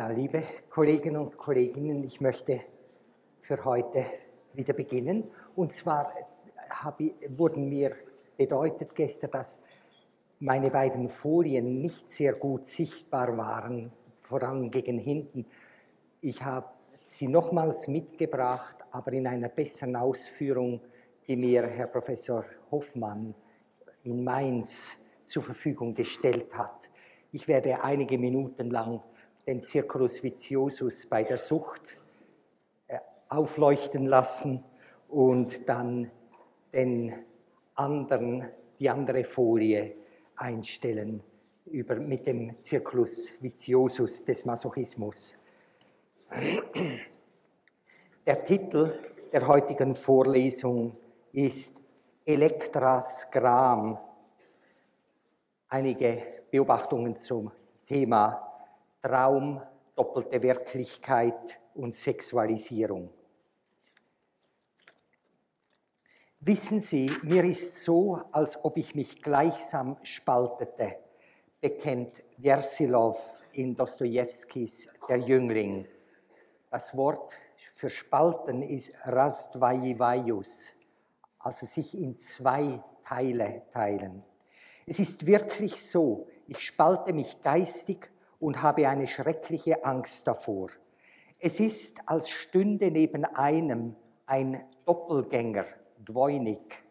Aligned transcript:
Ja, 0.00 0.08
liebe 0.08 0.42
Kolleginnen 0.70 1.20
und 1.20 1.36
Kollegen, 1.36 2.04
ich 2.04 2.22
möchte 2.22 2.58
für 3.38 3.62
heute 3.66 4.02
wieder 4.54 4.72
beginnen. 4.72 5.30
Und 5.54 5.74
zwar 5.74 6.14
ich, 6.96 7.12
wurden 7.36 7.68
mir 7.68 7.94
bedeutet 8.34 8.94
gestern, 8.94 9.32
dass 9.32 9.58
meine 10.38 10.70
beiden 10.70 11.10
Folien 11.10 11.82
nicht 11.82 12.08
sehr 12.08 12.32
gut 12.32 12.64
sichtbar 12.64 13.36
waren, 13.36 13.92
vor 14.20 14.42
allem 14.42 14.70
gegen 14.70 14.98
hinten. 14.98 15.44
Ich 16.22 16.42
habe 16.42 16.70
sie 17.02 17.28
nochmals 17.28 17.86
mitgebracht, 17.86 18.76
aber 18.92 19.12
in 19.12 19.26
einer 19.26 19.50
besseren 19.50 19.96
Ausführung, 19.96 20.80
die 21.26 21.36
mir 21.36 21.66
Herr 21.66 21.88
Professor 21.88 22.46
Hoffmann 22.70 23.34
in 24.04 24.24
Mainz 24.24 24.96
zur 25.24 25.42
Verfügung 25.42 25.94
gestellt 25.94 26.56
hat. 26.56 26.88
Ich 27.32 27.46
werde 27.46 27.84
einige 27.84 28.16
Minuten 28.16 28.70
lang 28.70 29.02
den 29.50 29.64
Circulus 29.64 30.22
viciosus 30.22 31.06
bei 31.06 31.24
der 31.24 31.36
Sucht 31.36 31.98
äh, 32.86 32.98
aufleuchten 33.28 34.06
lassen 34.06 34.62
und 35.08 35.68
dann 35.68 36.08
den 36.72 37.12
anderen, 37.74 38.48
die 38.78 38.88
andere 38.88 39.24
Folie 39.24 39.96
einstellen 40.36 41.24
über, 41.66 41.96
mit 41.96 42.28
dem 42.28 42.62
Circulus 42.62 43.32
viciosus 43.40 44.24
des 44.24 44.44
Masochismus. 44.44 45.36
Der 48.24 48.44
Titel 48.44 49.00
der 49.32 49.48
heutigen 49.48 49.96
Vorlesung 49.96 50.96
ist 51.32 51.82
Elektras 52.24 53.28
Gram. 53.32 53.98
Einige 55.68 56.22
Beobachtungen 56.52 57.16
zum 57.16 57.50
Thema 57.84 58.49
Traum, 59.02 59.62
doppelte 59.96 60.42
Wirklichkeit 60.42 61.58
und 61.74 61.94
Sexualisierung. 61.94 63.10
Wissen 66.40 66.80
Sie, 66.80 67.12
mir 67.22 67.44
ist 67.44 67.82
so, 67.82 68.20
als 68.32 68.64
ob 68.64 68.76
ich 68.76 68.94
mich 68.94 69.22
gleichsam 69.22 69.98
spaltete, 70.02 70.96
bekennt 71.60 72.22
Versilov 72.40 73.40
in 73.52 73.76
Dostojewskis 73.76 74.88
Der 75.08 75.18
Jüngling. 75.18 75.86
Das 76.70 76.96
Wort 76.96 77.38
für 77.74 77.90
spalten 77.90 78.62
ist 78.62 78.92
Rastvayivayus, 79.04 80.72
also 81.38 81.66
sich 81.66 81.94
in 81.94 82.18
zwei 82.18 82.82
Teile 83.04 83.62
teilen. 83.72 84.24
Es 84.86 84.98
ist 84.98 85.26
wirklich 85.26 85.84
so, 85.84 86.26
ich 86.46 86.60
spalte 86.60 87.12
mich 87.12 87.42
geistig 87.42 88.09
und 88.40 88.62
habe 88.62 88.88
eine 88.88 89.06
schreckliche 89.06 89.84
Angst 89.84 90.26
davor. 90.26 90.70
Es 91.38 91.60
ist, 91.60 92.00
als 92.06 92.30
stünde 92.30 92.90
neben 92.90 93.24
einem 93.24 93.94
ein 94.26 94.64
Doppelgänger, 94.84 95.64
Dvoinik. 95.98 96.82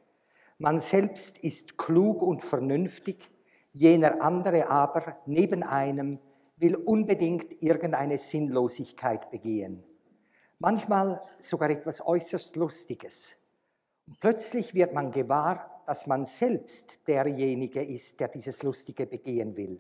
Man 0.58 0.80
selbst 0.80 1.40
ist 1.40 1.78
klug 1.78 2.22
und 2.22 2.44
vernünftig, 2.44 3.30
jener 3.74 4.22
andere 4.22 4.70
aber 4.70 5.18
neben 5.26 5.64
einem 5.64 6.20
will 6.58 6.76
unbedingt 6.76 7.62
irgendeine 7.62 8.18
Sinnlosigkeit 8.18 9.32
begehen. 9.32 9.84
Manchmal 10.60 11.22
sogar 11.40 11.70
etwas 11.70 12.06
äußerst 12.06 12.56
Lustiges. 12.58 13.38
Und 14.08 14.20
plötzlich 14.20 14.74
wird 14.74 14.94
man 14.94 15.12
gewahr, 15.12 15.84
dass 15.86 16.06
man 16.06 16.26
selbst 16.26 17.08
derjenige 17.08 17.82
ist, 17.82 18.20
der 18.20 18.28
dieses 18.28 18.62
Lustige 18.64 19.06
begehen 19.06 19.56
will. 19.56 19.80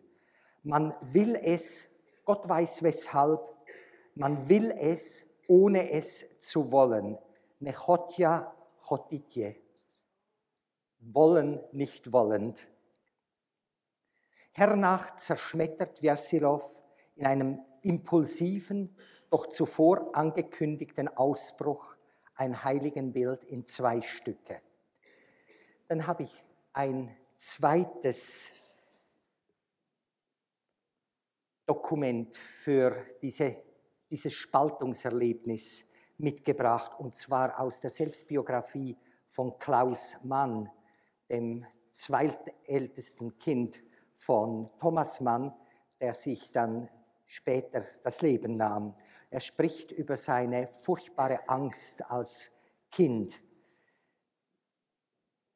Man 0.63 0.93
will 1.01 1.35
es, 1.35 1.87
Gott 2.25 2.47
weiß 2.47 2.83
weshalb, 2.83 3.41
man 4.15 4.49
will 4.49 4.71
es, 4.71 5.25
ohne 5.47 5.91
es 5.91 6.39
zu 6.39 6.71
wollen. 6.71 7.17
Nechotja 7.59 8.53
chotitje. 8.77 9.55
Wollen, 10.99 11.59
nicht 11.71 12.11
wollend. 12.11 12.67
Hernach 14.51 15.15
zerschmettert 15.15 15.99
Versilov 15.99 16.83
in 17.15 17.25
einem 17.25 17.59
impulsiven, 17.81 18.95
doch 19.29 19.47
zuvor 19.47 20.15
angekündigten 20.15 21.07
Ausbruch 21.07 21.95
ein 22.35 22.63
Heiligenbild 22.63 23.43
in 23.45 23.65
zwei 23.65 24.01
Stücke. 24.01 24.61
Dann 25.87 26.07
habe 26.07 26.23
ich 26.23 26.43
ein 26.73 27.15
zweites 27.35 28.53
Dokument 31.69 32.35
für 32.35 33.05
diese, 33.21 33.55
dieses 34.09 34.33
Spaltungserlebnis 34.33 35.85
mitgebracht, 36.17 36.99
und 36.99 37.15
zwar 37.15 37.59
aus 37.59 37.79
der 37.79 37.91
Selbstbiografie 37.91 38.97
von 39.27 39.57
Klaus 39.59 40.17
Mann, 40.23 40.67
dem 41.29 41.63
zweitältesten 41.91 43.37
Kind 43.37 43.79
von 44.15 44.69
Thomas 44.79 45.21
Mann, 45.21 45.53
der 46.01 46.15
sich 46.15 46.51
dann 46.51 46.89
später 47.27 47.85
das 48.03 48.23
Leben 48.23 48.57
nahm. 48.57 48.95
Er 49.29 49.39
spricht 49.39 49.91
über 49.91 50.17
seine 50.17 50.65
furchtbare 50.65 51.47
Angst 51.47 52.09
als 52.09 52.51
Kind 52.89 53.39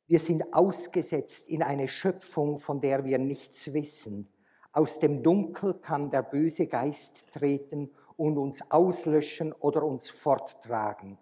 wir 0.08 0.20
sind 0.20 0.54
ausgesetzt 0.54 1.48
in 1.48 1.64
eine 1.64 1.88
Schöpfung, 1.88 2.60
von 2.60 2.82
der 2.82 3.06
wir 3.06 3.18
nichts 3.18 3.74
wissen. 3.74 4.28
Aus 4.74 5.00
dem 5.00 5.24
Dunkel 5.24 5.76
kann 5.76 6.10
der 6.10 6.24
böse 6.24 6.68
Geist 6.68 7.28
treten 7.32 7.92
und 8.18 8.38
uns 8.38 8.60
auslöschen 8.70 9.54
oder 9.54 9.84
uns 9.84 10.10
forttragen. 10.10 11.18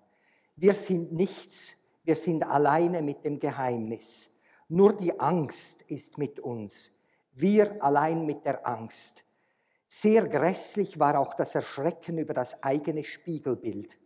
Wir 0.56 0.74
sind 0.74 1.12
nichts, 1.12 1.76
wir 2.04 2.16
sind 2.16 2.44
alleine 2.44 3.02
mit 3.02 3.24
dem 3.24 3.40
Geheimnis. 3.40 4.40
Nur 4.70 4.94
die 4.94 5.20
Angst 5.20 5.84
ist 5.84 6.18
mit 6.18 6.40
uns. 6.40 6.92
Wir 7.34 7.84
allein 7.84 8.26
mit 8.26 8.46
der 8.46 8.66
Angst. 8.66 9.26
Sehr 9.88 10.28
grässlich 10.28 11.00
war 11.00 11.20
auch 11.20 11.34
das 11.34 11.54
Erschrecken 11.54 12.18
über 12.18 12.34
das 12.34 12.64
eigene 12.64 13.04
Spiegelbild. 13.04 14.00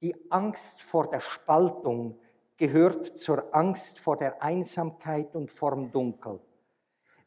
Die 0.00 0.14
Angst 0.30 0.80
vor 0.82 1.10
der 1.10 1.20
Spaltung, 1.20 2.18
gehört 2.60 3.16
zur 3.16 3.54
Angst 3.54 3.98
vor 3.98 4.18
der 4.18 4.42
Einsamkeit 4.42 5.34
und 5.34 5.50
vorm 5.50 5.90
Dunkel. 5.90 6.40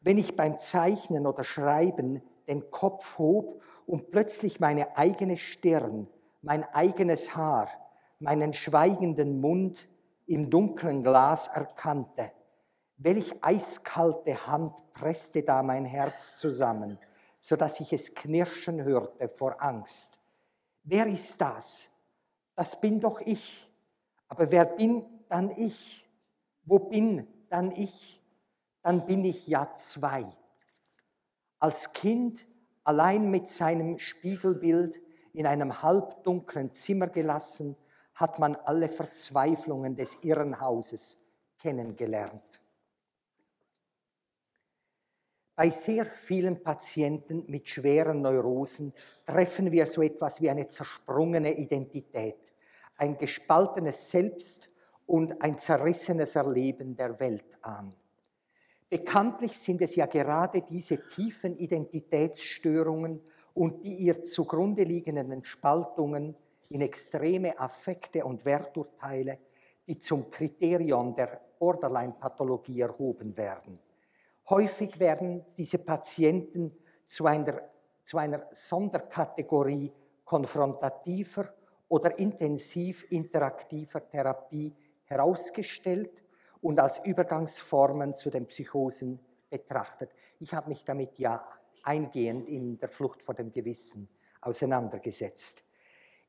Wenn 0.04 0.18
ich 0.18 0.36
beim 0.36 0.58
Zeichnen 0.58 1.26
oder 1.26 1.44
Schreiben 1.44 2.22
den 2.46 2.70
Kopf 2.70 3.16
hob 3.16 3.62
und 3.86 4.10
plötzlich 4.10 4.60
meine 4.60 4.98
eigene 4.98 5.38
Stirn, 5.38 6.08
mein 6.42 6.62
eigenes 6.74 7.34
Haar, 7.34 7.70
meinen 8.18 8.52
schweigenden 8.52 9.40
Mund 9.40 9.88
im 10.26 10.50
dunklen 10.50 11.02
Glas 11.02 11.48
erkannte, 11.48 12.32
welch 12.98 13.34
eiskalte 13.40 14.46
Hand 14.46 14.74
presste 14.92 15.42
da 15.42 15.62
mein 15.62 15.86
Herz 15.86 16.36
zusammen, 16.36 16.98
so 17.40 17.56
dass 17.56 17.80
ich 17.80 17.94
es 17.94 18.14
knirschen 18.14 18.84
hörte 18.84 19.30
vor 19.30 19.62
Angst. 19.62 20.20
Wer 20.82 21.06
ist 21.06 21.40
das? 21.40 21.88
Das 22.54 22.78
bin 22.78 23.00
doch 23.00 23.22
ich. 23.22 23.72
Aber 24.28 24.50
wer 24.50 24.66
bin 24.66 25.02
dann 25.30 25.50
ich. 25.56 26.06
Wo 26.64 26.78
bin 26.78 27.26
dann 27.48 27.70
ich? 27.72 28.23
Dann 28.84 29.06
bin 29.06 29.24
ich 29.24 29.48
ja 29.48 29.74
zwei. 29.74 30.24
Als 31.58 31.94
Kind 31.94 32.46
allein 32.84 33.30
mit 33.30 33.48
seinem 33.48 33.98
Spiegelbild 33.98 35.00
in 35.32 35.46
einem 35.46 35.82
halbdunklen 35.82 36.70
Zimmer 36.70 37.06
gelassen, 37.06 37.76
hat 38.14 38.38
man 38.38 38.54
alle 38.54 38.90
Verzweiflungen 38.90 39.96
des 39.96 40.18
Irrenhauses 40.22 41.18
kennengelernt. 41.58 42.60
Bei 45.56 45.70
sehr 45.70 46.04
vielen 46.04 46.62
Patienten 46.62 47.46
mit 47.48 47.66
schweren 47.66 48.20
Neurosen 48.20 48.92
treffen 49.24 49.72
wir 49.72 49.86
so 49.86 50.02
etwas 50.02 50.42
wie 50.42 50.50
eine 50.50 50.66
zersprungene 50.66 51.54
Identität, 51.54 52.52
ein 52.96 53.16
gespaltenes 53.16 54.10
Selbst 54.10 54.68
und 55.06 55.40
ein 55.40 55.58
zerrissenes 55.58 56.36
Erleben 56.36 56.94
der 56.94 57.18
Welt 57.18 57.46
an. 57.62 57.94
Bekanntlich 58.88 59.58
sind 59.58 59.82
es 59.82 59.96
ja 59.96 60.06
gerade 60.06 60.62
diese 60.62 61.08
tiefen 61.08 61.56
Identitätsstörungen 61.56 63.20
und 63.54 63.84
die 63.84 63.94
ihr 63.94 64.22
zugrunde 64.22 64.84
liegenden 64.84 65.44
Spaltungen 65.44 66.36
in 66.68 66.80
extreme 66.80 67.58
Affekte 67.58 68.24
und 68.24 68.44
Werturteile, 68.44 69.38
die 69.86 69.98
zum 69.98 70.30
Kriterion 70.30 71.14
der 71.14 71.40
Borderline-Pathologie 71.58 72.80
erhoben 72.80 73.36
werden. 73.36 73.78
Häufig 74.48 74.98
werden 74.98 75.44
diese 75.56 75.78
Patienten 75.78 76.76
zu 77.06 77.26
einer, 77.26 77.62
zu 78.02 78.18
einer 78.18 78.46
Sonderkategorie 78.52 79.90
konfrontativer 80.24 81.54
oder 81.88 82.18
intensiv 82.18 83.06
interaktiver 83.10 84.06
Therapie 84.08 84.74
herausgestellt 85.04 86.23
und 86.64 86.80
als 86.80 86.98
Übergangsformen 87.04 88.14
zu 88.14 88.30
den 88.30 88.46
Psychosen 88.46 89.20
betrachtet. 89.50 90.10
Ich 90.40 90.54
habe 90.54 90.70
mich 90.70 90.82
damit 90.82 91.18
ja 91.18 91.46
eingehend 91.82 92.48
in 92.48 92.78
der 92.78 92.88
Flucht 92.88 93.22
vor 93.22 93.34
dem 93.34 93.52
Gewissen 93.52 94.08
auseinandergesetzt. 94.40 95.62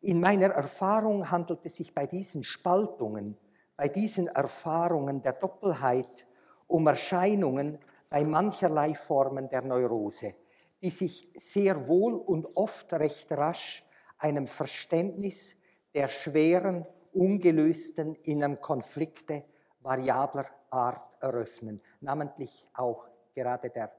In 0.01 0.19
meiner 0.19 0.47
Erfahrung 0.47 1.31
handelt 1.31 1.61
es 1.63 1.75
sich 1.75 1.95
bei 1.95 2.05
diesen 2.05 2.43
Spaltungen, 2.43 3.37
bei 3.77 3.87
diesen 3.87 4.27
Erfahrungen 4.27 5.23
der 5.23 5.33
Doppelheit 5.33 6.27
um 6.67 6.85
Erscheinungen 6.85 7.79
bei 8.09 8.25
mancherlei 8.25 8.93
Formen 8.93 9.47
der 9.47 9.61
Neurose, 9.61 10.35
die 10.83 10.89
sich 10.89 11.31
sehr 11.37 11.87
wohl 11.87 12.13
und 12.13 12.45
oft 12.55 12.91
recht 12.91 13.31
rasch 13.31 13.85
einem 14.17 14.47
Verständnis 14.47 15.61
der 15.93 16.09
schweren, 16.09 16.85
ungelösten 17.13 18.15
inneren 18.15 18.59
Konflikte 18.59 19.45
variabler 19.85 20.49
Art 20.69 21.21
eröffnen, 21.21 21.79
namentlich 22.01 22.67
auch 22.73 23.07
gerade 23.33 23.69
der 23.69 23.91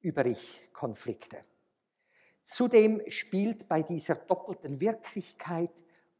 Über-Ich-Konflikte. 0.00 1.42
Zudem 2.42 3.02
spielt 3.08 3.68
bei 3.68 3.82
dieser 3.82 4.14
doppelten 4.14 4.80
Wirklichkeit 4.80 5.70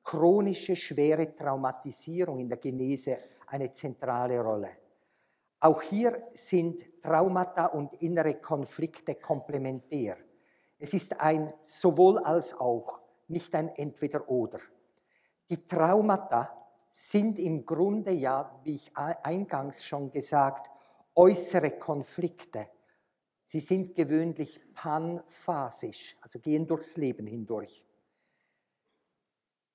chronische 0.03 0.77
schwere 0.77 1.35
Traumatisierung 1.35 2.39
in 2.41 2.49
der 2.49 2.59
Genese 2.59 3.19
eine 3.47 3.73
zentrale 3.73 4.41
Rolle. 4.41 4.71
Auch 5.61 5.81
hier 5.83 6.29
sind 6.33 7.03
Traumata 7.03 7.67
und 7.67 7.95
innere 8.03 8.35
Konflikte 8.35 9.15
komplementär. 9.15 10.17
Es 10.79 10.93
ist 10.93 11.19
ein 11.21 11.53
sowohl 11.65 12.19
als 12.19 12.55
auch, 12.55 13.01
nicht 13.29 13.55
ein 13.55 13.71
Entweder-Oder. 13.71 14.61
Die 15.49 15.67
Traumata 15.67 16.66
sind 16.99 17.39
im 17.39 17.67
Grunde 17.67 18.13
ja, 18.13 18.59
wie 18.65 18.77
ich 18.77 18.97
eingangs 18.97 19.85
schon 19.85 20.11
gesagt, 20.11 20.71
äußere 21.15 21.73
Konflikte 21.73 22.69
Sie 23.49 23.61
sind 23.61 23.95
gewöhnlich 23.95 24.61
panphasisch, 24.75 26.17
also 26.21 26.41
gehen 26.41 26.67
durchs 26.67 26.97
Leben 26.97 27.29
hindurch. 27.29 27.87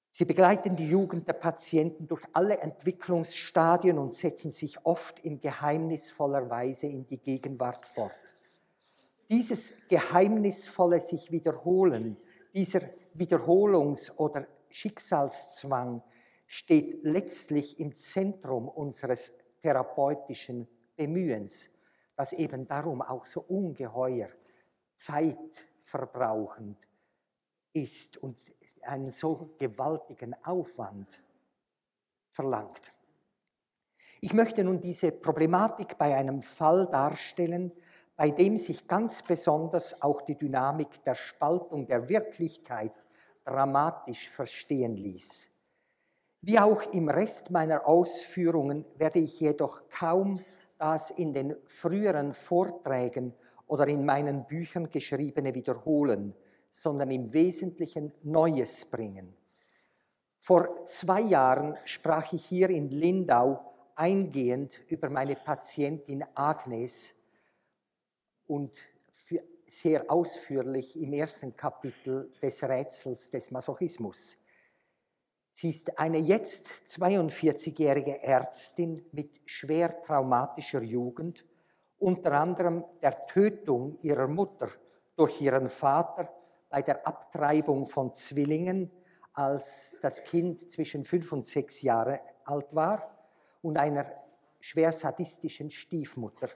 Sie 0.09 0.25
begleiten 0.25 0.75
die 0.75 0.89
Jugend 0.89 1.25
der 1.25 1.35
Patienten 1.35 2.05
durch 2.05 2.21
alle 2.33 2.57
Entwicklungsstadien 2.57 3.97
und 3.97 4.13
setzen 4.13 4.51
sich 4.51 4.85
oft 4.85 5.19
in 5.19 5.39
geheimnisvoller 5.39 6.49
Weise 6.49 6.87
in 6.87 7.07
die 7.07 7.17
Gegenwart 7.17 7.85
fort. 7.85 8.11
Dieses 9.29 9.73
geheimnisvolle 9.87 10.99
sich 10.99 11.31
wiederholen, 11.31 12.17
dieser 12.53 12.81
Wiederholungs- 13.15 14.13
oder 14.17 14.47
Schicksalszwang 14.69 16.03
steht 16.51 17.03
letztlich 17.03 17.79
im 17.79 17.95
Zentrum 17.95 18.67
unseres 18.67 19.33
therapeutischen 19.61 20.67
Bemühens 20.95 21.69
was 22.21 22.33
eben 22.33 22.67
darum 22.67 23.01
auch 23.01 23.25
so 23.25 23.41
ungeheuer 23.41 24.29
zeitverbrauchend 24.95 26.77
ist 27.73 28.17
und 28.17 28.39
einen 28.83 29.11
so 29.11 29.55
gewaltigen 29.57 30.35
Aufwand 30.43 31.21
verlangt. 32.29 32.91
Ich 34.19 34.33
möchte 34.33 34.63
nun 34.63 34.79
diese 34.79 35.11
Problematik 35.11 35.97
bei 35.97 36.15
einem 36.15 36.43
Fall 36.43 36.87
darstellen, 36.91 37.71
bei 38.15 38.29
dem 38.29 38.57
sich 38.57 38.87
ganz 38.87 39.23
besonders 39.23 39.99
auch 40.01 40.21
die 40.21 40.37
Dynamik 40.37 41.03
der 41.03 41.15
Spaltung 41.15 41.87
der 41.87 42.07
Wirklichkeit 42.07 42.93
dramatisch 43.43 44.29
verstehen 44.29 44.95
ließ. 44.95 45.50
Wie 46.43 46.57
auch 46.57 46.81
im 46.93 47.07
Rest 47.07 47.51
meiner 47.51 47.85
Ausführungen 47.85 48.83
werde 48.97 49.19
ich 49.19 49.39
jedoch 49.39 49.87
kaum 49.89 50.43
das 50.79 51.11
in 51.11 51.33
den 51.33 51.55
früheren 51.67 52.33
Vorträgen 52.33 53.35
oder 53.67 53.87
in 53.87 54.03
meinen 54.05 54.47
Büchern 54.47 54.89
geschriebene 54.89 55.53
wiederholen, 55.53 56.33
sondern 56.71 57.11
im 57.11 57.31
Wesentlichen 57.31 58.11
Neues 58.23 58.85
bringen. 58.85 59.35
Vor 60.37 60.87
zwei 60.87 61.21
Jahren 61.21 61.77
sprach 61.85 62.33
ich 62.33 62.43
hier 62.43 62.71
in 62.71 62.89
Lindau 62.89 63.59
eingehend 63.95 64.81
über 64.87 65.11
meine 65.11 65.35
Patientin 65.35 66.25
Agnes 66.33 67.13
und 68.47 68.71
sehr 69.67 70.09
ausführlich 70.09 70.99
im 70.99 71.13
ersten 71.13 71.55
Kapitel 71.55 72.31
des 72.41 72.63
Rätsels 72.63 73.29
des 73.29 73.51
Masochismus. 73.51 74.39
Sie 75.53 75.69
ist 75.69 75.97
eine 75.99 76.17
jetzt 76.17 76.67
42-jährige 76.87 78.23
Ärztin 78.23 79.05
mit 79.11 79.41
schwer 79.45 80.01
traumatischer 80.03 80.81
Jugend, 80.81 81.45
unter 81.99 82.31
anderem 82.33 82.85
der 83.01 83.27
Tötung 83.27 83.97
ihrer 84.01 84.27
Mutter 84.27 84.69
durch 85.15 85.41
ihren 85.41 85.69
Vater 85.69 86.29
bei 86.69 86.81
der 86.81 87.05
Abtreibung 87.05 87.85
von 87.85 88.13
Zwillingen, 88.13 88.89
als 89.33 89.93
das 90.01 90.23
Kind 90.23 90.71
zwischen 90.71 91.03
fünf 91.03 91.31
und 91.31 91.45
sechs 91.45 91.81
Jahre 91.81 92.21
alt 92.45 92.67
war, 92.71 93.17
und 93.61 93.77
einer 93.77 94.05
schwer 94.59 94.91
sadistischen 94.91 95.69
Stiefmutter. 95.69 96.49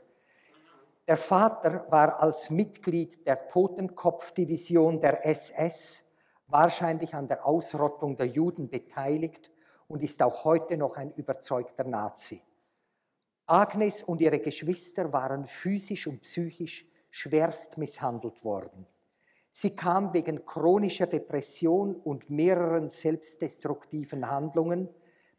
Der 1.08 1.18
Vater 1.18 1.86
war 1.92 2.20
als 2.20 2.50
Mitglied 2.50 3.28
der 3.28 3.48
Totenkopfdivision 3.48 5.00
der 5.00 5.24
SS 5.26 6.05
wahrscheinlich 6.48 7.14
an 7.16 7.28
der 7.28 7.46
Ausrottung 7.46 8.18
der 8.18 8.28
Juden 8.28 8.70
beteiligt 8.70 9.52
und 9.88 10.02
ist 10.02 10.22
auch 10.22 10.44
heute 10.46 10.78
noch 10.78 10.98
ein 10.98 11.12
überzeugter 11.14 11.84
Nazi. 11.84 12.42
Agnes 13.48 14.02
und 14.02 14.22
ihre 14.22 14.40
Geschwister 14.40 15.14
waren 15.14 15.46
physisch 15.46 16.08
und 16.08 16.22
psychisch 16.22 16.86
schwerst 17.12 17.78
misshandelt 17.78 18.44
worden. 18.44 18.86
Sie 19.52 19.76
kam 19.76 20.14
wegen 20.14 20.46
chronischer 20.46 21.08
Depression 21.08 21.96
und 21.96 22.30
mehreren 22.30 22.90
selbstdestruktiven 22.90 24.30
Handlungen, 24.30 24.90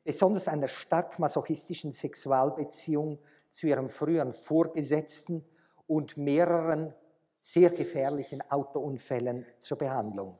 besonders 0.04 0.48
einer 0.48 0.68
stark 0.68 1.18
masochistischen 1.18 1.92
Sexualbeziehung 1.92 3.18
zu 3.52 3.66
ihrem 3.66 3.90
früheren 3.90 4.32
Vorgesetzten 4.32 5.44
und 5.86 6.16
mehreren 6.16 6.94
sehr 7.38 7.70
gefährlichen 7.70 8.40
Autounfällen 8.50 9.44
zur 9.58 9.76
Behandlung. 9.76 10.38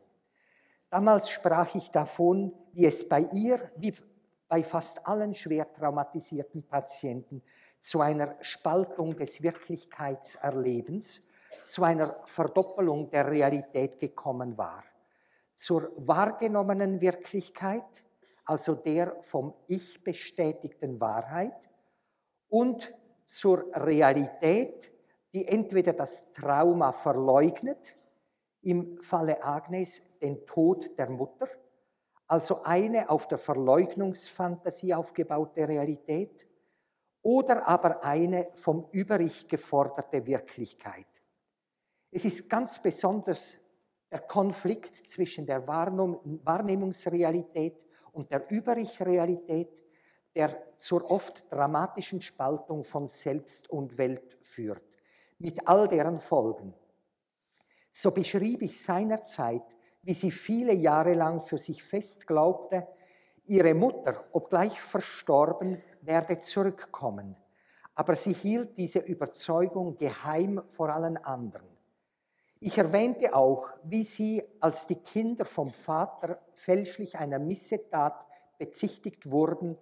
Damals 0.91 1.31
sprach 1.31 1.75
ich 1.75 1.91
davon, 1.91 2.53
wie 2.73 2.87
es 2.87 3.09
bei 3.09 3.21
ihr, 3.33 3.73
wie 3.77 3.95
bei 4.49 4.63
fast 4.63 5.07
allen 5.07 5.35
schwer 5.35 5.73
traumatisierten 5.73 6.63
Patienten, 6.63 7.43
zu 7.81 8.01
einer 8.01 8.37
Spaltung 8.41 9.17
des 9.17 9.43
Wirklichkeitserlebens, 9.43 11.23
zu 11.65 11.83
einer 11.83 12.17
Verdoppelung 12.25 13.11
der 13.11 13.29
Realität 13.29 13.99
gekommen 13.99 14.57
war. 14.57 14.85
Zur 15.55 15.91
wahrgenommenen 15.97 17.01
Wirklichkeit, 17.01 18.05
also 18.45 18.75
der 18.75 19.17
vom 19.21 19.55
Ich 19.67 20.03
bestätigten 20.05 21.01
Wahrheit, 21.01 21.69
und 22.49 22.95
zur 23.25 23.67
Realität, 23.75 24.93
die 25.35 25.49
entweder 25.49 25.93
das 25.93 26.33
Trauma 26.33 26.93
verleugnet 26.93 27.96
im 28.67 29.01
Falle 29.01 29.43
Agnes 29.43 30.03
den 30.21 30.45
Tod 30.45 30.99
der 30.99 31.09
Mutter, 31.09 31.49
also 32.27 32.63
eine 32.65 33.09
auf 33.09 33.29
der 33.29 33.39
Verleugnungsfantasie 33.39 34.93
aufgebaute 34.93 35.69
Realität, 35.69 36.49
oder 37.23 37.69
aber 37.69 38.05
eine 38.05 38.49
vom 38.55 38.89
Überich 38.91 39.47
geforderte 39.47 40.27
Wirklichkeit. 40.27 41.07
Es 42.11 42.25
ist 42.25 42.49
ganz 42.49 42.83
besonders 42.83 43.57
der 44.11 44.19
Konflikt 44.21 45.09
zwischen 45.09 45.47
der 45.47 45.65
Wahrnehmungsrealität 45.67 47.85
und 48.13 48.33
der 48.33 48.51
Überich-Realität, 48.51 49.85
der 50.35 50.77
zur 50.77 51.09
oft 51.11 51.51
dramatischen 51.53 52.21
Spaltung 52.21 52.83
von 52.83 53.07
Selbst 53.07 53.71
und 53.71 53.97
Welt 53.99 54.39
führt, 54.43 54.83
mit 55.39 55.69
all 55.69 55.87
deren 55.89 56.19
Folgen. 56.19 56.75
So 57.99 58.11
beschrieb 58.11 58.61
ich 58.61 58.83
seinerzeit, 58.83 59.63
wie 60.03 60.13
sie 60.13 60.31
viele 60.31 60.75
Jahre 60.75 61.15
lang 61.15 61.41
für 61.41 61.57
sich 61.57 61.83
fest 61.83 62.27
glaubte, 62.27 62.87
ihre 63.47 63.73
Mutter, 63.73 64.23
obgleich 64.33 64.79
verstorben, 64.79 65.83
werde 66.03 66.39
zurückkommen. 66.39 67.37
Aber 67.95 68.15
sie 68.15 68.35
hielt 68.35 68.77
diese 68.77 68.99
Überzeugung 68.99 69.97
geheim 69.97 70.61
vor 70.69 70.91
allen 70.91 71.17
anderen. 71.17 71.71
Ich 72.61 72.77
erwähnte 72.77 73.35
auch, 73.35 73.71
wie 73.83 74.05
sie, 74.05 74.43
als 74.61 74.87
die 74.87 74.97
Kinder 74.97 75.47
vom 75.47 75.73
Vater 75.73 76.39
fälschlich 76.53 77.17
einer 77.17 77.39
Missetat 77.39 78.27
bezichtigt 78.59 79.31
wurden, 79.31 79.79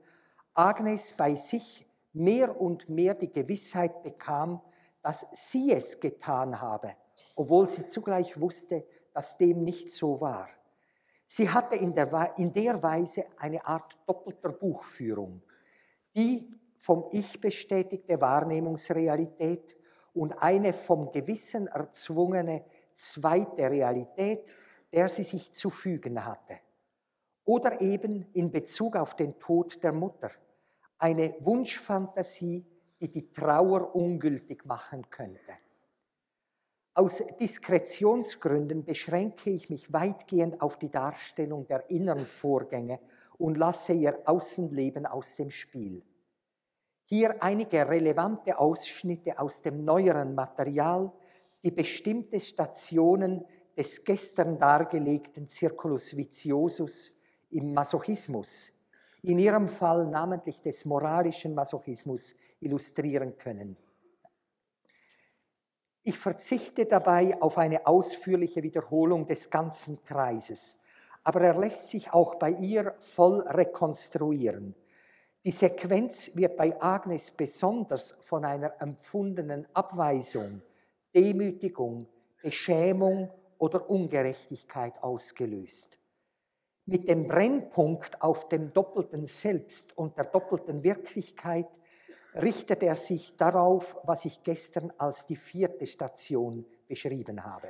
Agnes 0.54 1.14
bei 1.16 1.34
sich 1.34 1.84
mehr 2.12 2.60
und 2.60 2.88
mehr 2.88 3.14
die 3.14 3.32
Gewissheit 3.32 4.04
bekam, 4.04 4.60
dass 5.02 5.26
sie 5.32 5.72
es 5.72 5.98
getan 5.98 6.60
habe 6.60 6.94
obwohl 7.34 7.68
sie 7.68 7.86
zugleich 7.86 8.40
wusste, 8.40 8.86
dass 9.12 9.36
dem 9.36 9.62
nicht 9.62 9.90
so 9.90 10.20
war. 10.20 10.48
Sie 11.26 11.48
hatte 11.50 11.76
in 11.76 11.94
der, 11.94 12.34
in 12.36 12.52
der 12.52 12.82
Weise 12.82 13.24
eine 13.38 13.64
Art 13.66 13.96
doppelter 14.06 14.52
Buchführung, 14.52 15.42
die 16.16 16.48
vom 16.78 17.08
Ich 17.12 17.40
bestätigte 17.40 18.20
Wahrnehmungsrealität 18.20 19.76
und 20.12 20.32
eine 20.32 20.72
vom 20.72 21.10
Gewissen 21.12 21.66
erzwungene 21.66 22.64
zweite 22.94 23.70
Realität, 23.70 24.44
der 24.92 25.08
sie 25.08 25.24
sich 25.24 25.52
zu 25.52 25.70
fügen 25.70 26.24
hatte. 26.24 26.60
Oder 27.44 27.80
eben 27.80 28.26
in 28.32 28.50
Bezug 28.50 28.96
auf 28.96 29.16
den 29.16 29.38
Tod 29.38 29.82
der 29.82 29.92
Mutter, 29.92 30.30
eine 30.98 31.34
Wunschfantasie, 31.40 32.64
die 33.00 33.10
die 33.10 33.32
Trauer 33.32 33.94
ungültig 33.94 34.64
machen 34.64 35.10
könnte. 35.10 35.63
Aus 36.96 37.24
Diskretionsgründen 37.40 38.84
beschränke 38.84 39.50
ich 39.50 39.68
mich 39.68 39.92
weitgehend 39.92 40.60
auf 40.60 40.78
die 40.78 40.92
Darstellung 40.92 41.66
der 41.66 41.90
inneren 41.90 42.24
Vorgänge 42.24 43.00
und 43.36 43.56
lasse 43.56 43.94
ihr 43.94 44.16
Außenleben 44.26 45.04
aus 45.04 45.34
dem 45.34 45.50
Spiel. 45.50 46.04
Hier 47.06 47.42
einige 47.42 47.88
relevante 47.88 48.56
Ausschnitte 48.56 49.40
aus 49.40 49.60
dem 49.60 49.84
neueren 49.84 50.36
Material, 50.36 51.10
die 51.64 51.72
bestimmte 51.72 52.38
Stationen 52.38 53.44
des 53.76 54.04
gestern 54.04 54.60
dargelegten 54.60 55.48
Circulus 55.48 56.16
Viciosus 56.16 57.10
im 57.50 57.74
Masochismus, 57.74 58.72
in 59.22 59.40
ihrem 59.40 59.66
Fall 59.66 60.06
namentlich 60.06 60.62
des 60.62 60.84
moralischen 60.84 61.56
Masochismus, 61.56 62.36
illustrieren 62.60 63.36
können. 63.36 63.76
Ich 66.06 66.18
verzichte 66.18 66.84
dabei 66.84 67.40
auf 67.40 67.56
eine 67.56 67.86
ausführliche 67.86 68.62
Wiederholung 68.62 69.26
des 69.26 69.48
ganzen 69.48 70.04
Kreises, 70.04 70.76
aber 71.22 71.40
er 71.40 71.58
lässt 71.58 71.88
sich 71.88 72.12
auch 72.12 72.34
bei 72.34 72.50
ihr 72.50 72.94
voll 73.00 73.40
rekonstruieren. 73.40 74.74
Die 75.46 75.50
Sequenz 75.50 76.30
wird 76.34 76.58
bei 76.58 76.78
Agnes 76.78 77.30
besonders 77.30 78.12
von 78.18 78.44
einer 78.44 78.82
empfundenen 78.82 79.66
Abweisung, 79.72 80.60
Demütigung, 81.14 82.06
Beschämung 82.42 83.30
oder 83.56 83.88
Ungerechtigkeit 83.88 85.02
ausgelöst. 85.02 85.98
Mit 86.84 87.08
dem 87.08 87.28
Brennpunkt 87.28 88.20
auf 88.20 88.50
dem 88.50 88.74
doppelten 88.74 89.24
Selbst 89.24 89.96
und 89.96 90.18
der 90.18 90.26
doppelten 90.26 90.82
Wirklichkeit 90.82 91.68
richtet 92.34 92.82
er 92.82 92.96
sich 92.96 93.36
darauf, 93.36 93.96
was 94.04 94.24
ich 94.24 94.42
gestern 94.42 94.92
als 94.98 95.26
die 95.26 95.36
vierte 95.36 95.86
Station 95.86 96.66
beschrieben 96.86 97.44
habe. 97.44 97.68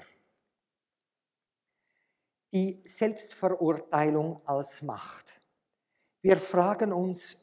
Die 2.53 2.83
Selbstverurteilung 2.87 4.41
als 4.47 4.83
Macht. 4.83 5.41
Wir 6.23 6.37
fragen 6.37 6.93
uns 6.93 7.37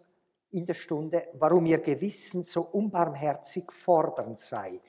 in 0.51 0.65
der 0.65 0.73
Stunde, 0.73 1.27
warum 1.33 1.65
ihr 1.65 1.79
Gewissen 1.79 2.43
so 2.43 2.61
unbarmherzig 2.61 3.71
fordernd 3.71 4.39
sei. 4.39 4.81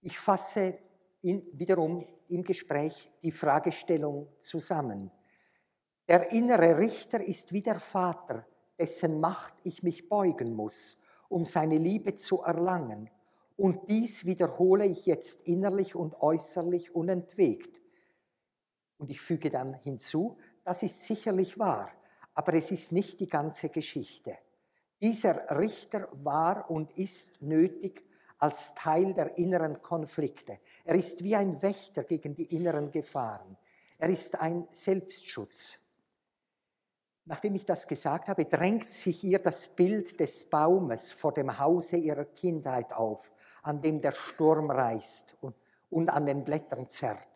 Ich 0.00 0.18
fasse 0.18 0.78
in, 1.22 1.46
wiederum 1.52 2.06
im 2.28 2.42
Gespräch 2.42 3.10
die 3.22 3.32
Fragestellung 3.32 4.28
zusammen. 4.40 5.10
Der 6.08 6.30
innere 6.32 6.78
Richter 6.78 7.20
ist 7.22 7.52
wie 7.52 7.62
der 7.62 7.80
Vater, 7.80 8.46
dessen 8.78 9.20
Macht 9.20 9.54
ich 9.64 9.82
mich 9.82 10.08
beugen 10.08 10.54
muss 10.54 10.98
um 11.32 11.44
seine 11.44 11.78
Liebe 11.78 12.14
zu 12.14 12.42
erlangen. 12.42 13.10
Und 13.56 13.90
dies 13.90 14.24
wiederhole 14.24 14.86
ich 14.86 15.06
jetzt 15.06 15.42
innerlich 15.42 15.94
und 15.94 16.20
äußerlich 16.20 16.94
unentwegt. 16.94 17.80
Und 18.98 19.10
ich 19.10 19.20
füge 19.20 19.50
dann 19.50 19.74
hinzu, 19.74 20.36
das 20.64 20.82
ist 20.82 21.00
sicherlich 21.00 21.58
wahr, 21.58 21.90
aber 22.34 22.54
es 22.54 22.70
ist 22.70 22.92
nicht 22.92 23.20
die 23.20 23.28
ganze 23.28 23.68
Geschichte. 23.68 24.38
Dieser 25.00 25.58
Richter 25.58 26.08
war 26.12 26.70
und 26.70 26.96
ist 26.96 27.42
nötig 27.42 28.04
als 28.38 28.74
Teil 28.74 29.14
der 29.14 29.36
inneren 29.38 29.82
Konflikte. 29.82 30.58
Er 30.84 30.94
ist 30.94 31.22
wie 31.24 31.34
ein 31.34 31.60
Wächter 31.62 32.04
gegen 32.04 32.34
die 32.34 32.54
inneren 32.54 32.90
Gefahren. 32.90 33.56
Er 33.98 34.08
ist 34.08 34.40
ein 34.40 34.66
Selbstschutz. 34.70 35.78
Nachdem 37.24 37.54
ich 37.54 37.64
das 37.64 37.86
gesagt 37.86 38.28
habe, 38.28 38.44
drängt 38.44 38.90
sich 38.90 39.22
ihr 39.22 39.38
das 39.38 39.68
Bild 39.68 40.18
des 40.18 40.44
Baumes 40.50 41.12
vor 41.12 41.32
dem 41.32 41.58
Hause 41.58 41.96
ihrer 41.96 42.24
Kindheit 42.24 42.92
auf, 42.92 43.32
an 43.62 43.80
dem 43.80 44.00
der 44.00 44.12
Sturm 44.12 44.70
reißt 44.70 45.36
und, 45.40 45.54
und 45.88 46.10
an 46.10 46.26
den 46.26 46.44
Blättern 46.44 46.88
zerrt. 46.88 47.28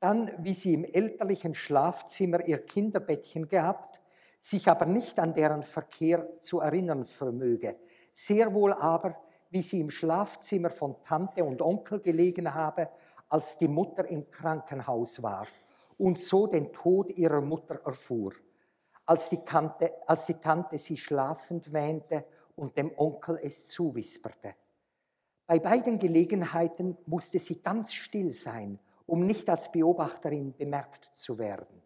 Dann, 0.00 0.30
wie 0.38 0.54
sie 0.54 0.72
im 0.72 0.84
elterlichen 0.84 1.54
Schlafzimmer 1.54 2.46
ihr 2.46 2.64
Kinderbettchen 2.64 3.48
gehabt, 3.48 4.00
sich 4.40 4.66
aber 4.68 4.86
nicht 4.86 5.18
an 5.18 5.34
deren 5.34 5.62
Verkehr 5.62 6.40
zu 6.40 6.60
erinnern 6.60 7.04
vermöge. 7.04 7.76
Sehr 8.14 8.54
wohl 8.54 8.72
aber, 8.72 9.14
wie 9.50 9.62
sie 9.62 9.80
im 9.80 9.90
Schlafzimmer 9.90 10.70
von 10.70 10.96
Tante 11.04 11.44
und 11.44 11.60
Onkel 11.60 12.00
gelegen 12.00 12.54
habe, 12.54 12.88
als 13.28 13.58
die 13.58 13.68
Mutter 13.68 14.08
im 14.08 14.30
Krankenhaus 14.30 15.22
war 15.22 15.46
und 15.98 16.18
so 16.18 16.46
den 16.46 16.72
Tod 16.72 17.10
ihrer 17.10 17.42
Mutter 17.42 17.80
erfuhr 17.84 18.32
als 19.08 19.30
die, 19.30 19.42
Tante, 19.42 19.90
als 20.06 20.26
die 20.26 20.34
Tante 20.34 20.76
sie 20.76 20.98
schlafend 20.98 21.72
wähnte 21.72 22.26
und 22.56 22.76
dem 22.76 22.92
Onkel 22.98 23.40
es 23.42 23.66
zuwisperte. 23.66 24.54
Bei 25.46 25.58
beiden 25.58 25.98
Gelegenheiten 25.98 26.98
musste 27.06 27.38
sie 27.38 27.62
ganz 27.62 27.94
still 27.94 28.34
sein, 28.34 28.78
um 29.06 29.26
nicht 29.26 29.48
als 29.48 29.72
Beobachterin 29.72 30.54
bemerkt 30.54 31.08
zu 31.16 31.38
werden. 31.38 31.82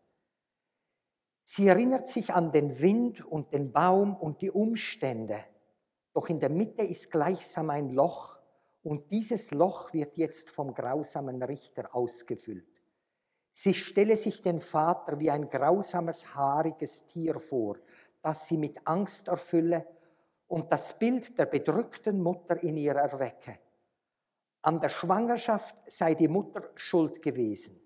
Sie 1.45 1.69
erinnert 1.69 2.09
sich 2.09 2.35
an 2.35 2.50
den 2.50 2.81
Wind 2.81 3.25
und 3.25 3.52
den 3.52 3.73
Baum 3.73 4.17
und 4.17 4.43
die 4.43 4.50
Umstände, 4.50 5.38
doch 6.12 6.29
in 6.29 6.41
der 6.41 6.50
Mitte 6.50 6.83
ist 6.83 7.12
gleichsam 7.12 7.71
ein 7.71 7.91
Loch 7.91 8.38
und 8.83 9.12
dieses 9.12 9.52
Loch 9.52 9.93
wird 9.93 10.17
jetzt 10.17 10.50
vom 10.50 10.75
grausamen 10.75 11.41
Richter 11.41 11.95
ausgefüllt. 11.95 12.72
Sie 13.52 13.75
stelle 13.75 14.16
sich 14.16 14.40
den 14.40 14.61
Vater 14.61 15.18
wie 15.21 15.30
ein 15.30 15.49
grausames, 15.49 16.35
haariges 16.35 17.04
Tier 17.04 17.38
vor, 17.38 17.76
das 18.23 18.47
sie 18.47 18.56
mit 18.56 18.87
Angst 18.87 19.28
erfülle 19.28 19.87
und 20.49 20.73
das 20.73 20.99
Bild 20.99 21.38
der 21.38 21.47
bedrückten 21.47 22.23
Mutter 22.23 22.62
in 22.62 22.76
ihr 22.76 22.94
erwecke. 22.94 23.59
An 24.62 24.80
der 24.80 24.88
Schwangerschaft 24.88 25.76
sei 25.87 26.14
die 26.14 26.28
Mutter 26.28 26.71
schuld 26.76 27.21
gewesen. 27.21 27.80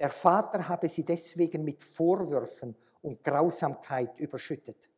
Der 0.00 0.10
Vater 0.10 0.68
habe 0.68 0.88
sie 0.88 1.04
deswegen 1.04 1.62
mit 1.62 1.84
Vorwürfen 1.84 2.74
und 3.02 3.22
Grausamkeit 3.22 4.18
überschüttet. 4.18 4.90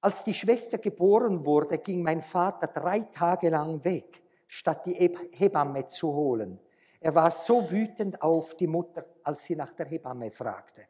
Als 0.00 0.22
die 0.22 0.34
Schwester 0.34 0.78
geboren 0.78 1.44
wurde, 1.44 1.78
ging 1.78 2.02
mein 2.02 2.22
Vater 2.22 2.68
drei 2.68 3.00
Tage 3.00 3.48
lang 3.48 3.82
weg, 3.84 4.22
statt 4.46 4.86
die 4.86 4.94
Hebamme 5.32 5.86
zu 5.86 6.12
holen. 6.12 6.60
Er 7.00 7.14
war 7.14 7.30
so 7.30 7.70
wütend 7.70 8.22
auf 8.22 8.56
die 8.56 8.66
Mutter, 8.66 9.04
als 9.22 9.44
sie 9.44 9.56
nach 9.56 9.72
der 9.72 9.86
Hebamme 9.86 10.30
fragte. 10.30 10.86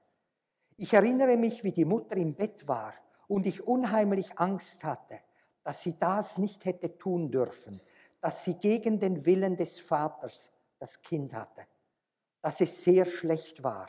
Ich 0.77 0.93
erinnere 0.93 1.37
mich, 1.37 1.65
wie 1.65 1.73
die 1.73 1.85
Mutter 1.85 2.17
im 2.17 2.35
Bett 2.35 2.69
war 2.69 2.95
und 3.29 3.47
ich 3.47 3.67
unheimlich 3.67 4.39
Angst 4.39 4.85
hatte, 4.85 5.21
dass 5.63 5.83
sie 5.83 5.99
das 5.99 6.39
nicht 6.39 6.65
hätte 6.65 6.97
tun 6.99 7.31
dürfen, 7.31 7.81
dass 8.21 8.45
sie 8.45 8.55
gegen 8.55 9.01
den 9.01 9.25
Willen 9.25 9.57
des 9.57 9.81
Vaters 9.81 10.53
das 10.79 11.01
Kind 11.01 11.33
hatte, 11.33 11.63
dass 12.43 12.61
es 12.61 12.85
sehr 12.85 13.05
schlecht 13.05 13.63
war. 13.65 13.89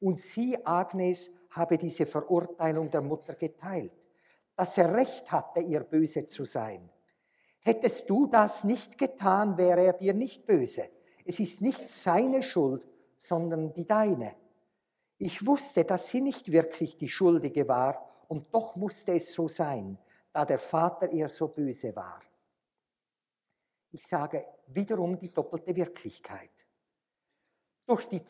Und 0.00 0.20
sie, 0.20 0.58
Agnes, 0.66 1.30
habe 1.50 1.78
diese 1.78 2.04
Verurteilung 2.04 2.90
der 2.90 3.00
Mutter 3.00 3.34
geteilt, 3.34 3.92
dass 4.54 4.76
er 4.76 4.92
recht 4.92 5.30
hatte, 5.30 5.60
ihr 5.60 5.80
böse 5.80 6.26
zu 6.26 6.44
sein. 6.44 6.90
Hättest 7.60 8.08
du 8.10 8.26
das 8.26 8.64
nicht 8.64 8.98
getan, 8.98 9.56
wäre 9.56 9.82
er 9.82 9.92
dir 9.92 10.14
nicht 10.14 10.46
böse. 10.46 10.88
Es 11.28 11.40
ist 11.40 11.60
nicht 11.60 11.88
seine 11.88 12.40
Schuld, 12.42 12.86
sondern 13.16 13.72
die 13.72 13.84
deine. 13.84 14.36
Ich 15.18 15.44
wusste, 15.44 15.84
dass 15.84 16.08
sie 16.08 16.20
nicht 16.20 16.52
wirklich 16.52 16.96
die 16.96 17.08
Schuldige 17.08 17.66
war, 17.68 18.02
und 18.28 18.54
doch 18.54 18.76
musste 18.76 19.12
es 19.12 19.32
so 19.32 19.48
sein, 19.48 19.98
da 20.32 20.44
der 20.44 20.58
Vater 20.58 21.10
ihr 21.12 21.28
so 21.28 21.48
böse 21.48 21.94
war. 21.96 22.20
Ich 23.90 24.06
sage 24.06 24.44
wiederum 24.68 25.18
die 25.18 25.32
doppelte 25.32 25.74
Wirklichkeit. 25.74 26.50
Durch 27.86 28.06
die 28.08 28.22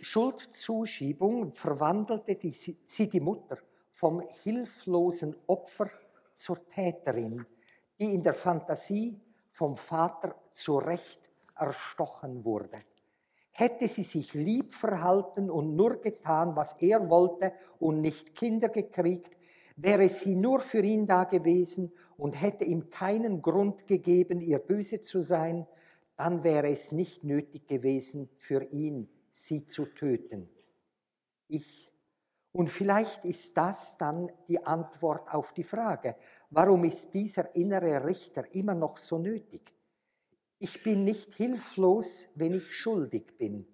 Schuldzuschiebung 0.00 1.52
verwandelte 1.54 2.38
sie 2.50 3.08
die 3.08 3.20
Mutter 3.20 3.58
vom 3.90 4.20
hilflosen 4.42 5.36
Opfer 5.46 5.90
zur 6.32 6.68
Täterin, 6.68 7.44
die 8.00 8.14
in 8.14 8.22
der 8.22 8.34
Fantasie 8.34 9.20
vom 9.50 9.76
Vater 9.76 10.34
zu 10.52 10.78
Recht 10.78 11.31
erstochen 11.56 12.44
wurde. 12.44 12.78
Hätte 13.50 13.86
sie 13.86 14.02
sich 14.02 14.32
lieb 14.34 14.72
verhalten 14.72 15.50
und 15.50 15.76
nur 15.76 16.00
getan, 16.00 16.56
was 16.56 16.74
er 16.80 17.10
wollte 17.10 17.52
und 17.78 18.00
nicht 18.00 18.34
Kinder 18.34 18.70
gekriegt, 18.70 19.36
wäre 19.76 20.08
sie 20.08 20.34
nur 20.34 20.60
für 20.60 20.82
ihn 20.82 21.06
da 21.06 21.24
gewesen 21.24 21.92
und 22.16 22.32
hätte 22.32 22.64
ihm 22.64 22.88
keinen 22.88 23.42
Grund 23.42 23.86
gegeben, 23.86 24.40
ihr 24.40 24.58
böse 24.58 25.00
zu 25.00 25.20
sein, 25.20 25.66
dann 26.16 26.44
wäre 26.44 26.68
es 26.68 26.92
nicht 26.92 27.24
nötig 27.24 27.66
gewesen, 27.66 28.28
für 28.36 28.62
ihn 28.64 29.08
sie 29.30 29.66
zu 29.66 29.86
töten. 29.86 30.48
Ich. 31.48 31.90
Und 32.52 32.70
vielleicht 32.70 33.24
ist 33.24 33.56
das 33.56 33.96
dann 33.96 34.30
die 34.46 34.64
Antwort 34.64 35.32
auf 35.32 35.54
die 35.54 35.64
Frage, 35.64 36.16
warum 36.50 36.84
ist 36.84 37.14
dieser 37.14 37.54
innere 37.54 38.04
Richter 38.04 38.44
immer 38.54 38.74
noch 38.74 38.98
so 38.98 39.18
nötig? 39.18 39.72
Ich 40.64 40.80
bin 40.84 41.02
nicht 41.02 41.32
hilflos, 41.32 42.28
wenn 42.36 42.54
ich 42.54 42.72
schuldig 42.72 43.36
bin. 43.36 43.66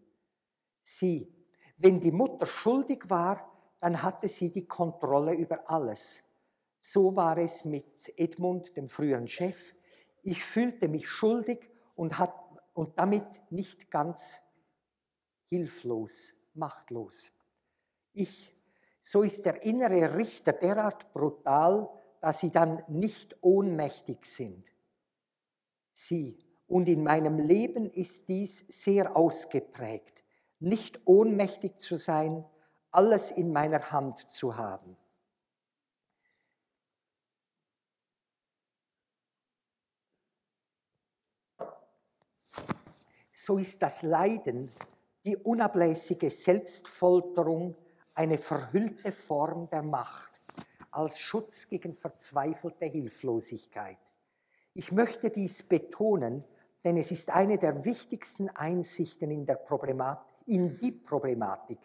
Sie, 0.83 1.31
wenn 1.77 2.01
die 2.01 2.11
Mutter 2.11 2.47
schuldig 2.47 3.11
war, 3.11 3.77
dann 3.79 4.03
hatte 4.03 4.27
sie 4.31 4.51
die 4.51 4.67
Kontrolle 4.67 5.35
über 5.35 5.69
alles. 5.69 6.23
So 6.79 7.15
war 7.15 7.37
es 7.37 7.67
mit 7.67 8.19
Edmund, 8.19 8.75
dem 8.75 8.89
früheren 8.89 9.29
Chef. 9.29 9.75
Ich 10.23 10.43
fühlte 10.43 10.89
mich 10.89 11.07
schuldig 11.07 11.71
und, 11.95 12.19
hat, 12.19 12.35
und 12.73 12.99
damit 12.99 13.43
nicht 13.51 13.91
ganz 13.91 14.41
hilflos, 15.51 16.33
machtlos. 16.55 17.33
Ich, 18.15 18.57
so 19.03 19.23
ist 19.25 19.45
der 19.45 19.63
innere 19.63 20.17
Richter 20.17 20.55
derart 20.55 21.13
brutal, 21.13 21.91
dass 22.23 22.39
sie 22.39 22.51
dann 22.51 22.83
nicht 22.89 23.37
ohnmächtig 23.43 24.25
sind. 24.25 24.73
Sie, 25.93 26.48
und 26.69 26.89
in 26.89 27.03
meinem 27.03 27.41
Leben 27.41 27.91
ist 27.91 28.29
dies 28.29 28.65
sehr 28.69 29.17
ausgeprägt, 29.17 30.23
nicht 30.61 31.01
ohnmächtig 31.07 31.79
zu 31.79 31.97
sein, 31.97 32.45
alles 32.91 33.31
in 33.31 33.53
meiner 33.53 33.91
Hand 33.91 34.31
zu 34.31 34.57
haben. 34.57 34.97
So 43.33 43.57
ist 43.57 43.81
das 43.83 44.03
Leiden, 44.03 44.71
die 45.25 45.37
unablässige 45.37 46.31
Selbstfolterung, 46.31 47.77
eine 48.15 48.37
verhüllte 48.37 49.13
Form 49.13 49.71
der 49.71 49.83
Macht 49.83 50.43
als 50.91 51.19
Schutz 51.21 51.69
gegen 51.69 51.95
verzweifelte 51.95 52.87
Hilflosigkeit. 52.87 53.99
Ich 54.75 54.91
möchte 54.91 55.31
dies 55.31 55.63
betonen, 55.63 56.45
denn 56.85 56.97
es 56.97 57.11
ist 57.11 57.31
eine 57.31 57.59
der 57.59 57.85
wichtigsten 57.85 58.49
Einsichten 58.51 59.31
in, 59.31 59.47
Problemat 59.47 60.25
in 60.47 60.79
die 60.79 60.93
Problematik 60.93 61.79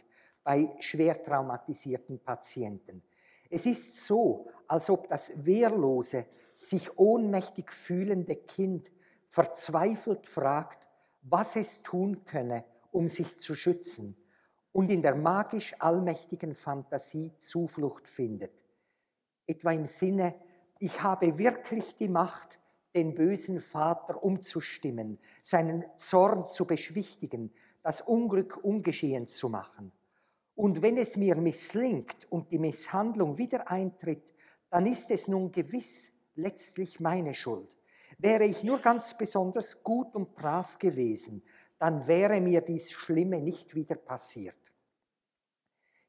bei 0.44 0.76
schwer 0.80 1.22
traumatisierten 1.24 2.20
Patienten. 2.20 3.04
Es 3.50 3.66
ist 3.66 4.06
so, 4.06 4.48
als 4.68 4.90
ob 4.90 5.08
das 5.10 5.32
wehrlose, 5.36 6.26
sich 6.56 6.98
ohnmächtig 6.98 7.72
fühlende 7.72 8.36
Kind 8.36 8.92
verzweifelt 9.28 10.28
fragt, 10.28 10.88
was 11.24 11.56
es 11.56 11.82
tun 11.82 12.26
könne, 12.26 12.64
um 12.92 13.10
sich 13.10 13.38
zu 13.38 13.56
schützen 13.56 14.16
und 14.72 14.92
in 14.92 15.02
der 15.02 15.16
magisch 15.16 15.76
allmächtigen 15.80 16.54
Fantasie 16.54 17.32
Zuflucht 17.40 18.10
findet. 18.10 18.52
Etwa 19.48 19.72
im 19.72 19.88
Sinne, 19.88 20.36
ich 20.80 21.02
habe 21.02 21.38
wirklich 21.38 21.96
die 21.96 22.10
Macht, 22.10 22.60
den 22.96 23.16
bösen 23.16 23.60
Vater 23.60 24.24
umzustimmen, 24.24 25.20
seinen 25.42 25.86
Zorn 25.98 26.46
zu 26.46 26.66
beschwichtigen, 26.66 27.52
das 27.82 28.02
Unglück 28.02 28.58
ungeschehen 28.64 29.26
zu 29.26 29.50
machen. 29.50 29.92
Und 30.56 30.82
wenn 30.82 30.98
es 30.98 31.18
mir 31.18 31.36
misslingt 31.36 32.32
und 32.32 32.52
die 32.52 32.60
Misshandlung 32.60 33.38
wieder 33.38 33.70
eintritt, 33.70 34.34
dann 34.70 34.86
ist 34.86 35.10
es 35.12 35.28
nun 35.28 35.52
gewiss 35.52 36.12
letztlich 36.36 37.00
meine 37.00 37.34
Schuld. 37.34 37.70
Wäre 38.18 38.46
ich 38.46 38.64
nur 38.64 38.80
ganz 38.80 39.18
besonders 39.18 39.84
gut 39.84 40.16
und 40.16 40.36
brav 40.36 40.78
gewesen, 40.78 41.44
dann 41.80 42.08
wäre 42.08 42.40
mir 42.40 42.62
dies 42.62 42.92
Schlimme 42.92 43.42
nicht 43.42 43.76
wieder 43.76 43.96
passiert. 43.96 44.56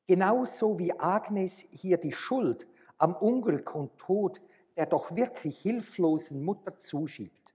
Genauso 0.06 0.78
wie 0.78 0.92
Agnes 0.98 1.66
hier 1.72 1.96
die 1.96 2.12
Schuld 2.12 2.66
am 2.98 3.14
Unglück 3.16 3.74
und 3.74 3.98
Tod 3.98 4.40
der 4.76 4.86
doch 4.86 5.14
wirklich 5.14 5.60
hilflosen 5.60 6.44
Mutter 6.44 6.76
zuschiebt. 6.76 7.54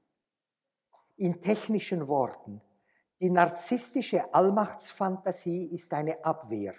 In 1.17 1.41
technischen 1.41 2.07
Worten, 2.07 2.61
die 3.19 3.29
narzisstische 3.29 4.33
Allmachtsfantasie 4.33 5.65
ist 5.65 5.93
eine 5.93 6.23
Abwehr, 6.23 6.73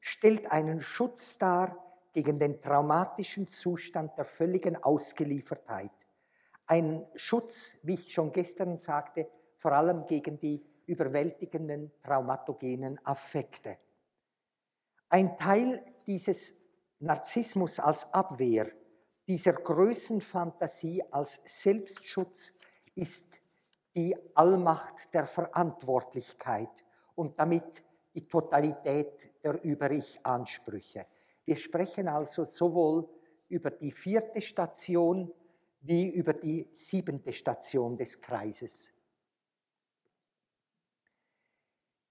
stellt 0.00 0.50
einen 0.50 0.80
Schutz 0.80 1.36
dar 1.36 1.76
gegen 2.14 2.38
den 2.38 2.62
traumatischen 2.62 3.46
Zustand 3.46 4.16
der 4.16 4.24
völligen 4.24 4.82
Ausgeliefertheit. 4.82 5.90
Ein 6.66 7.06
Schutz, 7.14 7.76
wie 7.82 7.94
ich 7.94 8.12
schon 8.12 8.32
gestern 8.32 8.78
sagte, 8.78 9.28
vor 9.58 9.72
allem 9.72 10.06
gegen 10.06 10.38
die 10.38 10.64
überwältigenden 10.86 11.92
traumatogenen 12.02 12.98
Affekte. 13.04 13.76
Ein 15.08 15.36
Teil 15.38 15.84
dieses 16.06 16.54
Narzissmus 17.00 17.80
als 17.80 18.12
Abwehr 18.12 18.70
dieser 19.26 19.52
Größenfantasie 19.54 21.02
als 21.10 21.40
Selbstschutz 21.44 22.52
ist 22.94 23.40
die 23.94 24.14
Allmacht 24.34 25.12
der 25.12 25.26
Verantwortlichkeit 25.26 26.84
und 27.14 27.38
damit 27.38 27.82
die 28.14 28.26
Totalität 28.26 29.42
der 29.42 29.62
Über-Ich-Ansprüche. 29.62 31.06
Wir 31.44 31.56
sprechen 31.56 32.08
also 32.08 32.44
sowohl 32.44 33.08
über 33.48 33.70
die 33.70 33.92
vierte 33.92 34.40
Station 34.40 35.32
wie 35.80 36.08
über 36.08 36.32
die 36.32 36.68
siebente 36.72 37.32
Station 37.32 37.96
des 37.96 38.20
Kreises. 38.20 38.94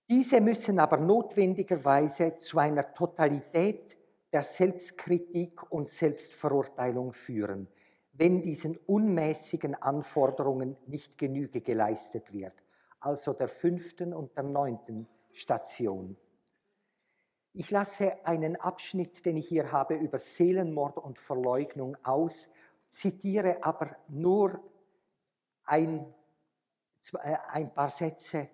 Diese 0.10 0.41
müssen 0.41 0.78
aber 0.80 0.97
notwendigerweise 0.97 2.36
zu 2.38 2.60
einer 2.60 2.93
Totalität 2.93 3.97
der 4.33 4.43
Selbstkritik 4.43 5.71
und 5.71 5.87
Selbstverurteilung 5.87 7.13
führen, 7.13 7.67
wenn 8.13 8.41
diesen 8.41 8.77
unmäßigen 8.77 9.75
Anforderungen 9.75 10.75
nicht 10.87 11.19
Genüge 11.19 11.61
geleistet 11.61 12.33
wird, 12.33 12.53
also 12.99 13.33
der 13.33 13.47
fünften 13.47 14.11
und 14.11 14.35
der 14.35 14.43
neunten 14.43 15.07
Station. 15.31 16.17
Ich 17.53 17.69
lasse 17.69 18.25
einen 18.25 18.55
Abschnitt, 18.55 19.23
den 19.23 19.37
ich 19.37 19.47
hier 19.47 19.71
habe, 19.71 19.93
über 19.93 20.17
Seelenmord 20.17 20.97
und 20.97 21.19
Verleugnung 21.19 21.95
aus, 22.03 22.49
zitiere 22.89 23.63
aber 23.63 23.95
nur 24.07 24.59
ein, 25.65 26.11
äh, 27.21 27.37
ein 27.49 27.71
paar 27.71 27.89
Sätze 27.89 28.49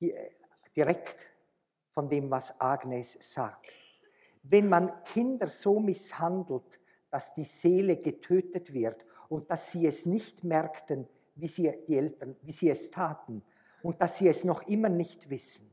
äh, 0.00 0.30
direkt 0.74 1.16
von 1.90 2.08
dem, 2.08 2.30
was 2.30 2.58
Agnes 2.58 3.18
sagt 3.20 3.85
wenn 4.48 4.68
man 4.68 5.04
Kinder 5.04 5.48
so 5.48 5.80
misshandelt, 5.80 6.80
dass 7.10 7.34
die 7.34 7.44
Seele 7.44 7.96
getötet 7.96 8.72
wird 8.72 9.04
und 9.28 9.50
dass 9.50 9.72
sie 9.72 9.86
es 9.86 10.06
nicht 10.06 10.44
merkten, 10.44 11.08
wie 11.34 11.48
sie, 11.48 11.72
die 11.88 11.96
Eltern, 11.96 12.36
wie 12.42 12.52
sie 12.52 12.70
es 12.70 12.90
taten 12.90 13.42
und 13.82 14.00
dass 14.00 14.18
sie 14.18 14.28
es 14.28 14.44
noch 14.44 14.62
immer 14.68 14.88
nicht 14.88 15.30
wissen. 15.30 15.70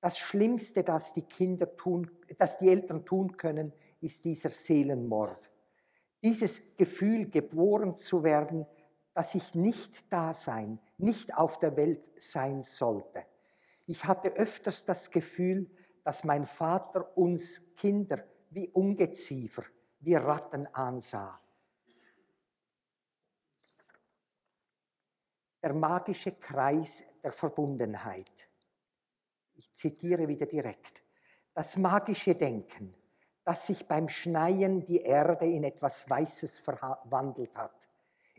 Das 0.00 0.18
Schlimmste, 0.18 0.82
das 0.82 1.12
die 1.12 1.22
Kinder 1.22 1.76
tun, 1.76 2.10
das 2.38 2.58
die 2.58 2.68
Eltern 2.68 3.04
tun 3.04 3.36
können, 3.36 3.72
ist 4.00 4.24
dieser 4.24 4.50
Seelenmord. 4.50 5.50
Dieses 6.22 6.76
Gefühl, 6.76 7.30
geboren 7.30 7.94
zu 7.94 8.22
werden, 8.22 8.66
dass 9.14 9.34
ich 9.34 9.54
nicht 9.54 10.12
da 10.12 10.34
sein, 10.34 10.78
nicht 10.98 11.34
auf 11.36 11.58
der 11.58 11.76
Welt 11.76 12.10
sein 12.18 12.62
sollte. 12.62 13.24
Ich 13.86 14.04
hatte 14.04 14.34
öfters 14.34 14.84
das 14.84 15.10
Gefühl, 15.10 15.70
dass 16.04 16.22
mein 16.22 16.44
Vater 16.44 17.16
uns 17.16 17.74
Kinder 17.76 18.22
wie 18.50 18.68
Ungeziefer, 18.68 19.64
wie 20.00 20.14
Ratten 20.14 20.66
ansah. 20.68 21.40
Der 25.62 25.72
magische 25.72 26.32
Kreis 26.32 27.02
der 27.22 27.32
Verbundenheit. 27.32 28.48
Ich 29.54 29.72
zitiere 29.72 30.28
wieder 30.28 30.44
direkt. 30.44 31.02
Das 31.54 31.78
magische 31.78 32.34
Denken, 32.34 32.94
dass 33.44 33.66
sich 33.66 33.88
beim 33.88 34.08
Schneien 34.08 34.84
die 34.84 35.00
Erde 35.00 35.46
in 35.46 35.64
etwas 35.64 36.08
Weißes 36.08 36.58
verwandelt 36.58 37.54
hat. 37.54 37.88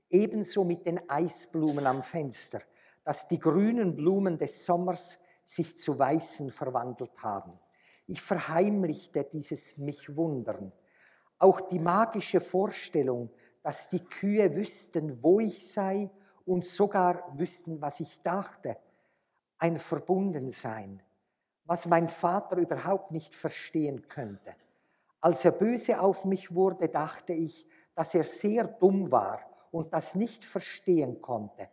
Ebenso 0.09 0.63
mit 0.63 0.85
den 0.85 1.09
Eisblumen 1.09 1.87
am 1.87 2.03
Fenster, 2.03 2.61
dass 3.03 3.27
die 3.27 3.39
grünen 3.39 3.95
Blumen 3.95 4.37
des 4.37 4.65
Sommers 4.65 5.19
sich 5.45 5.77
zu 5.77 5.97
Weißen 5.97 6.51
verwandelt 6.51 7.23
haben. 7.23 7.57
Ich 8.07 8.21
verheimlichte 8.21 9.23
dieses 9.23 9.77
mich 9.77 10.15
wundern. 10.17 10.73
Auch 11.39 11.61
die 11.61 11.79
magische 11.79 12.41
Vorstellung, 12.41 13.29
dass 13.63 13.89
die 13.89 14.03
Kühe 14.03 14.55
wüssten, 14.55 15.23
wo 15.23 15.39
ich 15.39 15.71
sei 15.71 16.09
und 16.45 16.65
sogar 16.65 17.37
wüssten, 17.37 17.81
was 17.81 17.99
ich 17.99 18.19
dachte. 18.21 18.77
Ein 19.57 19.77
Verbundensein, 19.77 21.01
was 21.63 21.87
mein 21.87 22.07
Vater 22.07 22.57
überhaupt 22.57 23.11
nicht 23.11 23.33
verstehen 23.33 24.07
könnte. 24.07 24.55
Als 25.21 25.45
er 25.45 25.51
böse 25.51 25.99
auf 25.99 26.25
mich 26.25 26.53
wurde, 26.53 26.89
dachte 26.89 27.33
ich, 27.33 27.67
dass 27.95 28.13
er 28.13 28.23
sehr 28.23 28.65
dumm 28.65 29.11
war 29.11 29.39
und 29.71 29.93
das 29.93 30.15
nicht 30.15 30.45
verstehen 30.45 31.21
konnte, 31.21 31.69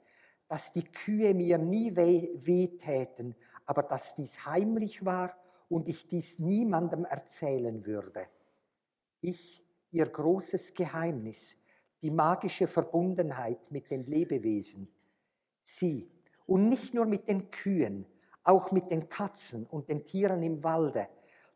dass 0.48 0.72
die 0.72 0.84
Kühe 0.84 1.34
mir 1.34 1.58
nie 1.58 1.94
weh, 1.94 2.30
weh 2.34 2.68
täten, 2.78 3.34
aber 3.66 3.82
dass 3.82 4.14
dies 4.14 4.44
heimlich 4.46 5.04
war 5.04 5.36
und 5.68 5.88
ich 5.88 6.06
dies 6.06 6.38
niemandem 6.38 7.04
erzählen 7.04 7.86
würde. 7.86 8.26
Ich, 9.20 9.64
ihr 9.90 10.06
großes 10.06 10.74
Geheimnis, 10.74 11.56
die 12.02 12.10
magische 12.10 12.66
Verbundenheit 12.66 13.70
mit 13.70 13.90
den 13.90 14.04
Lebewesen, 14.04 14.88
sie 15.62 16.10
und 16.46 16.68
nicht 16.68 16.94
nur 16.94 17.06
mit 17.06 17.28
den 17.28 17.50
Kühen, 17.50 18.06
auch 18.44 18.72
mit 18.72 18.90
den 18.90 19.08
Katzen 19.08 19.66
und 19.66 19.88
den 19.88 20.04
Tieren 20.04 20.42
im 20.42 20.62
Walde, 20.64 21.08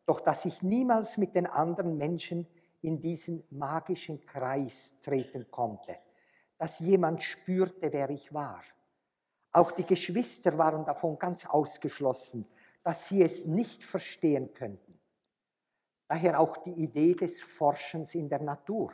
doch 0.07 0.21
dass 0.21 0.45
ich 0.45 0.62
niemals 0.62 1.19
mit 1.19 1.35
den 1.35 1.47
anderen 1.47 1.97
Menschen 1.99 2.47
in 2.83 3.01
diesen 3.01 3.42
magischen 3.51 4.25
Kreis 4.25 5.01
treten 5.01 5.51
konnte, 5.51 5.99
dass 6.57 6.79
jemand 6.79 7.23
spürte, 7.23 7.92
wer 7.92 8.09
ich 8.11 8.33
war. 8.33 8.62
Auch 9.57 9.71
die 9.71 9.87
Geschwister 9.87 10.59
waren 10.59 10.85
davon 10.85 11.19
ganz 11.19 11.47
ausgeschlossen, 11.47 12.47
dass 12.83 13.09
sie 13.09 13.23
es 13.23 13.47
nicht 13.47 13.83
verstehen 13.83 14.53
könnten. 14.53 15.01
Daher 16.07 16.38
auch 16.40 16.59
die 16.59 16.75
Idee 16.75 17.14
des 17.14 17.40
Forschens 17.40 18.14
in 18.14 18.29
der 18.29 18.42
Natur, 18.42 18.92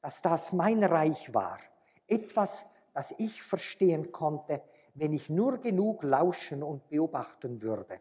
dass 0.00 0.22
das 0.22 0.54
mein 0.54 0.82
Reich 0.82 1.34
war, 1.34 1.58
etwas, 2.06 2.64
das 2.94 3.14
ich 3.18 3.42
verstehen 3.42 4.10
konnte, 4.10 4.62
wenn 4.94 5.12
ich 5.12 5.28
nur 5.28 5.58
genug 5.58 6.02
lauschen 6.02 6.62
und 6.62 6.88
beobachten 6.88 7.60
würde. 7.60 8.00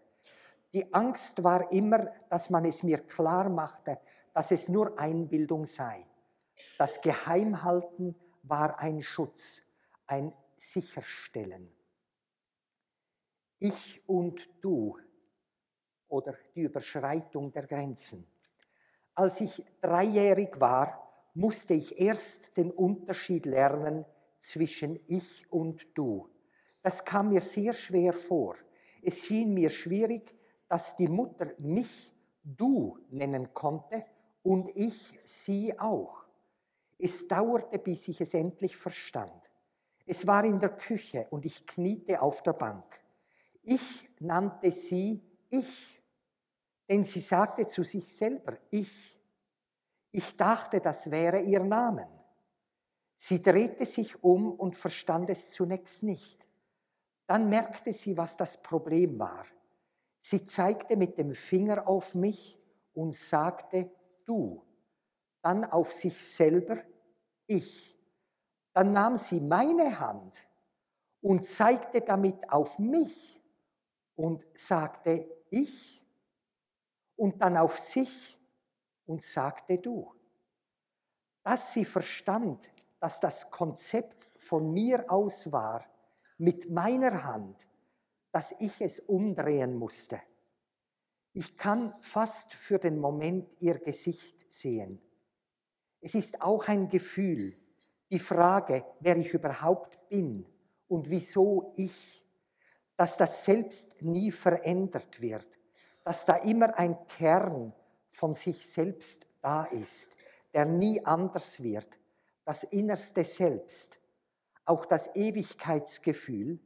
Die 0.72 0.94
Angst 0.94 1.44
war 1.44 1.70
immer, 1.74 2.10
dass 2.30 2.50
man 2.50 2.64
es 2.64 2.84
mir 2.84 3.00
klar 3.00 3.50
machte, 3.50 4.00
dass 4.34 4.52
es 4.52 4.70
nur 4.70 4.98
Einbildung 4.98 5.66
sei. 5.66 6.06
Das 6.78 7.02
Geheimhalten 7.02 8.16
war 8.44 8.80
ein 8.80 9.02
Schutz, 9.02 9.64
ein 10.06 10.34
Sicherstellen. 10.56 11.77
Ich 13.60 14.02
und 14.08 14.48
du 14.62 14.98
oder 16.08 16.36
die 16.56 16.62
Überschreitung 16.62 17.52
der 17.52 17.66
Grenzen. 17.66 18.26
Als 19.16 19.42
ich 19.42 19.64
dreijährig 19.82 20.60
war, 20.60 21.32
musste 21.34 21.74
ich 21.74 22.00
erst 22.00 22.56
den 22.56 22.72
Unterschied 22.72 23.46
lernen 23.46 24.06
zwischen 24.40 25.00
ich 25.08 25.52
und 25.52 25.88
du. 25.98 26.30
Das 26.82 27.04
kam 27.04 27.30
mir 27.30 27.42
sehr 27.42 27.74
schwer 27.74 28.14
vor. 28.14 28.56
Es 29.02 29.26
schien 29.26 29.54
mir 29.54 29.70
schwierig, 29.70 30.36
dass 30.68 30.96
die 30.96 31.08
Mutter 31.08 31.52
mich 31.58 32.14
du 32.44 33.00
nennen 33.10 33.54
konnte 33.54 34.06
und 34.44 34.70
ich 34.76 35.14
sie 35.24 35.78
auch. 35.80 36.26
Es 36.98 37.28
dauerte, 37.28 37.80
bis 37.80 38.08
ich 38.08 38.22
es 38.22 38.34
endlich 38.34 38.76
verstand. 38.76 39.52
Es 40.06 40.26
war 40.26 40.46
in 40.46 40.60
der 40.60 40.70
Küche 40.70 41.28
und 41.32 41.46
ich 41.46 41.66
kniete 41.68 42.22
auf 42.22 42.42
der 42.44 42.54
Bank. 42.54 42.86
Ich 43.70 44.10
nannte 44.22 44.72
sie 44.72 45.22
ich, 45.50 46.02
denn 46.90 47.04
sie 47.04 47.20
sagte 47.20 47.68
zu 47.68 47.84
sich 47.84 48.16
selber 48.16 48.58
ich. 48.70 49.20
Ich 50.10 50.38
dachte, 50.38 50.80
das 50.80 51.12
wäre 51.12 51.42
ihr 51.42 51.60
Name. 51.60 52.08
Sie 53.18 53.42
drehte 53.42 53.86
sich 53.86 54.24
um 54.24 54.54
und 54.54 54.78
verstand 54.78 55.30
es 55.30 55.52
zunächst 55.52 56.04
nicht. 56.04 56.48
Dann 57.26 57.50
merkte 57.50 57.92
sie, 57.92 58.16
was 58.16 58.38
das 58.38 58.62
Problem 58.62 59.20
war. 59.20 59.46
Sie 60.20 60.46
zeigte 60.46 60.96
mit 60.96 61.18
dem 61.18 61.36
Finger 61.36 61.90
auf 61.90 62.16
mich 62.16 62.58
und 62.94 63.16
sagte, 63.16 63.92
du, 64.26 64.64
dann 65.42 65.66
auf 65.66 65.92
sich 65.92 66.26
selber, 66.26 66.78
ich. 67.48 68.00
Dann 68.72 68.94
nahm 68.94 69.18
sie 69.18 69.42
meine 69.42 70.00
Hand 70.00 70.48
und 71.20 71.46
zeigte 71.46 72.00
damit 72.00 72.50
auf 72.50 72.80
mich 72.80 73.38
und 74.18 74.44
sagte, 74.54 75.30
ich. 75.50 76.06
Und 77.16 77.42
dann 77.42 77.56
auf 77.56 77.80
sich 77.80 78.38
und 79.06 79.24
sagte, 79.24 79.78
du. 79.78 80.14
Dass 81.44 81.72
sie 81.72 81.86
verstand, 81.86 82.70
dass 83.00 83.22
das 83.22 83.50
Konzept 83.50 84.30
von 84.36 84.74
mir 84.74 85.10
aus 85.10 85.52
war, 85.52 85.86
mit 86.38 86.70
meiner 86.70 87.24
Hand, 87.24 87.68
dass 88.32 88.54
ich 88.60 88.82
es 88.82 89.00
umdrehen 89.00 89.76
musste. 89.76 90.22
Ich 91.34 91.56
kann 91.56 91.96
fast 92.02 92.54
für 92.54 92.78
den 92.78 93.00
Moment 93.00 93.50
ihr 93.60 93.80
Gesicht 93.80 94.52
sehen. 94.52 95.02
Es 96.02 96.14
ist 96.14 96.42
auch 96.42 96.68
ein 96.68 96.90
Gefühl, 96.90 97.58
die 98.12 98.20
Frage, 98.20 98.86
wer 99.00 99.18
ich 99.18 99.34
überhaupt 99.34 100.10
bin 100.10 100.46
und 100.88 101.10
wieso 101.10 101.74
ich, 101.76 102.27
dass 102.98 103.16
das 103.16 103.46
selbst 103.46 104.02
nie 104.02 104.32
verändert 104.32 105.22
wird, 105.22 105.48
dass 106.04 106.26
da 106.26 106.36
immer 106.38 106.78
ein 106.78 106.98
Kern 107.08 107.74
von 108.10 108.34
sich 108.34 108.68
selbst 108.68 109.28
da 109.42 109.66
ist, 109.66 110.18
der 110.54 110.66
nie 110.66 111.06
anders 111.06 111.62
wird, 111.62 112.00
das 112.44 112.64
innerste 112.64 113.24
Selbst, 113.24 114.00
auch 114.66 114.86
das 114.86 115.16
Ewigkeitsgefühl 115.16 116.60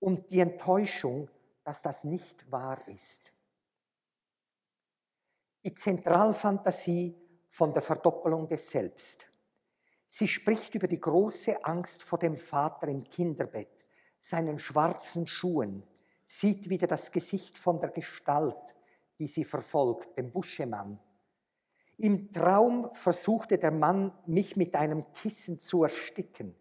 und 0.00 0.30
die 0.30 0.40
Enttäuschung, 0.40 1.30
dass 1.64 1.82
das 1.82 2.04
nicht 2.04 2.50
wahr 2.50 2.86
ist. 2.88 3.32
Die 5.64 5.74
Zentralfantasie 5.74 7.14
von 7.50 7.72
der 7.72 7.82
Verdoppelung 7.82 8.48
des 8.48 8.70
Selbst. 8.70 9.26
Sie 10.08 10.26
spricht 10.26 10.74
über 10.74 10.88
die 10.88 11.00
große 11.00 11.64
Angst 11.64 12.02
vor 12.02 12.18
dem 12.18 12.36
Vater 12.36 12.88
im 12.88 13.04
Kinderbett, 13.04 13.77
seinen 14.18 14.58
schwarzen 14.58 15.26
Schuhen, 15.26 15.82
sieht 16.24 16.68
wieder 16.68 16.86
das 16.86 17.10
Gesicht 17.10 17.56
von 17.58 17.80
der 17.80 17.90
Gestalt, 17.90 18.76
die 19.18 19.26
sie 19.26 19.44
verfolgt, 19.44 20.16
dem 20.16 20.30
Buschemann. 20.30 20.98
Im 21.96 22.32
Traum 22.32 22.92
versuchte 22.92 23.58
der 23.58 23.72
Mann, 23.72 24.12
mich 24.26 24.56
mit 24.56 24.76
einem 24.76 25.04
Kissen 25.14 25.58
zu 25.58 25.82
ersticken. 25.82 26.54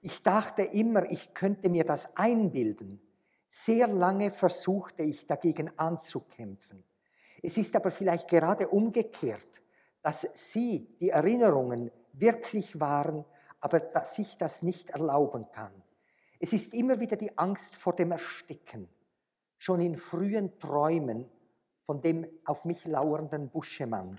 Ich 0.00 0.22
dachte 0.22 0.62
immer, 0.62 1.10
ich 1.10 1.34
könnte 1.34 1.68
mir 1.68 1.84
das 1.84 2.16
einbilden. 2.16 3.00
Sehr 3.48 3.88
lange 3.88 4.30
versuchte 4.30 5.02
ich 5.02 5.26
dagegen 5.26 5.70
anzukämpfen. 5.76 6.82
Es 7.42 7.58
ist 7.58 7.76
aber 7.76 7.90
vielleicht 7.90 8.28
gerade 8.28 8.68
umgekehrt, 8.68 9.60
dass 10.02 10.26
sie, 10.32 10.86
die 11.00 11.10
Erinnerungen, 11.10 11.90
wirklich 12.12 12.80
waren, 12.80 13.24
aber 13.60 13.80
dass 13.80 14.18
ich 14.18 14.36
das 14.36 14.62
nicht 14.62 14.90
erlauben 14.90 15.46
kann. 15.52 15.79
Es 16.42 16.54
ist 16.54 16.72
immer 16.72 16.98
wieder 16.98 17.16
die 17.16 17.36
Angst 17.36 17.76
vor 17.76 17.94
dem 17.94 18.12
Ersticken, 18.12 18.88
schon 19.58 19.80
in 19.82 19.94
frühen 19.94 20.58
Träumen 20.58 21.30
von 21.82 22.00
dem 22.00 22.26
auf 22.46 22.64
mich 22.64 22.86
lauernden 22.86 23.50
Buschemann. 23.50 24.18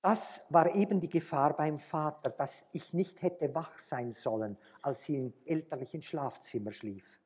Das 0.00 0.46
war 0.48 0.74
eben 0.74 0.98
die 1.02 1.10
Gefahr 1.10 1.54
beim 1.54 1.78
Vater, 1.78 2.30
dass 2.30 2.64
ich 2.72 2.94
nicht 2.94 3.20
hätte 3.20 3.54
wach 3.54 3.78
sein 3.78 4.12
sollen, 4.12 4.56
als 4.80 5.02
sie 5.02 5.16
im 5.16 5.34
elterlichen 5.44 6.00
Schlafzimmer 6.00 6.72
schlief. 6.72 7.20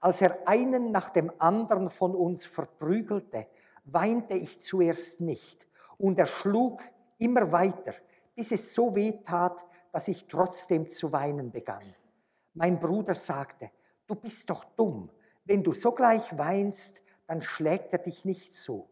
Als 0.00 0.20
er 0.20 0.48
einen 0.48 0.90
nach 0.90 1.10
dem 1.10 1.30
anderen 1.38 1.90
von 1.90 2.16
uns 2.16 2.44
verprügelte, 2.44 3.46
weinte 3.84 4.36
ich 4.36 4.60
zuerst 4.60 5.20
nicht 5.20 5.68
und 5.96 6.18
er 6.18 6.26
schlug 6.26 6.82
immer 7.18 7.52
weiter, 7.52 7.94
bis 8.34 8.50
es 8.50 8.74
so 8.74 8.96
weh 8.96 9.12
tat, 9.24 9.64
dass 9.92 10.08
ich 10.08 10.26
trotzdem 10.26 10.88
zu 10.88 11.12
weinen 11.12 11.52
begann. 11.52 11.84
Mein 12.54 12.80
Bruder 12.80 13.14
sagte, 13.14 13.70
du 14.06 14.14
bist 14.14 14.50
doch 14.50 14.64
dumm, 14.76 15.10
wenn 15.44 15.62
du 15.62 15.72
sogleich 15.72 16.36
weinst, 16.36 17.02
dann 17.26 17.42
schlägt 17.42 17.92
er 17.92 17.98
dich 17.98 18.24
nicht 18.24 18.54
so. 18.54 18.90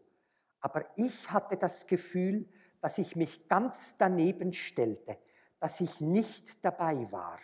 Aber 0.61 0.85
ich 0.95 1.31
hatte 1.31 1.57
das 1.57 1.87
Gefühl, 1.87 2.47
dass 2.81 2.97
ich 2.97 3.15
mich 3.15 3.47
ganz 3.47 3.95
daneben 3.97 4.53
stellte, 4.53 5.17
dass 5.59 5.81
ich 5.81 5.99
nicht 6.01 6.63
dabei 6.63 7.11
war. 7.11 7.39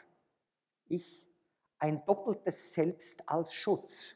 Ich, 0.87 1.27
ein 1.79 2.05
doppeltes 2.05 2.73
Selbst 2.73 3.27
als 3.27 3.53
Schutz. 3.53 4.15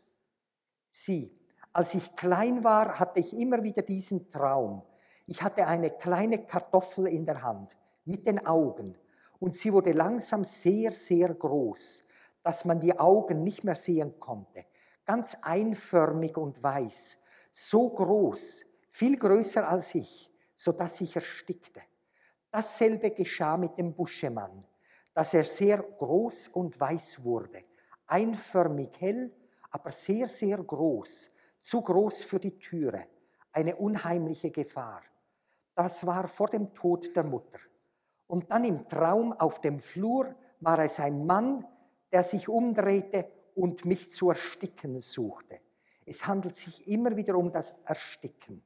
Sie, 0.89 1.37
als 1.73 1.93
ich 1.95 2.15
klein 2.15 2.63
war, 2.63 2.99
hatte 2.99 3.19
ich 3.19 3.33
immer 3.33 3.63
wieder 3.63 3.81
diesen 3.81 4.31
Traum. 4.31 4.83
Ich 5.27 5.43
hatte 5.43 5.67
eine 5.67 5.91
kleine 5.91 6.45
Kartoffel 6.45 7.07
in 7.07 7.25
der 7.25 7.41
Hand 7.43 7.77
mit 8.05 8.25
den 8.25 8.45
Augen 8.45 8.97
und 9.39 9.55
sie 9.55 9.71
wurde 9.71 9.93
langsam 9.93 10.43
sehr, 10.43 10.91
sehr 10.91 11.33
groß, 11.33 12.03
dass 12.43 12.65
man 12.65 12.79
die 12.79 12.97
Augen 12.97 13.43
nicht 13.43 13.63
mehr 13.63 13.75
sehen 13.75 14.19
konnte. 14.19 14.65
Ganz 15.05 15.35
einförmig 15.41 16.37
und 16.37 16.61
weiß, 16.61 17.19
so 17.51 17.89
groß, 17.89 18.65
viel 18.89 19.17
größer 19.17 19.67
als 19.67 19.95
ich, 19.95 20.31
so 20.55 20.71
dass 20.71 21.01
ich 21.01 21.15
erstickte. 21.15 21.81
Dasselbe 22.51 23.11
geschah 23.11 23.57
mit 23.57 23.77
dem 23.77 23.93
Buschemann, 23.93 24.65
dass 25.13 25.33
er 25.33 25.43
sehr 25.43 25.77
groß 25.77 26.49
und 26.49 26.79
weiß 26.79 27.23
wurde, 27.23 27.63
einförmig 28.07 28.89
hell, 28.99 29.31
aber 29.71 29.91
sehr, 29.91 30.27
sehr 30.27 30.57
groß, 30.57 31.31
zu 31.59 31.81
groß 31.81 32.23
für 32.23 32.39
die 32.39 32.57
Türe, 32.57 33.07
eine 33.51 33.75
unheimliche 33.75 34.51
Gefahr. 34.51 35.01
Das 35.75 36.05
war 36.05 36.27
vor 36.27 36.49
dem 36.49 36.73
Tod 36.73 37.15
der 37.15 37.23
Mutter. 37.23 37.59
Und 38.29 38.51
dann 38.51 38.63
im 38.63 38.87
Traum 38.87 39.33
auf 39.33 39.59
dem 39.59 39.79
Flur 39.79 40.35
war 40.59 40.77
es 40.77 40.99
ein 40.99 41.25
Mann, 41.25 41.65
der 42.11 42.23
sich 42.23 42.47
umdrehte 42.47 43.27
und 43.55 43.85
mich 43.85 44.11
zu 44.11 44.29
ersticken 44.29 44.99
suchte. 44.99 45.59
Es 46.05 46.27
handelt 46.27 46.55
sich 46.55 46.87
immer 46.87 47.17
wieder 47.17 47.35
um 47.35 47.51
das 47.51 47.73
Ersticken. 47.85 48.61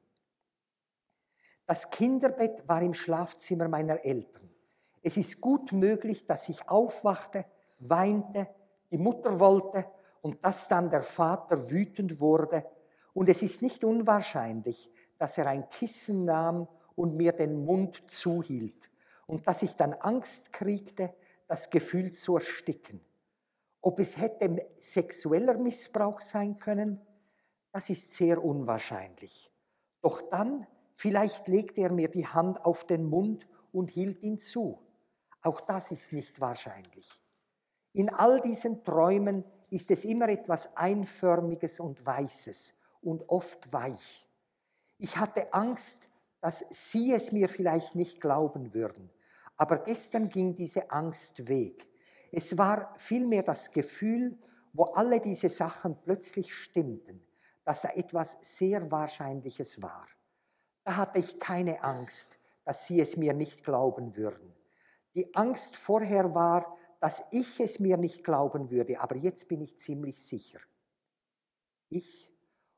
Das 1.64 1.88
Kinderbett 1.88 2.68
war 2.68 2.82
im 2.82 2.92
Schlafzimmer 2.92 3.68
meiner 3.68 4.04
Eltern. 4.04 4.50
Es 5.02 5.16
ist 5.16 5.40
gut 5.40 5.72
möglich, 5.72 6.26
dass 6.26 6.50
ich 6.50 6.68
aufwachte, 6.68 7.46
weinte, 7.78 8.46
die 8.90 8.98
Mutter 8.98 9.40
wollte 9.40 9.86
und 10.20 10.44
dass 10.44 10.68
dann 10.68 10.90
der 10.90 11.02
Vater 11.02 11.70
wütend 11.70 12.20
wurde. 12.20 12.66
Und 13.14 13.30
es 13.30 13.40
ist 13.40 13.62
nicht 13.62 13.82
unwahrscheinlich, 13.82 14.90
dass 15.16 15.38
er 15.38 15.46
ein 15.46 15.70
Kissen 15.70 16.26
nahm 16.26 16.68
und 16.96 17.16
mir 17.16 17.32
den 17.32 17.64
Mund 17.64 18.10
zuhielt 18.10 18.90
und 19.26 19.46
dass 19.46 19.62
ich 19.62 19.74
dann 19.74 19.94
Angst 19.94 20.52
kriegte, 20.52 21.14
das 21.46 21.70
Gefühl 21.70 22.12
zu 22.12 22.36
ersticken. 22.36 23.00
Ob 23.80 23.98
es 23.98 24.16
hätte 24.16 24.66
sexueller 24.80 25.58
Missbrauch 25.58 26.20
sein 26.20 26.58
können, 26.58 27.00
das 27.72 27.90
ist 27.90 28.12
sehr 28.12 28.42
unwahrscheinlich. 28.42 29.50
Doch 30.00 30.22
dann, 30.30 30.66
vielleicht 30.96 31.48
legte 31.48 31.82
er 31.82 31.92
mir 31.92 32.08
die 32.08 32.26
Hand 32.26 32.64
auf 32.64 32.86
den 32.86 33.04
Mund 33.04 33.46
und 33.72 33.90
hielt 33.90 34.22
ihn 34.22 34.38
zu. 34.38 34.78
Auch 35.42 35.60
das 35.60 35.90
ist 35.90 36.12
nicht 36.12 36.40
wahrscheinlich. 36.40 37.20
In 37.92 38.10
all 38.10 38.40
diesen 38.40 38.84
Träumen 38.84 39.44
ist 39.70 39.90
es 39.90 40.04
immer 40.04 40.28
etwas 40.28 40.76
Einförmiges 40.76 41.80
und 41.80 42.04
Weißes 42.04 42.74
und 43.02 43.28
oft 43.28 43.72
weich. 43.72 44.28
Ich 44.98 45.16
hatte 45.16 45.52
Angst, 45.52 46.08
dass 46.44 46.62
Sie 46.68 47.10
es 47.10 47.32
mir 47.32 47.48
vielleicht 47.48 47.94
nicht 47.94 48.20
glauben 48.20 48.74
würden, 48.74 49.10
aber 49.56 49.78
gestern 49.78 50.28
ging 50.28 50.54
diese 50.54 50.90
Angst 50.90 51.48
weg. 51.48 51.88
Es 52.32 52.58
war 52.58 52.92
vielmehr 52.98 53.42
das 53.42 53.70
Gefühl, 53.70 54.38
wo 54.74 54.84
alle 54.92 55.20
diese 55.20 55.48
Sachen 55.48 55.96
plötzlich 56.02 56.54
stimmten, 56.54 57.26
dass 57.64 57.80
da 57.80 57.88
etwas 57.94 58.36
sehr 58.42 58.90
Wahrscheinliches 58.90 59.80
war. 59.80 60.06
Da 60.84 60.96
hatte 60.96 61.18
ich 61.18 61.40
keine 61.40 61.82
Angst, 61.82 62.38
dass 62.66 62.86
Sie 62.86 63.00
es 63.00 63.16
mir 63.16 63.32
nicht 63.32 63.64
glauben 63.64 64.14
würden. 64.14 64.54
Die 65.14 65.34
Angst 65.34 65.76
vorher 65.76 66.34
war, 66.34 66.76
dass 67.00 67.22
ich 67.30 67.58
es 67.58 67.80
mir 67.80 67.96
nicht 67.96 68.22
glauben 68.22 68.70
würde, 68.70 69.00
aber 69.00 69.16
jetzt 69.16 69.48
bin 69.48 69.62
ich 69.62 69.78
ziemlich 69.78 70.22
sicher. 70.22 70.60
Ich, 71.88 72.30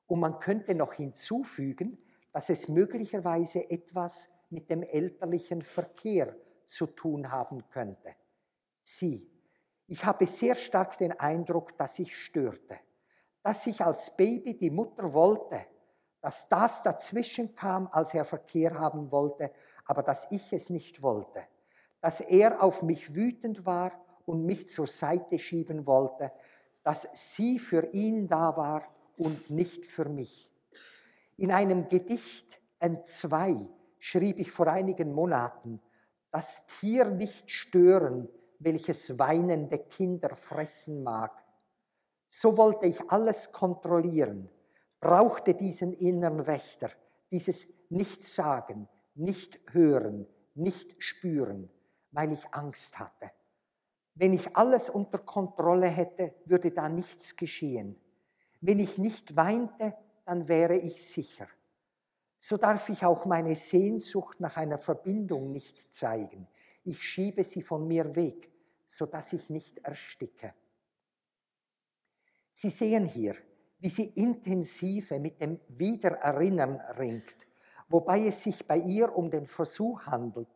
und 0.06 0.20
man 0.20 0.38
könnte 0.38 0.76
noch 0.76 0.92
hinzufügen, 0.92 1.98
dass 2.36 2.50
es 2.50 2.68
möglicherweise 2.68 3.70
etwas 3.70 4.28
mit 4.50 4.68
dem 4.68 4.82
elterlichen 4.82 5.62
Verkehr 5.62 6.36
zu 6.66 6.86
tun 6.86 7.32
haben 7.32 7.66
könnte. 7.70 8.14
Sie, 8.82 9.26
ich 9.86 10.04
habe 10.04 10.26
sehr 10.26 10.54
stark 10.54 10.98
den 10.98 11.12
Eindruck, 11.12 11.78
dass 11.78 11.98
ich 11.98 12.14
störte, 12.14 12.78
dass 13.42 13.66
ich 13.66 13.80
als 13.80 14.14
Baby 14.18 14.54
die 14.54 14.68
Mutter 14.68 15.14
wollte, 15.14 15.64
dass 16.20 16.46
das 16.46 16.82
dazwischen 16.82 17.54
kam, 17.54 17.88
als 17.90 18.12
er 18.12 18.26
Verkehr 18.26 18.78
haben 18.78 19.10
wollte, 19.10 19.50
aber 19.86 20.02
dass 20.02 20.26
ich 20.30 20.52
es 20.52 20.68
nicht 20.68 21.00
wollte, 21.00 21.42
dass 22.02 22.20
er 22.20 22.62
auf 22.62 22.82
mich 22.82 23.14
wütend 23.14 23.64
war 23.64 23.92
und 24.26 24.44
mich 24.44 24.68
zur 24.68 24.88
Seite 24.88 25.38
schieben 25.38 25.86
wollte, 25.86 26.30
dass 26.82 27.08
sie 27.14 27.58
für 27.58 27.86
ihn 27.94 28.28
da 28.28 28.58
war 28.58 28.82
und 29.16 29.48
nicht 29.48 29.86
für 29.86 30.04
mich. 30.04 30.52
In 31.38 31.52
einem 31.52 31.88
Gedicht 31.88 32.60
N2 32.80 33.68
schrieb 33.98 34.38
ich 34.38 34.50
vor 34.50 34.68
einigen 34.68 35.12
Monaten, 35.12 35.82
das 36.30 36.66
Tier 36.66 37.06
nicht 37.10 37.50
stören, 37.50 38.28
welches 38.58 39.18
weinende 39.18 39.78
Kinder 39.78 40.34
fressen 40.34 41.02
mag. 41.02 41.44
So 42.28 42.56
wollte 42.56 42.86
ich 42.86 43.10
alles 43.10 43.52
kontrollieren, 43.52 44.50
brauchte 45.00 45.54
diesen 45.54 45.92
inneren 45.92 46.46
Wächter, 46.46 46.90
dieses 47.30 47.66
Nicht-Sagen, 47.90 48.88
Nicht-Hören, 49.14 50.26
Nicht-Spüren, 50.54 51.70
weil 52.12 52.32
ich 52.32 52.46
Angst 52.52 52.98
hatte. 52.98 53.30
Wenn 54.14 54.32
ich 54.32 54.56
alles 54.56 54.88
unter 54.88 55.18
Kontrolle 55.18 55.88
hätte, 55.88 56.34
würde 56.46 56.70
da 56.70 56.88
nichts 56.88 57.36
geschehen. 57.36 58.00
Wenn 58.62 58.78
ich 58.78 58.96
nicht 58.96 59.36
weinte, 59.36 59.94
dann 60.26 60.46
wäre 60.46 60.76
ich 60.76 61.02
sicher. 61.02 61.48
So 62.38 62.58
darf 62.58 62.90
ich 62.90 63.02
auch 63.02 63.24
meine 63.24 63.56
Sehnsucht 63.56 64.38
nach 64.40 64.58
einer 64.58 64.76
Verbindung 64.76 65.50
nicht 65.50 65.90
zeigen. 65.92 66.46
Ich 66.84 67.02
schiebe 67.02 67.42
sie 67.42 67.62
von 67.62 67.88
mir 67.88 68.14
weg, 68.14 68.50
sodass 68.86 69.32
ich 69.32 69.48
nicht 69.48 69.78
ersticke. 69.78 70.52
Sie 72.52 72.68
sehen 72.68 73.06
hier, 73.06 73.36
wie 73.78 73.88
sie 73.88 74.10
intensive 74.14 75.18
mit 75.18 75.40
dem 75.40 75.58
Wiedererinnern 75.68 76.78
ringt, 76.98 77.46
wobei 77.88 78.26
es 78.26 78.42
sich 78.42 78.66
bei 78.66 78.76
ihr 78.76 79.16
um 79.16 79.30
den 79.30 79.46
Versuch 79.46 80.04
handelt, 80.04 80.50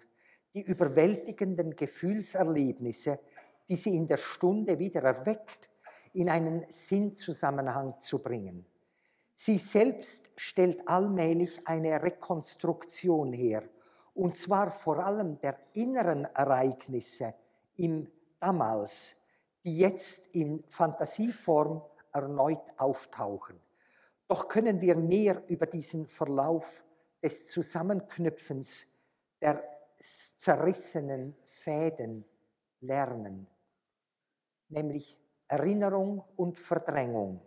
die 0.53 0.63
überwältigenden 0.63 1.75
Gefühlserlebnisse 1.75 3.19
die 3.71 3.77
sie 3.77 3.95
in 3.95 4.09
der 4.09 4.17
Stunde 4.17 4.79
wieder 4.81 5.03
erweckt, 5.03 5.71
in 6.13 6.29
einen 6.29 6.65
Sinnzusammenhang 6.69 8.01
zu 8.01 8.19
bringen. 8.19 8.67
Sie 9.42 9.57
selbst 9.57 10.29
stellt 10.37 10.87
allmählich 10.87 11.66
eine 11.66 12.03
Rekonstruktion 12.03 13.33
her, 13.33 13.62
und 14.12 14.37
zwar 14.37 14.70
vor 14.70 14.98
allem 14.98 15.40
der 15.40 15.59
inneren 15.72 16.26
Ereignisse 16.26 17.33
im 17.76 18.07
damals, 18.38 19.16
die 19.64 19.79
jetzt 19.79 20.35
in 20.35 20.62
Fantasieform 20.68 21.81
erneut 22.12 22.61
auftauchen. 22.76 23.59
Doch 24.29 24.46
können 24.46 24.79
wir 24.83 24.94
mehr 24.94 25.42
über 25.48 25.64
diesen 25.64 26.07
Verlauf 26.07 26.85
des 27.22 27.48
Zusammenknüpfens 27.48 28.88
der 29.40 29.64
zerrissenen 30.37 31.35
Fäden 31.44 32.26
lernen 32.81 33.46
nämlich 34.68 35.18
Erinnerung 35.48 36.22
und 36.37 36.59
Verdrängung. 36.59 37.40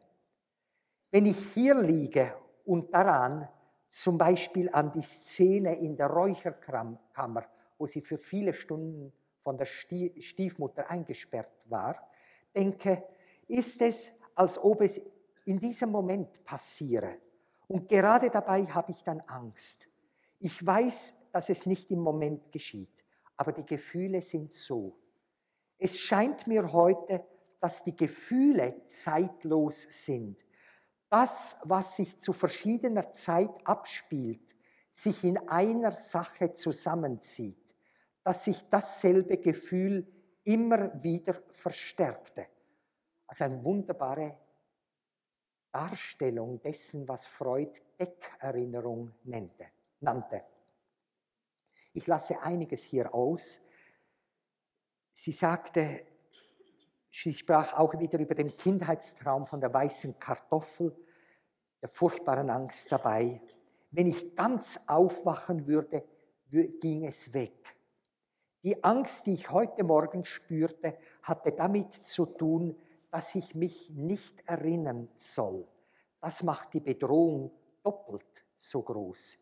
Wenn 1.13 1.27
ich 1.27 1.53
hier 1.53 1.75
liege 1.75 2.33
und 2.65 2.91
daran, 2.91 3.47
zum 3.87 4.17
Beispiel 4.17 4.67
an 4.73 4.91
die 4.91 5.03
Szene 5.03 5.75
in 5.75 5.95
der 5.95 6.07
Räucherkammer, 6.07 7.45
wo 7.77 7.85
sie 7.85 8.01
für 8.01 8.17
viele 8.17 8.51
Stunden 8.51 9.13
von 9.37 9.55
der 9.55 9.67
Stiefmutter 9.67 10.89
eingesperrt 10.89 11.51
war, 11.65 12.09
denke, 12.55 13.03
ist 13.47 13.79
es, 13.83 14.13
als 14.33 14.57
ob 14.57 14.81
es 14.81 14.99
in 15.45 15.59
diesem 15.59 15.91
Moment 15.91 16.43
passiere. 16.45 17.19
Und 17.67 17.87
gerade 17.87 18.31
dabei 18.31 18.63
habe 18.65 18.91
ich 18.91 19.03
dann 19.03 19.21
Angst. 19.27 19.87
Ich 20.39 20.65
weiß, 20.65 21.13
dass 21.31 21.47
es 21.49 21.67
nicht 21.67 21.91
im 21.91 21.99
Moment 21.99 22.51
geschieht, 22.51 23.05
aber 23.37 23.51
die 23.51 23.67
Gefühle 23.67 24.23
sind 24.23 24.51
so. 24.51 24.97
Es 25.77 25.99
scheint 25.99 26.47
mir 26.47 26.73
heute, 26.73 27.23
dass 27.59 27.83
die 27.83 27.95
Gefühle 27.95 28.83
zeitlos 28.87 29.85
sind. 29.91 30.43
Das, 31.13 31.57
was 31.65 31.97
sich 31.97 32.19
zu 32.19 32.33
verschiedener 32.33 33.11
Zeit 33.11 33.51
abspielt, 33.65 34.55
sich 34.89 35.23
in 35.23 35.37
einer 35.47 35.91
Sache 35.91 36.55
zusammenzieht, 36.55 37.75
dass 38.23 38.45
sich 38.45 38.67
dasselbe 38.67 39.37
Gefühl 39.37 40.11
immer 40.43 41.03
wieder 41.03 41.35
verstärkte. 41.51 42.47
Also 43.27 43.43
eine 43.43 43.63
wunderbare 43.63 44.39
Darstellung 45.71 46.59
dessen, 46.63 47.07
was 47.07 47.27
Freud 47.27 47.79
Deckerinnerung 47.99 49.13
nannte. 49.99 50.43
Ich 51.93 52.07
lasse 52.07 52.41
einiges 52.41 52.85
hier 52.85 53.13
aus, 53.13 53.61
Sie 55.15 55.31
sagte, 55.31 56.07
sie 57.11 57.35
sprach 57.35 57.73
auch 57.73 57.99
wieder 57.99 58.17
über 58.17 58.33
den 58.33 58.57
Kindheitstraum 58.57 59.45
von 59.45 59.61
der 59.61 59.71
weißen 59.71 60.17
Kartoffel, 60.17 60.95
der 61.83 61.89
furchtbaren 61.89 62.49
Angst 62.49 62.91
dabei. 62.93 63.41
Wenn 63.91 64.07
ich 64.07 64.35
ganz 64.35 64.79
aufwachen 64.87 65.67
würde, 65.67 66.05
ging 66.49 67.05
es 67.05 67.33
weg. 67.33 67.75
Die 68.63 68.81
Angst, 68.81 69.25
die 69.25 69.33
ich 69.33 69.51
heute 69.51 69.83
Morgen 69.83 70.23
spürte, 70.23 70.97
hatte 71.21 71.51
damit 71.51 71.93
zu 71.93 72.25
tun, 72.25 72.77
dass 73.11 73.35
ich 73.35 73.53
mich 73.53 73.89
nicht 73.89 74.47
erinnern 74.47 75.09
soll. 75.17 75.67
Das 76.21 76.41
macht 76.41 76.73
die 76.73 76.79
Bedrohung 76.79 77.51
doppelt 77.83 78.45
so 78.55 78.81
groß. 78.81 79.37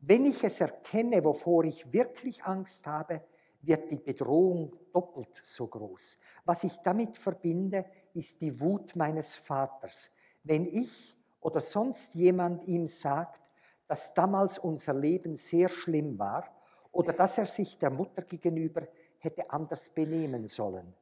Wenn 0.00 0.26
ich 0.26 0.44
es 0.44 0.60
erkenne, 0.60 1.24
wovor 1.24 1.64
ich 1.64 1.90
wirklich 1.90 2.44
Angst 2.44 2.86
habe, 2.86 3.24
wird 3.62 3.90
die 3.90 3.96
Bedrohung 3.96 4.76
doppelt 4.92 5.40
so 5.42 5.66
groß. 5.66 6.18
Was 6.44 6.64
ich 6.64 6.76
damit 6.84 7.16
verbinde, 7.16 7.86
ist 8.12 8.42
die 8.42 8.60
Wut 8.60 8.94
meines 8.94 9.36
Vaters. 9.36 10.12
Wenn 10.44 10.66
ich 10.66 11.17
oder 11.40 11.60
sonst 11.60 12.14
jemand 12.14 12.66
ihm 12.66 12.88
sagt, 12.88 13.40
dass 13.86 14.14
damals 14.14 14.58
unser 14.58 14.94
Leben 14.94 15.36
sehr 15.36 15.68
schlimm 15.68 16.18
war 16.18 16.44
oder 16.92 17.12
dass 17.12 17.38
er 17.38 17.46
sich 17.46 17.78
der 17.78 17.90
Mutter 17.90 18.22
gegenüber 18.22 18.86
hätte 19.18 19.50
anders 19.50 19.90
benehmen 19.90 20.48
sollen. 20.48 20.94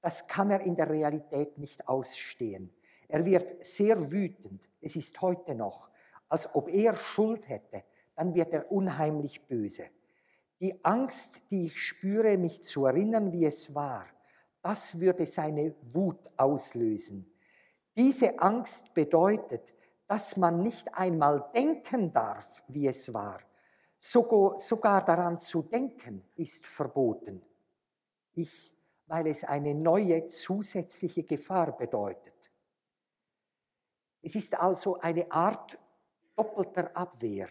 Das 0.00 0.26
kann 0.26 0.50
er 0.50 0.60
in 0.60 0.76
der 0.76 0.88
Realität 0.88 1.58
nicht 1.58 1.88
ausstehen. 1.88 2.72
Er 3.08 3.24
wird 3.24 3.64
sehr 3.64 4.10
wütend, 4.12 4.68
es 4.80 4.94
ist 4.96 5.20
heute 5.20 5.54
noch, 5.54 5.90
als 6.28 6.54
ob 6.54 6.68
er 6.68 6.94
Schuld 6.94 7.48
hätte, 7.48 7.84
dann 8.14 8.34
wird 8.34 8.52
er 8.52 8.70
unheimlich 8.70 9.46
böse. 9.46 9.90
Die 10.60 10.84
Angst, 10.84 11.40
die 11.50 11.66
ich 11.66 11.80
spüre, 11.80 12.36
mich 12.36 12.62
zu 12.62 12.84
erinnern, 12.84 13.32
wie 13.32 13.46
es 13.46 13.74
war, 13.74 14.06
das 14.60 15.00
würde 15.00 15.24
seine 15.24 15.74
Wut 15.92 16.18
auslösen. 16.36 17.32
Diese 17.96 18.38
Angst 18.40 18.92
bedeutet, 18.92 19.62
dass 20.08 20.38
man 20.38 20.62
nicht 20.62 20.92
einmal 20.94 21.50
denken 21.54 22.12
darf, 22.12 22.64
wie 22.68 22.88
es 22.88 23.12
war. 23.12 23.40
Sogar, 24.00 25.04
daran 25.04 25.38
zu 25.38 25.62
denken 25.62 26.24
ist 26.34 26.66
verboten. 26.66 27.42
Ich, 28.32 28.74
weil 29.06 29.26
es 29.26 29.44
eine 29.44 29.74
neue 29.74 30.26
zusätzliche 30.28 31.24
Gefahr 31.24 31.76
bedeutet. 31.76 32.50
Es 34.22 34.34
ist 34.34 34.58
also 34.58 34.98
eine 34.98 35.30
Art 35.30 35.78
doppelter 36.36 36.96
Abwehr. 36.96 37.48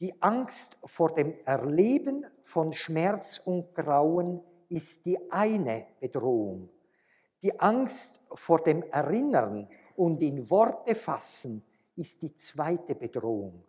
Die 0.00 0.20
Angst 0.20 0.76
vor 0.84 1.14
dem 1.14 1.34
Erleben 1.44 2.26
von 2.42 2.72
Schmerz 2.72 3.40
und 3.44 3.74
Grauen 3.74 4.42
ist 4.68 5.06
die 5.06 5.18
eine 5.30 5.86
Bedrohung. 6.00 6.68
Die 7.42 7.58
Angst 7.58 8.20
vor 8.34 8.58
dem 8.58 8.82
Erinnern 8.82 9.68
und 9.96 10.20
in 10.20 10.48
Worte 10.50 10.94
fassen 10.94 11.64
ist 11.98 12.22
die 12.22 12.34
zweite 12.36 12.94
Bedrohung. 12.94 13.64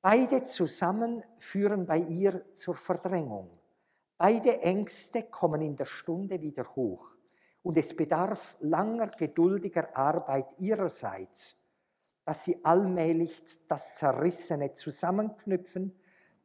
Beide 0.00 0.42
zusammen 0.44 1.22
führen 1.38 1.86
bei 1.86 1.98
ihr 1.98 2.52
zur 2.54 2.74
Verdrängung. 2.74 3.50
Beide 4.18 4.60
Ängste 4.62 5.24
kommen 5.24 5.60
in 5.60 5.76
der 5.76 5.84
Stunde 5.84 6.40
wieder 6.40 6.74
hoch 6.74 7.14
und 7.62 7.76
es 7.76 7.94
bedarf 7.94 8.56
langer 8.60 9.08
geduldiger 9.08 9.96
Arbeit 9.96 10.58
ihrerseits, 10.58 11.56
dass 12.24 12.44
sie 12.44 12.64
allmählich 12.64 13.42
das 13.68 13.96
Zerrissene 13.96 14.74
zusammenknüpfen, 14.74 15.96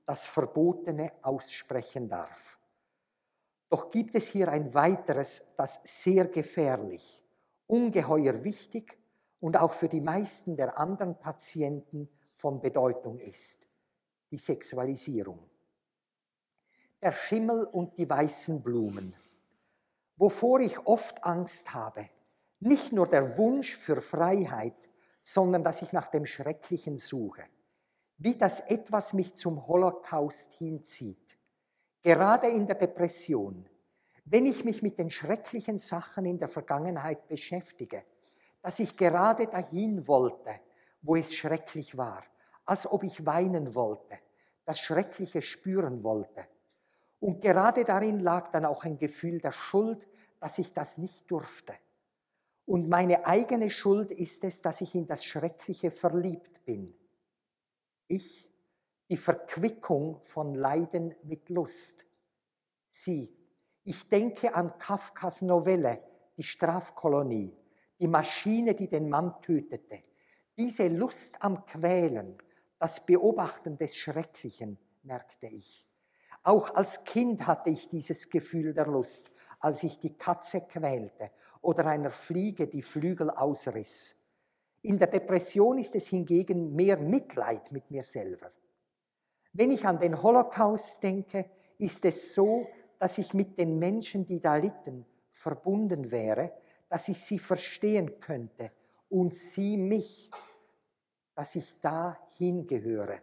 das 0.05 0.25
Verbotene 0.25 1.11
aussprechen 1.21 2.09
darf. 2.09 2.59
Doch 3.69 3.91
gibt 3.91 4.15
es 4.15 4.27
hier 4.29 4.49
ein 4.49 4.73
weiteres, 4.73 5.55
das 5.57 5.81
sehr 5.83 6.25
gefährlich, 6.25 7.23
ungeheuer 7.67 8.43
wichtig 8.43 8.97
und 9.39 9.57
auch 9.57 9.73
für 9.73 9.89
die 9.89 10.01
meisten 10.01 10.55
der 10.55 10.77
anderen 10.77 11.19
Patienten 11.19 12.09
von 12.33 12.61
Bedeutung 12.61 13.19
ist, 13.19 13.67
die 14.31 14.37
Sexualisierung. 14.37 15.39
Der 17.01 17.11
Schimmel 17.11 17.65
und 17.65 17.97
die 17.97 18.09
weißen 18.09 18.61
Blumen. 18.61 19.13
Wovor 20.15 20.59
ich 20.59 20.79
oft 20.87 21.23
Angst 21.23 21.73
habe, 21.73 22.09
nicht 22.59 22.91
nur 22.91 23.07
der 23.07 23.37
Wunsch 23.37 23.77
für 23.77 24.01
Freiheit, 24.01 24.89
sondern 25.21 25.63
dass 25.63 25.81
ich 25.81 25.93
nach 25.93 26.07
dem 26.07 26.25
Schrecklichen 26.25 26.97
suche. 26.97 27.43
Wie 28.17 28.35
das 28.35 28.61
etwas 28.61 29.13
mich 29.13 29.35
zum 29.35 29.67
Holocaust 29.67 30.53
hinzieht. 30.53 31.37
Gerade 32.01 32.47
in 32.47 32.65
der 32.65 32.77
Depression, 32.77 33.69
wenn 34.25 34.45
ich 34.45 34.63
mich 34.65 34.81
mit 34.81 34.97
den 34.97 35.11
schrecklichen 35.11 35.77
Sachen 35.77 36.25
in 36.25 36.39
der 36.39 36.49
Vergangenheit 36.49 37.27
beschäftige, 37.27 38.03
dass 38.61 38.79
ich 38.79 38.97
gerade 38.97 39.47
dahin 39.47 40.07
wollte, 40.07 40.59
wo 41.01 41.15
es 41.15 41.33
schrecklich 41.33 41.97
war, 41.97 42.23
als 42.65 42.85
ob 42.91 43.03
ich 43.03 43.25
weinen 43.25 43.75
wollte, 43.75 44.19
das 44.65 44.79
Schreckliche 44.79 45.41
spüren 45.41 46.03
wollte. 46.03 46.47
Und 47.19 47.41
gerade 47.41 47.83
darin 47.83 48.19
lag 48.19 48.51
dann 48.51 48.65
auch 48.65 48.83
ein 48.83 48.97
Gefühl 48.97 49.39
der 49.39 49.51
Schuld, 49.51 50.07
dass 50.39 50.57
ich 50.59 50.73
das 50.73 50.97
nicht 50.97 51.29
durfte. 51.31 51.73
Und 52.65 52.89
meine 52.89 53.25
eigene 53.25 53.69
Schuld 53.69 54.11
ist 54.11 54.43
es, 54.43 54.61
dass 54.61 54.81
ich 54.81 54.93
in 54.93 55.07
das 55.07 55.23
Schreckliche 55.23 55.89
verliebt 55.89 56.65
bin. 56.65 56.93
Ich, 58.07 58.49
die 59.09 59.17
Verquickung 59.17 60.19
von 60.21 60.53
Leiden 60.53 61.15
mit 61.23 61.49
Lust. 61.49 62.05
Sie, 62.89 63.33
ich 63.85 64.09
denke 64.09 64.53
an 64.53 64.77
Kafkas 64.77 65.41
Novelle, 65.41 66.03
die 66.35 66.43
Strafkolonie, 66.43 67.55
die 67.99 68.07
Maschine, 68.07 68.75
die 68.75 68.87
den 68.87 69.09
Mann 69.09 69.41
tötete. 69.41 70.03
Diese 70.57 70.87
Lust 70.87 71.41
am 71.41 71.65
Quälen, 71.65 72.37
das 72.79 73.05
Beobachten 73.05 73.77
des 73.77 73.95
Schrecklichen, 73.95 74.77
merkte 75.03 75.47
ich. 75.47 75.87
Auch 76.43 76.73
als 76.75 77.03
Kind 77.03 77.45
hatte 77.47 77.69
ich 77.69 77.89
dieses 77.89 78.29
Gefühl 78.29 78.73
der 78.73 78.87
Lust, 78.87 79.31
als 79.59 79.83
ich 79.83 79.99
die 79.99 80.13
Katze 80.13 80.61
quälte 80.61 81.31
oder 81.61 81.85
einer 81.87 82.11
Fliege 82.11 82.67
die 82.67 82.81
Flügel 82.81 83.29
ausriss. 83.29 84.15
In 84.83 84.99
der 84.99 85.07
Depression 85.07 85.79
ist 85.79 85.95
es 85.95 86.07
hingegen 86.07 86.75
mehr 86.75 86.97
Mitleid 86.97 87.71
mit 87.71 87.89
mir 87.91 88.03
selber. 88.03 88.51
Wenn 89.53 89.71
ich 89.71 89.85
an 89.85 89.99
den 89.99 90.21
Holocaust 90.21 91.01
denke, 91.01 91.49
ist 91.79 92.05
es 92.05 92.33
so, 92.33 92.67
dass 92.99 93.17
ich 93.17 93.33
mit 93.33 93.59
den 93.59 93.79
Menschen, 93.79 94.25
die 94.25 94.39
da 94.39 94.55
litten, 94.55 95.05
verbunden 95.31 96.11
wäre, 96.11 96.53
dass 96.89 97.07
ich 97.09 97.21
sie 97.23 97.39
verstehen 97.39 98.19
könnte 98.19 98.71
und 99.09 99.33
sie 99.33 99.77
mich, 99.77 100.31
dass 101.35 101.55
ich 101.55 101.79
da 101.81 102.17
hingehöre 102.37 103.21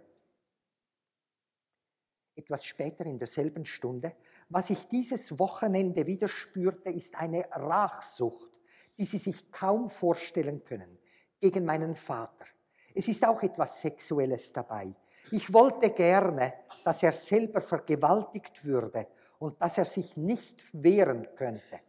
etwas 2.37 2.65
später 2.65 3.07
in 3.07 3.19
derselben 3.19 3.65
Stunde, 3.65 4.15
was 4.49 4.71
ich 4.71 4.89
dieses 4.89 5.39
Wochenende 5.39 6.07
wieder 6.07 6.29
spürte, 6.29 6.91
ist 6.91 7.15
eine 7.15 7.47
Rachsucht, 7.51 8.51
die 8.99 9.05
Sie 9.05 9.19
sich 9.19 9.51
kaum 9.51 9.89
vorstellen 9.89 10.65
können, 10.65 10.99
gegen 11.41 11.65
meinen 11.65 11.97
Vater. 11.97 12.47
Es 12.95 13.09
ist 13.09 13.27
auch 13.27 13.43
etwas 13.43 13.81
Sexuelles 13.81 14.53
dabei. 14.53 14.95
Ich 15.31 15.53
wollte 15.53 15.91
gerne, 15.91 16.55
dass 16.85 17.03
er 17.03 17.13
selber 17.13 17.61
vergewaltigt 17.61 18.65
würde 18.65 19.09
und 19.39 19.61
dass 19.61 19.79
er 19.79 19.85
sich 19.85 20.17
nicht 20.17 20.63
wehren 20.73 21.27
könnte. 21.35 21.81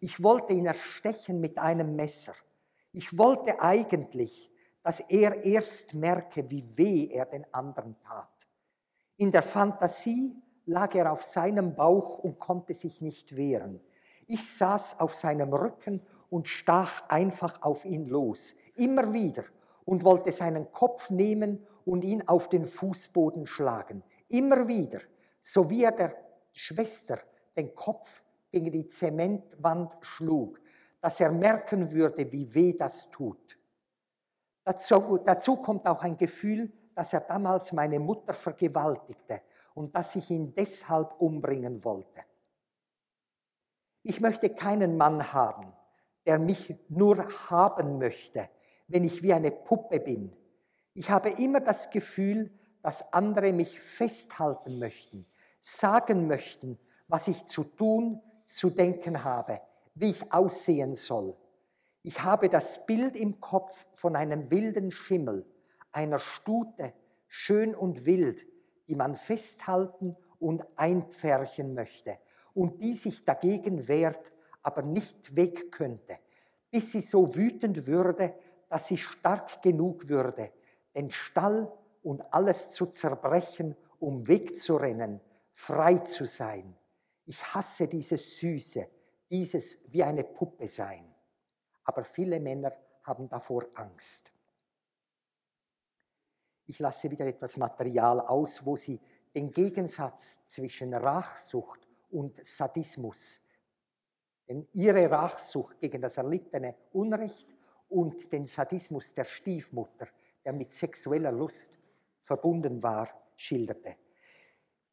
Ich 0.00 0.22
wollte 0.22 0.54
ihn 0.54 0.66
erstechen 0.66 1.40
mit 1.40 1.58
einem 1.58 1.94
Messer. 1.94 2.32
Ich 2.92 3.16
wollte 3.16 3.60
eigentlich, 3.60 4.50
dass 4.82 5.00
er 5.00 5.44
erst 5.44 5.94
merke, 5.94 6.50
wie 6.50 6.66
weh 6.76 7.10
er 7.12 7.26
den 7.26 7.44
anderen 7.52 7.96
tat. 8.00 8.28
In 9.18 9.30
der 9.30 9.42
Fantasie 9.42 10.34
lag 10.64 10.94
er 10.94 11.12
auf 11.12 11.22
seinem 11.22 11.74
Bauch 11.74 12.18
und 12.18 12.38
konnte 12.38 12.72
sich 12.72 13.02
nicht 13.02 13.36
wehren. 13.36 13.80
Ich 14.26 14.50
saß 14.50 15.00
auf 15.00 15.14
seinem 15.14 15.52
Rücken 15.52 16.00
und 16.30 16.48
stach 16.48 17.02
einfach 17.08 17.60
auf 17.60 17.84
ihn 17.84 18.06
los, 18.06 18.54
immer 18.76 19.12
wieder, 19.12 19.44
und 19.84 20.04
wollte 20.04 20.32
seinen 20.32 20.72
Kopf 20.72 21.10
nehmen 21.10 21.66
und 21.84 22.04
ihn 22.04 22.26
auf 22.28 22.48
den 22.48 22.64
Fußboden 22.64 23.46
schlagen, 23.46 24.02
immer 24.28 24.68
wieder, 24.68 25.00
so 25.42 25.68
wie 25.68 25.84
er 25.84 25.92
der 25.92 26.14
Schwester 26.52 27.18
den 27.56 27.74
Kopf 27.74 28.22
gegen 28.50 28.70
die 28.70 28.88
Zementwand 28.88 29.92
schlug, 30.00 30.60
dass 31.00 31.20
er 31.20 31.30
merken 31.30 31.90
würde, 31.92 32.30
wie 32.30 32.52
weh 32.54 32.72
das 32.76 33.10
tut. 33.10 33.58
Dazu, 34.64 35.18
dazu 35.24 35.56
kommt 35.56 35.86
auch 35.86 36.02
ein 36.02 36.16
Gefühl 36.16 36.72
dass 37.00 37.14
er 37.14 37.20
damals 37.20 37.72
meine 37.72 37.98
Mutter 37.98 38.34
vergewaltigte 38.34 39.40
und 39.72 39.96
dass 39.96 40.16
ich 40.16 40.30
ihn 40.30 40.54
deshalb 40.54 41.14
umbringen 41.18 41.82
wollte. 41.82 42.20
Ich 44.02 44.20
möchte 44.20 44.50
keinen 44.50 44.98
Mann 44.98 45.32
haben, 45.32 45.72
der 46.26 46.38
mich 46.38 46.76
nur 46.90 47.26
haben 47.48 47.96
möchte, 47.96 48.50
wenn 48.88 49.04
ich 49.04 49.22
wie 49.22 49.32
eine 49.32 49.50
Puppe 49.50 49.98
bin. 49.98 50.36
Ich 50.92 51.10
habe 51.10 51.30
immer 51.30 51.60
das 51.60 51.88
Gefühl, 51.88 52.50
dass 52.82 53.14
andere 53.14 53.54
mich 53.54 53.80
festhalten 53.80 54.78
möchten, 54.78 55.24
sagen 55.58 56.26
möchten, 56.26 56.78
was 57.08 57.28
ich 57.28 57.46
zu 57.46 57.64
tun, 57.64 58.20
zu 58.50 58.70
denken 58.70 59.24
habe, 59.24 59.60
wie 59.94 60.10
ich 60.10 60.32
aussehen 60.32 60.96
soll. 60.96 61.36
Ich 62.02 62.22
habe 62.22 62.48
das 62.48 62.86
Bild 62.86 63.16
im 63.16 63.40
Kopf 63.40 63.86
von 63.92 64.16
einem 64.16 64.50
wilden 64.50 64.90
Schimmel, 64.90 65.46
einer 65.92 66.18
Stute, 66.18 66.94
schön 67.28 67.74
und 67.74 68.06
wild, 68.06 68.46
die 68.88 68.94
man 68.94 69.16
festhalten 69.16 70.16
und 70.38 70.66
einpferchen 70.76 71.74
möchte 71.74 72.18
und 72.54 72.82
die 72.82 72.94
sich 72.94 73.24
dagegen 73.24 73.86
wehrt, 73.86 74.32
aber 74.62 74.82
nicht 74.82 75.36
weg 75.36 75.70
könnte, 75.70 76.18
bis 76.70 76.92
sie 76.92 77.00
so 77.00 77.34
wütend 77.36 77.86
würde, 77.86 78.34
dass 78.68 78.88
sie 78.88 78.98
stark 78.98 79.62
genug 79.62 80.08
würde, 80.08 80.50
den 80.94 81.10
Stall 81.10 81.70
und 82.02 82.22
alles 82.32 82.70
zu 82.70 82.86
zerbrechen, 82.86 83.76
um 83.98 84.26
wegzurennen, 84.26 85.20
frei 85.52 85.98
zu 85.98 86.24
sein. 86.24 86.74
Ich 87.30 87.54
hasse 87.54 87.86
dieses 87.86 88.40
Süße, 88.40 88.88
dieses 89.30 89.78
wie 89.86 90.02
eine 90.02 90.24
Puppe 90.24 90.66
sein. 90.66 91.14
Aber 91.84 92.02
viele 92.02 92.40
Männer 92.40 92.72
haben 93.04 93.28
davor 93.28 93.68
Angst. 93.74 94.32
Ich 96.66 96.80
lasse 96.80 97.08
wieder 97.08 97.26
etwas 97.26 97.56
Material 97.56 98.18
aus, 98.18 98.66
wo 98.66 98.74
Sie 98.74 98.98
den 99.32 99.52
Gegensatz 99.52 100.44
zwischen 100.44 100.92
Rachsucht 100.92 101.86
und 102.10 102.44
Sadismus, 102.44 103.40
denn 104.48 104.66
ihre 104.72 105.08
Rachsucht 105.08 105.78
gegen 105.78 106.02
das 106.02 106.16
erlittene 106.16 106.74
Unrecht 106.90 107.60
und 107.88 108.32
den 108.32 108.48
Sadismus 108.48 109.14
der 109.14 109.24
Stiefmutter, 109.24 110.08
der 110.44 110.52
mit 110.52 110.72
sexueller 110.72 111.30
Lust 111.30 111.78
verbunden 112.22 112.82
war, 112.82 113.08
schilderte. 113.36 113.94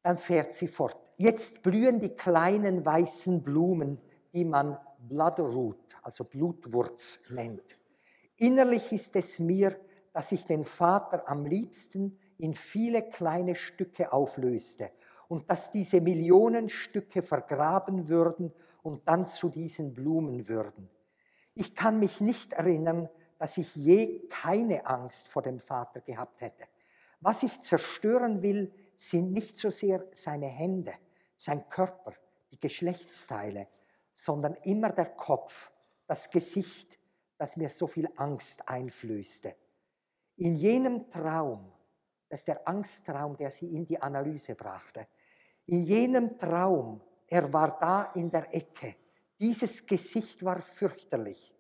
Dann 0.08 0.18
fährt 0.18 0.54
sie 0.54 0.70
fort. 0.70 0.96
Jetzt 1.18 1.64
blühen 1.64 2.00
die 2.00 2.16
kleinen 2.16 2.86
weißen 2.86 3.44
Blumen, 3.44 4.00
die 4.32 4.46
man 4.46 4.78
Bloodroot, 5.00 5.98
also 6.02 6.24
Blutwurz 6.24 7.20
nennt. 7.28 7.78
Innerlich 8.38 8.94
ist 8.94 9.18
es 9.18 9.38
mir, 9.38 9.78
dass 10.14 10.32
ich 10.32 10.46
den 10.46 10.64
Vater 10.64 11.28
am 11.28 11.46
liebsten 11.46 12.18
in 12.38 12.54
viele 12.54 13.02
kleine 13.02 13.54
Stücke 13.56 14.14
auflöste 14.14 14.92
und 15.28 15.50
dass 15.50 15.72
diese 15.72 16.00
Millionen 16.00 16.70
Stücke 16.70 17.22
vergraben 17.22 18.08
würden 18.08 18.54
und 18.84 19.10
dann 19.10 19.28
zu 19.28 19.50
diesen 19.50 19.94
Blumen 19.94 20.48
würden. 20.48 20.90
Ich 21.54 21.76
kann 21.76 22.00
mich 22.00 22.22
nicht 22.22 22.54
erinnern, 22.54 23.10
dass 23.40 23.58
ich 23.58 23.76
je 23.76 24.26
keine 24.30 24.86
Angst 24.86 25.28
vor 25.28 25.42
dem 25.42 25.60
Vater 25.60 26.00
gehabt 26.00 26.40
hätte. 26.40 26.64
Was 27.20 27.44
ich 27.44 27.60
zerstören 27.60 28.42
will, 28.42 28.72
sind 28.98 29.32
nicht 29.32 29.56
so 29.56 29.70
sehr 29.70 30.06
seine 30.12 30.48
Hände, 30.48 30.94
sein 31.36 31.70
Körper, 31.70 32.14
die 32.52 32.60
Geschlechtsteile, 32.60 33.68
sondern 34.12 34.56
immer 34.64 34.90
der 34.90 35.06
Kopf, 35.06 35.72
das 36.08 36.30
Gesicht, 36.32 36.98
das 37.38 37.56
mir 37.56 37.70
so 37.70 37.86
viel 37.86 38.10
Angst 38.16 38.68
einflößte. 38.68 39.56
In 40.38 40.56
jenem 40.56 41.10
Traum, 41.12 41.72
das 42.28 42.42
ist 42.42 42.48
der 42.48 42.68
Angsttraum, 42.68 43.38
der 43.38 43.52
sie 43.52 43.74
in 43.74 43.86
die 43.86 44.02
Analyse 44.02 44.56
brachte, 44.56 45.08
in 45.68 45.84
jenem 45.84 46.38
Traum, 46.40 47.02
er 47.28 47.54
war 47.54 47.78
da 47.80 48.12
in 48.16 48.32
der 48.32 48.54
Ecke, 48.54 48.96
dieses 49.40 49.86
Gesicht 49.86 50.44
war 50.44 50.60
fürchterlich. 50.62 51.56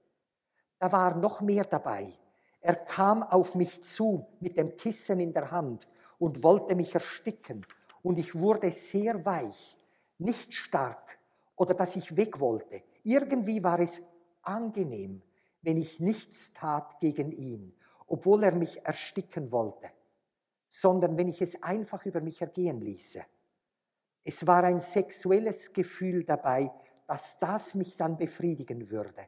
Da 0.79 0.91
war 0.91 1.15
noch 1.15 1.41
mehr 1.41 1.65
dabei. 1.65 2.11
Er 2.59 2.75
kam 2.75 3.21
auf 3.21 3.53
mich 3.53 3.83
zu 3.83 4.25
mit 4.39 4.57
dem 4.57 4.75
Kissen 4.77 5.19
in 5.19 5.33
der 5.33 5.51
Hand 5.51 5.88
und 6.20 6.43
wollte 6.43 6.76
mich 6.76 6.93
ersticken. 6.93 7.65
Und 8.03 8.18
ich 8.20 8.36
wurde 8.36 8.72
sehr 8.72 9.26
weich, 9.26 9.78
nicht 10.18 10.53
stark 10.53 11.20
oder 11.55 11.74
dass 11.74 11.95
ich 11.95 12.15
weg 12.15 12.39
wollte. 12.39 12.84
Irgendwie 13.03 13.63
war 13.63 13.80
es 13.80 14.01
angenehm, 14.41 15.22
wenn 15.61 15.78
ich 15.78 15.99
nichts 15.99 16.53
tat 16.53 16.99
gegen 16.99 17.32
ihn, 17.32 17.74
obwohl 18.07 18.43
er 18.43 18.55
mich 18.55 18.86
ersticken 18.86 19.51
wollte, 19.51 19.89
sondern 20.68 21.18
wenn 21.18 21.28
ich 21.28 21.41
es 21.41 21.61
einfach 21.61 22.05
über 22.05 22.22
mich 22.22 22.41
ergehen 22.41 22.80
ließe. 22.80 23.22
Es 24.24 24.45
war 24.45 24.63
ein 24.63 24.80
sexuelles 24.80 25.74
Gefühl 25.74 26.24
dabei, 26.24 26.72
dass 27.07 27.39
das 27.39 27.76
mich 27.76 27.95
dann 27.95 28.18
befriedigen 28.18 28.89
würde. 28.89 29.28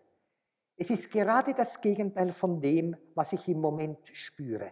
Es 0.75 0.89
ist 0.89 1.11
gerade 1.11 1.53
das 1.53 1.81
Gegenteil 1.81 2.31
von 2.31 2.61
dem, 2.61 2.95
was 3.15 3.33
ich 3.33 3.47
im 3.49 3.59
Moment 3.59 3.99
spüre, 4.13 4.71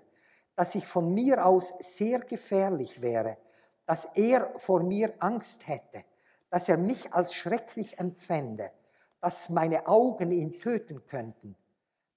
dass 0.57 0.73
ich 0.73 0.87
von 0.87 1.13
mir 1.13 1.45
aus 1.45 1.71
sehr 1.79 2.19
gefährlich 2.19 2.99
wäre, 2.99 3.37
dass 3.85 4.05
er 4.15 4.51
vor 4.57 4.81
mir 4.81 5.13
Angst 5.19 5.67
hätte, 5.67 6.03
dass 6.49 6.67
er 6.67 6.77
mich 6.77 7.13
als 7.13 7.35
schrecklich 7.35 7.99
empfände, 7.99 8.71
dass 9.21 9.49
meine 9.49 9.87
Augen 9.87 10.31
ihn 10.31 10.57
töten 10.57 11.05
könnten. 11.05 11.55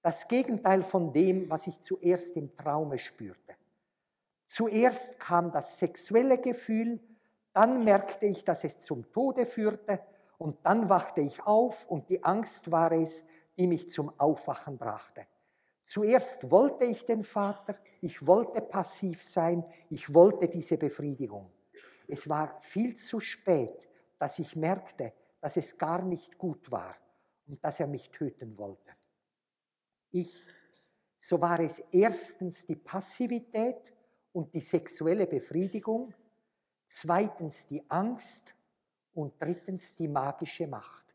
Das 0.01 0.27
Gegenteil 0.27 0.83
von 0.83 1.13
dem, 1.13 1.51
was 1.51 1.67
ich 1.67 1.81
zuerst 1.81 2.35
im 2.35 2.57
Traume 2.57 2.97
spürte. 2.97 3.55
Zuerst 4.45 5.19
kam 5.19 5.51
das 5.51 5.77
sexuelle 5.77 6.39
Gefühl, 6.39 6.99
dann 7.53 7.83
merkte 7.83 8.25
ich, 8.25 8.43
dass 8.43 8.63
es 8.63 8.79
zum 8.79 9.11
Tode 9.11 9.45
führte 9.45 9.99
und 10.39 10.57
dann 10.63 10.89
wachte 10.89 11.21
ich 11.21 11.45
auf 11.45 11.85
und 11.85 12.09
die 12.09 12.23
Angst 12.23 12.71
war 12.71 12.91
es, 12.91 13.23
die 13.55 13.67
mich 13.67 13.91
zum 13.91 14.11
Aufwachen 14.19 14.79
brachte. 14.79 15.27
Zuerst 15.91 16.49
wollte 16.49 16.85
ich 16.85 17.03
den 17.03 17.21
Vater, 17.21 17.77
ich 17.99 18.25
wollte 18.25 18.61
passiv 18.61 19.25
sein, 19.25 19.61
ich 19.89 20.13
wollte 20.13 20.47
diese 20.47 20.77
Befriedigung. 20.77 21.51
Es 22.07 22.29
war 22.29 22.61
viel 22.61 22.95
zu 22.95 23.19
spät, 23.19 23.89
dass 24.17 24.39
ich 24.39 24.55
merkte, 24.55 25.11
dass 25.41 25.57
es 25.57 25.77
gar 25.77 26.01
nicht 26.01 26.37
gut 26.37 26.71
war 26.71 26.95
und 27.45 27.61
dass 27.61 27.81
er 27.81 27.87
mich 27.87 28.09
töten 28.09 28.57
wollte. 28.57 28.89
Ich, 30.11 30.47
so 31.19 31.41
war 31.41 31.59
es 31.59 31.79
erstens 31.91 32.65
die 32.65 32.77
Passivität 32.77 33.93
und 34.31 34.53
die 34.53 34.61
sexuelle 34.61 35.27
Befriedigung, 35.27 36.13
zweitens 36.87 37.65
die 37.65 37.83
Angst 37.89 38.55
und 39.13 39.33
drittens 39.41 39.93
die 39.93 40.07
magische 40.07 40.67
Macht. 40.67 41.13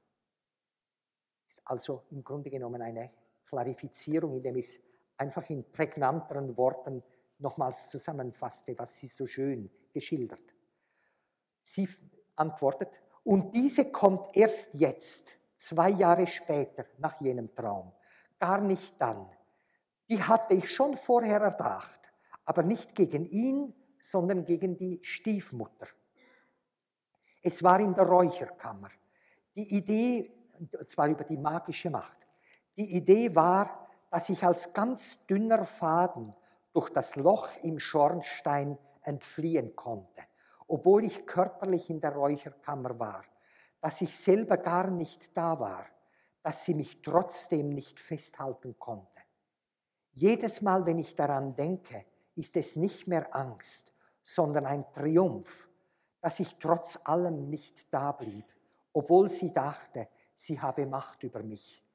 Ist 1.47 1.63
also 1.65 2.03
im 2.11 2.23
Grunde 2.23 2.51
genommen 2.51 2.83
eine 2.83 3.11
Klarifizierung, 3.47 4.37
indem 4.37 4.57
ich 4.57 4.67
es 4.67 4.81
einfach 5.17 5.49
in 5.51 5.71
prägnanteren 5.71 6.57
Worten 6.57 7.03
nochmals 7.39 7.89
zusammenfasste, 7.89 8.79
was 8.79 8.99
sie 8.99 9.07
so 9.07 9.27
schön 9.27 9.71
geschildert. 9.93 10.55
Sie 11.63 11.89
antwortet, 12.37 12.91
und 13.25 13.57
diese 13.57 13.91
kommt 13.91 14.37
erst 14.37 14.75
jetzt, 14.75 15.37
zwei 15.57 15.91
Jahre 15.91 16.27
später, 16.27 16.87
nach 16.99 17.21
jenem 17.21 17.55
Traum, 17.55 17.93
gar 18.39 18.61
nicht 18.61 18.95
dann. 19.01 19.29
Die 20.09 20.23
hatte 20.23 20.55
ich 20.55 20.73
schon 20.73 20.97
vorher 20.97 21.41
erdacht, 21.41 22.13
aber 22.45 22.63
nicht 22.63 22.95
gegen 22.95 23.25
ihn, 23.27 23.75
sondern 23.99 24.45
gegen 24.45 24.77
die 24.77 25.01
Stiefmutter. 25.03 25.89
Es 27.43 27.63
war 27.63 27.81
in 27.81 27.95
der 27.95 28.07
Räucherkammer. 28.07 28.91
Die 29.57 29.77
Idee, 29.77 30.31
zwar 30.87 31.09
über 31.09 31.25
die 31.25 31.37
magische 31.37 31.91
Macht, 31.91 32.26
die 32.77 32.95
Idee 32.95 33.35
war, 33.35 33.89
dass 34.11 34.29
ich 34.29 34.45
als 34.45 34.73
ganz 34.73 35.25
dünner 35.27 35.65
Faden 35.65 36.35
durch 36.73 36.91
das 36.91 37.17
Loch 37.17 37.49
im 37.63 37.79
Schornstein 37.79 38.79
entfliehen 39.03 39.75
konnte, 39.75 40.23
obwohl 40.67 41.05
ich 41.05 41.27
körperlich 41.27 41.91
in 41.91 42.01
der 42.01 42.13
Räucherkammer 42.13 42.99
war, 42.99 43.25
dass 43.81 44.01
ich 44.01 44.17
selber 44.17 44.57
gar 44.57 44.91
nicht 44.91 45.37
da 45.37 45.59
war, 45.59 45.87
dass 46.43 46.65
sie 46.65 46.75
mich 46.75 47.03
trotzdem 47.03 47.71
nicht 47.71 47.99
festhalten 47.99 48.79
konnte. 48.79 49.23
Jedes 50.13 50.63
Mal, 50.63 50.87
wenn 50.87 50.99
ich 50.99 51.15
daran 51.15 51.57
denke, 51.57 52.05
ist 52.35 52.57
es 52.57 52.77
nicht 52.77 53.07
mehr 53.07 53.35
Angst, 53.35 53.93
sondern 54.23 54.67
ein 54.67 54.85
Triumph, 54.93 55.69
dass 56.21 56.41
ich 56.41 56.57
trotz 56.57 56.99
allem 57.05 57.49
nicht 57.49 57.93
da 57.93 58.13
blieb, 58.13 58.45
obwohl 58.93 59.29
sie 59.29 59.53
dachte, 59.53 60.09
sie 60.35 60.61
habe 60.61 60.87
Macht 60.87 61.23
über 61.23 61.43
mich. 61.43 61.86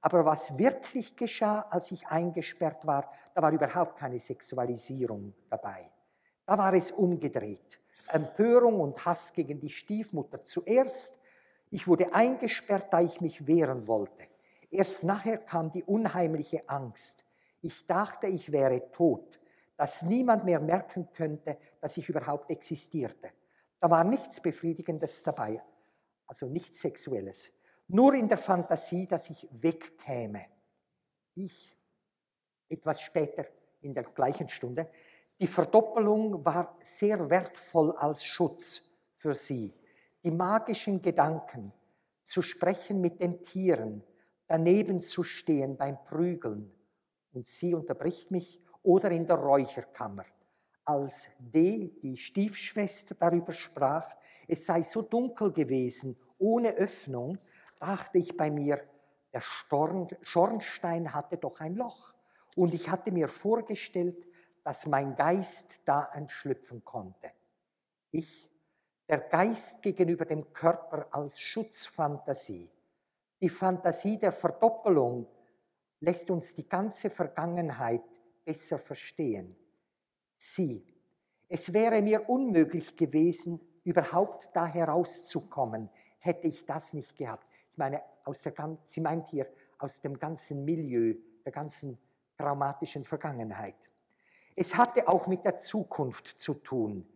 Aber 0.00 0.24
was 0.24 0.56
wirklich 0.58 1.16
geschah, 1.16 1.66
als 1.70 1.90
ich 1.90 2.06
eingesperrt 2.06 2.86
war, 2.86 3.10
da 3.34 3.42
war 3.42 3.52
überhaupt 3.52 3.98
keine 3.98 4.18
Sexualisierung 4.18 5.34
dabei. 5.48 5.90
Da 6.46 6.56
war 6.56 6.72
es 6.72 6.90
umgedreht. 6.90 7.80
Empörung 8.08 8.80
und 8.80 9.04
Hass 9.04 9.32
gegen 9.32 9.60
die 9.60 9.68
Stiefmutter 9.68 10.42
zuerst. 10.42 11.18
Ich 11.70 11.86
wurde 11.86 12.12
eingesperrt, 12.14 12.92
da 12.92 13.00
ich 13.00 13.20
mich 13.20 13.46
wehren 13.46 13.86
wollte. 13.86 14.26
Erst 14.70 15.04
nachher 15.04 15.38
kam 15.38 15.70
die 15.70 15.84
unheimliche 15.84 16.68
Angst. 16.68 17.24
Ich 17.60 17.86
dachte, 17.86 18.26
ich 18.26 18.50
wäre 18.50 18.90
tot 18.90 19.40
dass 19.80 20.02
niemand 20.02 20.44
mehr 20.44 20.60
merken 20.60 21.08
könnte, 21.10 21.56
dass 21.80 21.96
ich 21.96 22.06
überhaupt 22.10 22.50
existierte. 22.50 23.30
Da 23.80 23.88
war 23.88 24.04
nichts 24.04 24.38
Befriedigendes 24.38 25.22
dabei, 25.22 25.62
also 26.26 26.50
nichts 26.50 26.82
Sexuelles. 26.82 27.50
Nur 27.92 28.14
in 28.14 28.28
der 28.28 28.38
Fantasie, 28.38 29.04
dass 29.06 29.30
ich 29.30 29.48
wegkäme. 29.50 30.46
Ich, 31.34 31.76
etwas 32.68 33.00
später 33.00 33.46
in 33.80 33.92
der 33.94 34.04
gleichen 34.04 34.48
Stunde, 34.48 34.88
die 35.40 35.48
Verdoppelung 35.48 36.44
war 36.44 36.76
sehr 36.80 37.28
wertvoll 37.28 37.90
als 37.96 38.24
Schutz 38.24 38.82
für 39.14 39.34
sie. 39.34 39.74
Die 40.22 40.30
magischen 40.30 41.02
Gedanken, 41.02 41.72
zu 42.22 42.42
sprechen 42.42 43.00
mit 43.00 43.20
den 43.20 43.42
Tieren, 43.42 44.04
daneben 44.46 45.00
zu 45.00 45.24
stehen 45.24 45.76
beim 45.76 45.98
Prügeln. 46.04 46.72
Und 47.32 47.48
sie 47.48 47.74
unterbricht 47.74 48.30
mich 48.30 48.62
oder 48.84 49.10
in 49.10 49.26
der 49.26 49.36
Räucherkammer. 49.36 50.26
Als 50.84 51.26
D, 51.40 51.88
die 52.02 52.16
Stiefschwester, 52.16 53.16
darüber 53.16 53.52
sprach, 53.52 54.14
es 54.46 54.64
sei 54.64 54.82
so 54.82 55.02
dunkel 55.02 55.52
gewesen, 55.52 56.16
ohne 56.38 56.72
Öffnung, 56.74 57.36
dachte 57.80 58.18
ich 58.18 58.36
bei 58.36 58.50
mir, 58.50 58.80
der 59.32 59.42
Schornstein 60.22 61.12
hatte 61.12 61.36
doch 61.36 61.60
ein 61.60 61.74
Loch. 61.74 62.14
Und 62.56 62.74
ich 62.74 62.90
hatte 62.90 63.12
mir 63.12 63.28
vorgestellt, 63.28 64.26
dass 64.64 64.86
mein 64.86 65.16
Geist 65.16 65.80
da 65.84 66.10
entschlüpfen 66.12 66.84
konnte. 66.84 67.32
Ich, 68.10 68.50
der 69.08 69.18
Geist 69.18 69.82
gegenüber 69.82 70.24
dem 70.24 70.52
Körper 70.52 71.08
als 71.10 71.40
Schutzfantasie. 71.40 72.70
Die 73.40 73.48
Fantasie 73.48 74.18
der 74.18 74.32
Verdoppelung 74.32 75.26
lässt 76.00 76.30
uns 76.30 76.54
die 76.54 76.68
ganze 76.68 77.08
Vergangenheit 77.08 78.02
besser 78.44 78.78
verstehen. 78.78 79.56
Sie, 80.36 80.84
es 81.48 81.72
wäre 81.72 82.02
mir 82.02 82.28
unmöglich 82.28 82.96
gewesen, 82.96 83.60
überhaupt 83.84 84.50
da 84.54 84.66
herauszukommen, 84.66 85.88
hätte 86.18 86.48
ich 86.48 86.66
das 86.66 86.92
nicht 86.92 87.16
gehabt. 87.16 87.46
Ich 87.72 87.78
meine, 87.78 88.02
aus 88.24 88.42
der, 88.42 88.54
sie 88.84 89.00
meint 89.00 89.28
hier 89.28 89.46
aus 89.78 90.00
dem 90.00 90.18
ganzen 90.18 90.64
Milieu, 90.64 91.14
der 91.44 91.52
ganzen 91.52 91.98
traumatischen 92.36 93.04
Vergangenheit. 93.04 93.76
Es 94.56 94.76
hatte 94.76 95.08
auch 95.08 95.26
mit 95.26 95.44
der 95.44 95.56
Zukunft 95.56 96.26
zu 96.26 96.54
tun. 96.54 97.06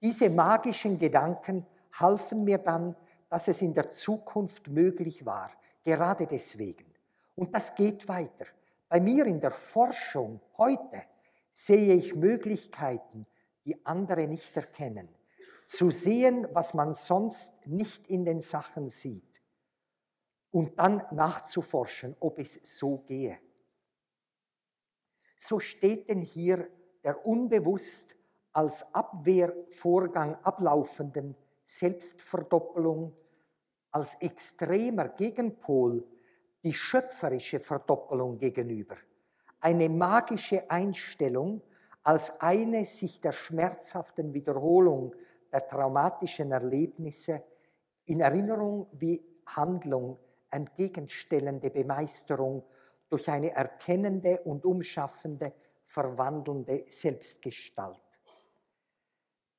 Diese 0.00 0.30
magischen 0.30 0.98
Gedanken 0.98 1.66
halfen 1.92 2.44
mir 2.44 2.58
dann, 2.58 2.96
dass 3.28 3.48
es 3.48 3.62
in 3.62 3.74
der 3.74 3.90
Zukunft 3.90 4.68
möglich 4.68 5.26
war, 5.26 5.50
gerade 5.82 6.26
deswegen. 6.26 6.86
Und 7.34 7.54
das 7.54 7.74
geht 7.74 8.08
weiter. 8.08 8.46
Bei 8.88 9.00
mir 9.00 9.26
in 9.26 9.40
der 9.40 9.50
Forschung 9.50 10.40
heute 10.56 11.02
sehe 11.50 11.94
ich 11.94 12.14
Möglichkeiten, 12.14 13.26
die 13.64 13.84
andere 13.84 14.26
nicht 14.26 14.56
erkennen. 14.56 15.08
Zu 15.66 15.90
sehen, 15.90 16.46
was 16.52 16.74
man 16.74 16.94
sonst 16.94 17.66
nicht 17.66 18.08
in 18.08 18.24
den 18.24 18.40
Sachen 18.40 18.88
sieht. 18.88 19.33
Und 20.54 20.78
dann 20.78 21.02
nachzuforschen, 21.10 22.14
ob 22.20 22.38
es 22.38 22.60
so 22.62 22.98
gehe. 22.98 23.40
So 25.36 25.58
steht 25.58 26.08
denn 26.08 26.20
hier 26.20 26.68
der 27.02 27.26
unbewusst 27.26 28.14
als 28.52 28.94
Abwehrvorgang 28.94 30.36
ablaufenden 30.44 31.34
Selbstverdoppelung 31.64 33.16
als 33.90 34.14
extremer 34.20 35.08
Gegenpol 35.08 36.06
die 36.62 36.72
schöpferische 36.72 37.58
Verdoppelung 37.58 38.38
gegenüber. 38.38 38.96
Eine 39.58 39.88
magische 39.88 40.70
Einstellung 40.70 41.62
als 42.04 42.40
eine 42.40 42.84
sich 42.84 43.20
der 43.20 43.32
schmerzhaften 43.32 44.32
Wiederholung 44.32 45.16
der 45.52 45.66
traumatischen 45.66 46.52
Erlebnisse 46.52 47.42
in 48.04 48.20
Erinnerung 48.20 48.86
wie 48.92 49.20
Handlung 49.46 50.16
entgegenstellende 50.54 51.70
Bemeisterung 51.70 52.64
durch 53.08 53.28
eine 53.28 53.52
erkennende 53.52 54.40
und 54.40 54.64
umschaffende, 54.64 55.52
verwandelnde 55.84 56.84
Selbstgestalt. 56.88 58.00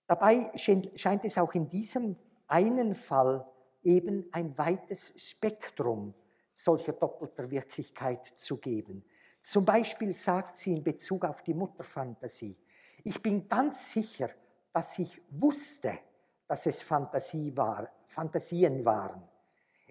Dabei 0.08 0.52
scheint 0.56 1.26
es 1.26 1.38
auch 1.38 1.54
in 1.54 1.70
diesem 1.70 2.16
einen 2.48 2.96
Fall 2.96 3.46
eben 3.84 4.28
ein 4.32 4.58
weites 4.58 5.14
Spektrum 5.16 6.14
solcher 6.54 6.94
doppelter 6.94 7.50
Wirklichkeit 7.50 8.26
zu 8.36 8.58
geben. 8.58 9.04
Zum 9.42 9.66
Beispiel 9.66 10.14
sagt 10.14 10.58
sie 10.58 10.74
in 10.74 10.84
Bezug 10.84 11.26
auf 11.26 11.44
die 11.44 11.54
Mutterfantasie, 11.54 12.58
ich 13.04 13.22
bin 13.22 13.48
ganz 13.48 13.92
sicher, 13.92 14.30
dass 14.74 14.98
ich 14.98 15.22
wusste, 15.30 16.00
dass 16.48 16.66
es 16.66 16.82
Fantasie 16.82 17.56
war, 17.56 17.88
Fantasien 18.08 18.84
waren. 18.84 19.22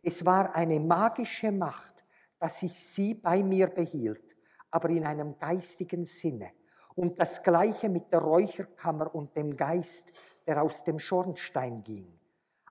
Es 0.07 0.25
war 0.27 0.55
eine 0.55 0.79
magische 0.81 1.51
Macht, 1.51 2.05
dass 2.39 2.63
ich 2.63 2.79
sie 2.79 3.15
bei 3.15 3.43
mir 3.43 3.69
behielt, 3.69 4.37
aber 4.71 4.91
in 4.91 5.07
einem 5.07 5.39
geistigen 5.39 6.05
Sinne. 6.05 6.51
Und 6.95 7.19
das 7.19 7.43
gleiche 7.43 7.89
mit 7.89 8.13
der 8.13 8.21
Räucherkammer 8.21 9.15
und 9.15 9.35
dem 9.35 9.57
Geist, 9.57 10.13
der 10.47 10.63
aus 10.63 10.85
dem 10.85 10.99
Schornstein 10.99 11.83
ging. 11.83 12.21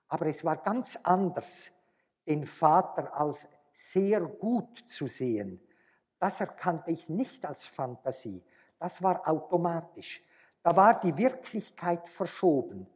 Aber 0.06 0.26
es 0.26 0.44
war 0.44 0.58
ganz 0.58 0.96
anders, 1.02 1.72
den 2.24 2.46
Vater 2.46 3.12
als 3.18 3.48
sehr 3.72 4.20
gut 4.20 4.78
zu 4.86 5.08
sehen. 5.08 5.60
Das 6.20 6.38
erkannte 6.38 6.92
ich 6.92 7.08
nicht 7.08 7.44
als 7.44 7.66
Fantasie. 7.66 8.44
Das 8.78 9.02
war 9.02 9.28
automatisch. 9.28 10.22
Da 10.62 10.76
war 10.76 11.00
die 11.00 11.16
Wirklichkeit 11.18 12.08
verschoben. 12.08 12.86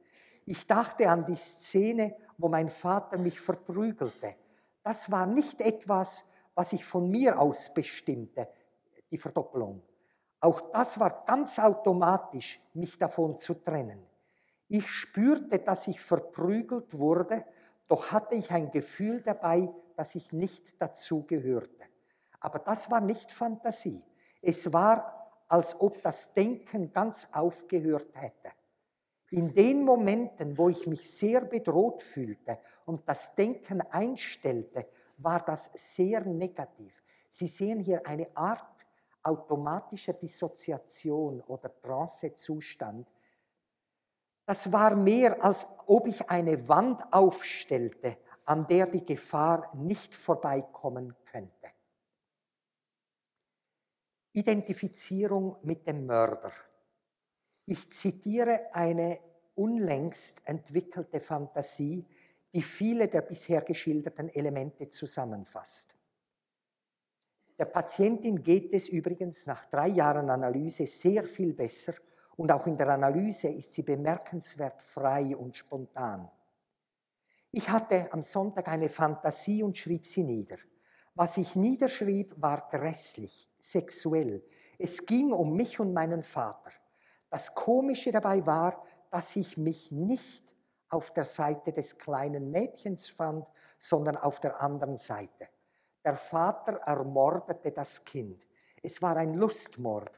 Ich 0.46 0.64
dachte 0.66 1.10
an 1.10 1.26
die 1.26 1.36
Szene, 1.36 2.14
wo 2.38 2.48
mein 2.48 2.70
Vater 2.70 3.18
mich 3.18 3.40
verprügelte. 3.40 4.34
Das 4.82 5.10
war 5.10 5.26
nicht 5.26 5.60
etwas, 5.60 6.24
was 6.54 6.72
ich 6.72 6.84
von 6.84 7.10
mir 7.10 7.38
aus 7.38 7.74
bestimmte, 7.74 8.48
die 9.10 9.18
Verdoppelung. 9.18 9.82
Auch 10.40 10.60
das 10.72 10.98
war 10.98 11.24
ganz 11.26 11.58
automatisch, 11.58 12.60
mich 12.74 12.96
davon 12.96 13.36
zu 13.36 13.54
trennen. 13.54 14.06
Ich 14.68 14.88
spürte, 14.88 15.58
dass 15.58 15.88
ich 15.88 16.00
verprügelt 16.00 16.96
wurde, 16.96 17.44
doch 17.88 18.12
hatte 18.12 18.36
ich 18.36 18.50
ein 18.50 18.70
Gefühl 18.70 19.22
dabei, 19.22 19.68
dass 19.96 20.14
ich 20.14 20.32
nicht 20.32 20.80
dazu 20.80 21.24
gehörte. 21.24 21.84
Aber 22.40 22.60
das 22.60 22.90
war 22.90 23.00
nicht 23.00 23.32
Fantasie. 23.32 24.04
Es 24.40 24.72
war, 24.72 25.42
als 25.48 25.80
ob 25.80 26.02
das 26.02 26.32
Denken 26.34 26.92
ganz 26.92 27.26
aufgehört 27.32 28.14
hätte. 28.14 28.50
In 29.30 29.54
den 29.54 29.84
Momenten, 29.84 30.56
wo 30.56 30.68
ich 30.68 30.86
mich 30.86 31.10
sehr 31.10 31.42
bedroht 31.42 32.02
fühlte 32.02 32.58
und 32.86 33.06
das 33.08 33.34
Denken 33.34 33.82
einstellte, 33.82 34.86
war 35.18 35.40
das 35.44 35.70
sehr 35.74 36.24
negativ. 36.24 37.02
Sie 37.28 37.46
sehen 37.46 37.80
hier 37.80 38.06
eine 38.06 38.34
Art 38.34 38.86
automatischer 39.22 40.14
Dissoziation 40.14 41.42
oder 41.42 41.70
Trancezustand. 41.80 43.06
Das 44.46 44.72
war 44.72 44.96
mehr, 44.96 45.44
als 45.44 45.66
ob 45.86 46.06
ich 46.06 46.30
eine 46.30 46.66
Wand 46.68 47.02
aufstellte, 47.12 48.16
an 48.46 48.66
der 48.66 48.86
die 48.86 49.04
Gefahr 49.04 49.68
nicht 49.76 50.14
vorbeikommen 50.14 51.14
könnte. 51.26 51.52
Identifizierung 54.32 55.56
mit 55.62 55.86
dem 55.86 56.06
Mörder. 56.06 56.52
Ich 57.70 57.90
zitiere 57.90 58.74
eine 58.74 59.18
unlängst 59.54 60.40
entwickelte 60.46 61.20
Fantasie, 61.20 62.06
die 62.54 62.62
viele 62.62 63.08
der 63.08 63.20
bisher 63.20 63.60
geschilderten 63.60 64.30
Elemente 64.30 64.88
zusammenfasst. 64.88 65.94
Der 67.58 67.66
Patientin 67.66 68.42
geht 68.42 68.72
es 68.72 68.88
übrigens 68.88 69.44
nach 69.44 69.66
drei 69.66 69.88
Jahren 69.88 70.30
Analyse 70.30 70.86
sehr 70.86 71.24
viel 71.24 71.52
besser 71.52 71.92
und 72.38 72.50
auch 72.50 72.66
in 72.66 72.78
der 72.78 72.88
Analyse 72.88 73.48
ist 73.48 73.74
sie 73.74 73.82
bemerkenswert 73.82 74.80
frei 74.80 75.36
und 75.36 75.54
spontan. 75.54 76.30
Ich 77.52 77.68
hatte 77.68 78.10
am 78.14 78.24
Sonntag 78.24 78.66
eine 78.68 78.88
Fantasie 78.88 79.62
und 79.62 79.76
schrieb 79.76 80.06
sie 80.06 80.24
nieder. 80.24 80.56
Was 81.14 81.36
ich 81.36 81.54
niederschrieb, 81.54 82.32
war 82.38 82.66
grässlich, 82.70 83.46
sexuell. 83.58 84.42
Es 84.78 85.04
ging 85.04 85.32
um 85.32 85.54
mich 85.54 85.78
und 85.78 85.92
meinen 85.92 86.22
Vater. 86.22 86.77
Das 87.30 87.54
Komische 87.54 88.12
dabei 88.12 88.44
war, 88.46 88.84
dass 89.10 89.36
ich 89.36 89.56
mich 89.56 89.92
nicht 89.92 90.54
auf 90.88 91.10
der 91.12 91.24
Seite 91.24 91.72
des 91.72 91.98
kleinen 91.98 92.50
Mädchens 92.50 93.08
fand, 93.08 93.46
sondern 93.78 94.16
auf 94.16 94.40
der 94.40 94.60
anderen 94.60 94.96
Seite. 94.96 95.48
Der 96.04 96.16
Vater 96.16 96.74
ermordete 96.86 97.72
das 97.72 98.04
Kind. 98.04 98.46
Es 98.82 99.02
war 99.02 99.16
ein 99.16 99.34
Lustmord. 99.34 100.10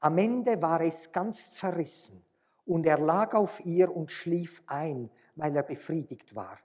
Am 0.00 0.18
Ende 0.18 0.60
war 0.60 0.80
es 0.80 1.12
ganz 1.12 1.52
zerrissen 1.52 2.24
und 2.66 2.86
er 2.86 2.98
lag 2.98 3.34
auf 3.34 3.64
ihr 3.64 3.94
und 3.94 4.10
schlief 4.10 4.62
ein, 4.66 5.10
weil 5.36 5.54
er 5.54 5.62
befriedigt 5.62 6.34
war. 6.34 6.58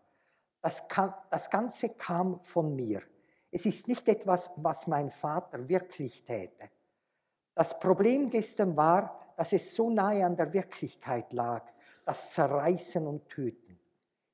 Das, 0.61 0.87
kann, 0.87 1.13
das 1.29 1.49
Ganze 1.49 1.89
kam 1.89 2.43
von 2.43 2.75
mir. 2.75 3.01
Es 3.51 3.65
ist 3.65 3.87
nicht 3.87 4.07
etwas, 4.09 4.51
was 4.57 4.87
mein 4.87 5.11
Vater 5.11 5.69
wirklich 5.69 6.23
täte. 6.23 6.69
Das 7.53 7.79
Problem 7.79 8.29
gestern 8.29 8.75
war, 8.75 9.26
dass 9.37 9.53
es 9.53 9.75
so 9.75 9.89
nahe 9.91 10.25
an 10.25 10.35
der 10.35 10.51
Wirklichkeit 10.51 11.31
lag, 11.31 11.63
das 12.03 12.33
Zerreißen 12.33 13.05
und 13.05 13.29
Töten. 13.29 13.79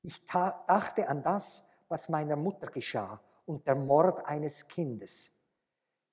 Ich 0.02 0.24
dachte 0.24 1.06
an 1.06 1.22
das, 1.22 1.62
was 1.88 2.08
meiner 2.08 2.36
Mutter 2.36 2.68
geschah 2.68 3.20
und 3.44 3.66
der 3.66 3.74
Mord 3.74 4.24
eines 4.24 4.66
Kindes. 4.66 5.30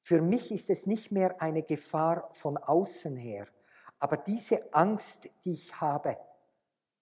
Für 0.04 0.22
mich 0.22 0.52
ist 0.52 0.70
es 0.70 0.86
nicht 0.88 1.10
mehr 1.10 1.42
eine 1.42 1.64
Gefahr 1.64 2.30
von 2.34 2.58
außen 2.58 3.16
her, 3.16 3.48
aber 3.98 4.18
diese 4.18 4.74
Angst, 4.74 5.30
die 5.46 5.54
ich 5.54 5.80
habe, 5.80 6.18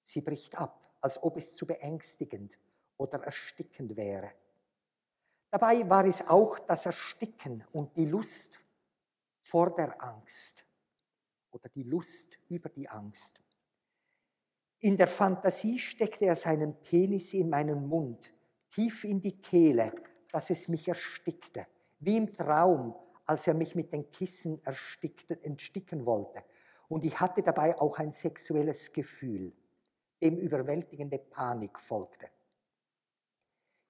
sie 0.04 0.22
bricht 0.22 0.56
ab, 0.60 0.94
als 1.02 1.22
ob 1.24 1.38
es 1.38 1.56
zu 1.56 1.66
beängstigend 1.66 2.60
oder 2.98 3.24
erstickend 3.24 3.96
wäre. 3.96 4.32
Dabei 5.50 5.90
war 5.90 6.06
es 6.06 6.28
auch 6.28 6.60
das 6.60 6.86
Ersticken 6.86 7.64
und 7.72 7.98
die 7.98 8.06
Lust 8.06 8.60
vor 9.42 9.74
der 9.74 10.00
Angst 10.04 10.66
oder 11.52 11.70
die 11.70 11.84
Lust 11.84 12.38
über 12.50 12.70
die 12.70 12.88
Angst. 12.88 13.42
In 14.80 14.98
der 14.98 15.08
Fantasie 15.08 15.78
steckte 15.78 16.26
er 16.26 16.36
seinen 16.36 16.82
Penis 16.82 17.34
in 17.34 17.50
meinen 17.50 17.88
Mund, 17.88 18.34
tief 18.70 19.04
in 19.04 19.22
die 19.22 19.42
Kehle, 19.42 19.94
dass 20.32 20.50
es 20.50 20.68
mich 20.70 20.88
erstickte, 20.88 21.68
wie 22.00 22.18
im 22.18 22.32
Traum, 22.32 22.96
als 23.26 23.48
er 23.48 23.54
mich 23.54 23.76
mit 23.76 23.92
den 23.92 24.10
Kissen 24.12 24.62
entsticken 25.44 26.06
wollte. 26.06 26.44
Und 26.88 27.04
ich 27.04 27.20
hatte 27.20 27.44
dabei 27.44 27.78
auch 27.78 28.00
ein 28.00 28.14
sexuelles 28.14 28.92
Gefühl, 28.94 29.54
dem 30.22 30.38
überwältigende 30.38 31.20
Panik 31.20 31.80
folgte. 31.80 32.30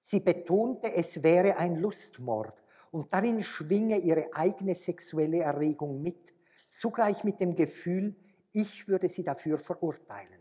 Sie 0.02 0.20
betonte, 0.20 0.92
es 0.92 1.22
wäre 1.22 1.56
ein 1.56 1.76
Lustmord 1.76 2.60
und 2.90 3.12
darin 3.12 3.44
schwinge 3.44 3.98
ihre 3.98 4.34
eigene 4.34 4.74
sexuelle 4.74 5.38
Erregung 5.38 6.02
mit, 6.02 6.34
zugleich 6.70 7.24
mit 7.24 7.40
dem 7.40 7.54
Gefühl, 7.54 8.16
ich 8.52 8.88
würde 8.88 9.08
sie 9.08 9.22
dafür 9.22 9.58
verurteilen. 9.58 10.40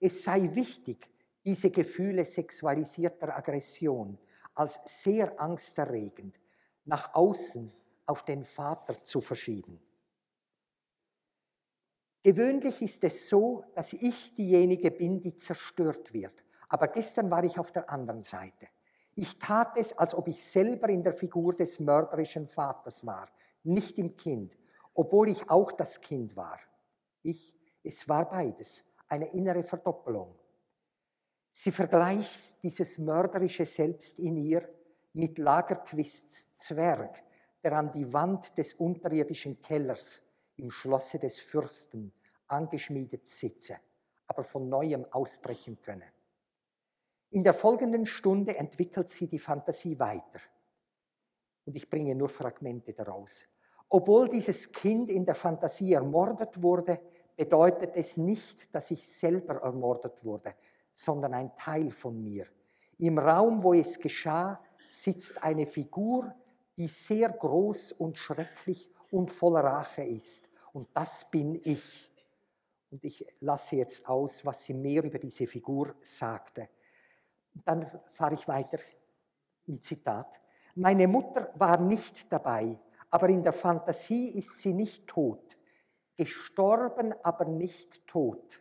Es 0.00 0.22
sei 0.22 0.54
wichtig, 0.54 1.08
diese 1.44 1.70
Gefühle 1.70 2.24
sexualisierter 2.24 3.36
Aggression 3.36 4.18
als 4.54 4.80
sehr 4.84 5.40
angsterregend 5.40 6.38
nach 6.84 7.14
außen 7.14 7.72
auf 8.06 8.24
den 8.24 8.44
Vater 8.44 9.02
zu 9.02 9.20
verschieben. 9.20 9.80
Gewöhnlich 12.22 12.82
ist 12.82 13.02
es 13.02 13.28
so, 13.28 13.64
dass 13.74 13.92
ich 13.94 14.34
diejenige 14.34 14.90
bin, 14.90 15.20
die 15.20 15.36
zerstört 15.36 16.12
wird. 16.12 16.44
Aber 16.68 16.88
gestern 16.88 17.30
war 17.30 17.42
ich 17.42 17.58
auf 17.58 17.72
der 17.72 17.90
anderen 17.90 18.22
Seite. 18.22 18.68
Ich 19.14 19.38
tat 19.38 19.76
es, 19.76 19.96
als 19.98 20.14
ob 20.14 20.28
ich 20.28 20.42
selber 20.42 20.88
in 20.88 21.02
der 21.02 21.12
Figur 21.12 21.54
des 21.54 21.80
mörderischen 21.80 22.48
Vaters 22.48 23.04
war, 23.04 23.28
nicht 23.64 23.98
im 23.98 24.16
Kind, 24.16 24.56
obwohl 24.94 25.28
ich 25.28 25.48
auch 25.48 25.72
das 25.72 26.00
Kind 26.00 26.36
war. 26.36 26.58
Ich, 27.22 27.54
es 27.82 28.08
war 28.08 28.28
beides, 28.28 28.84
eine 29.08 29.32
innere 29.32 29.62
Verdoppelung. 29.62 30.38
Sie 31.50 31.70
vergleicht 31.70 32.62
dieses 32.62 32.98
mörderische 32.98 33.66
Selbst 33.66 34.18
in 34.18 34.36
ihr 34.36 34.68
mit 35.12 35.38
Lagerquists 35.38 36.54
Zwerg, 36.54 37.22
der 37.62 37.72
an 37.74 37.92
die 37.92 38.10
Wand 38.12 38.56
des 38.56 38.74
unterirdischen 38.74 39.60
Kellers 39.60 40.22
im 40.56 40.70
Schlosse 40.70 41.18
des 41.18 41.38
Fürsten 41.38 42.12
angeschmiedet 42.48 43.26
sitze, 43.28 43.78
aber 44.26 44.44
von 44.44 44.68
neuem 44.68 45.04
ausbrechen 45.10 45.80
könne. 45.80 46.12
In 47.30 47.44
der 47.44 47.54
folgenden 47.54 48.06
Stunde 48.06 48.56
entwickelt 48.56 49.10
sie 49.10 49.26
die 49.26 49.38
Fantasie 49.38 49.98
weiter. 49.98 50.40
Und 51.64 51.76
ich 51.76 51.88
bringe 51.88 52.14
nur 52.14 52.28
Fragmente 52.28 52.92
daraus. 52.92 53.46
Obwohl 53.94 54.30
dieses 54.30 54.72
Kind 54.72 55.10
in 55.10 55.26
der 55.26 55.34
Fantasie 55.34 55.92
ermordet 55.92 56.62
wurde, 56.62 56.98
bedeutet 57.36 57.94
es 57.94 58.16
nicht, 58.16 58.74
dass 58.74 58.90
ich 58.90 59.06
selber 59.06 59.56
ermordet 59.56 60.24
wurde, 60.24 60.54
sondern 60.94 61.34
ein 61.34 61.54
Teil 61.56 61.90
von 61.90 62.24
mir. 62.24 62.46
Im 62.98 63.18
Raum, 63.18 63.62
wo 63.62 63.74
es 63.74 63.98
geschah, 63.98 64.58
sitzt 64.88 65.42
eine 65.42 65.66
Figur, 65.66 66.34
die 66.74 66.86
sehr 66.86 67.28
groß 67.28 67.92
und 67.92 68.16
schrecklich 68.16 68.90
und 69.10 69.30
voller 69.30 69.62
Rache 69.62 70.04
ist. 70.04 70.48
Und 70.72 70.88
das 70.94 71.28
bin 71.30 71.60
ich. 71.62 72.10
Und 72.90 73.04
ich 73.04 73.26
lasse 73.40 73.76
jetzt 73.76 74.08
aus, 74.08 74.42
was 74.46 74.64
sie 74.64 74.72
mehr 74.72 75.04
über 75.04 75.18
diese 75.18 75.46
Figur 75.46 75.94
sagte. 76.00 76.70
Dann 77.62 77.86
fahre 78.06 78.32
ich 78.32 78.48
weiter 78.48 78.78
im 79.66 79.82
Zitat. 79.82 80.40
Meine 80.76 81.06
Mutter 81.06 81.50
war 81.56 81.78
nicht 81.78 82.32
dabei, 82.32 82.78
aber 83.12 83.28
in 83.28 83.44
der 83.44 83.52
Fantasie 83.52 84.30
ist 84.30 84.58
sie 84.58 84.72
nicht 84.72 85.06
tot. 85.06 85.58
Gestorben, 86.16 87.14
aber 87.22 87.44
nicht 87.44 88.06
tot. 88.06 88.60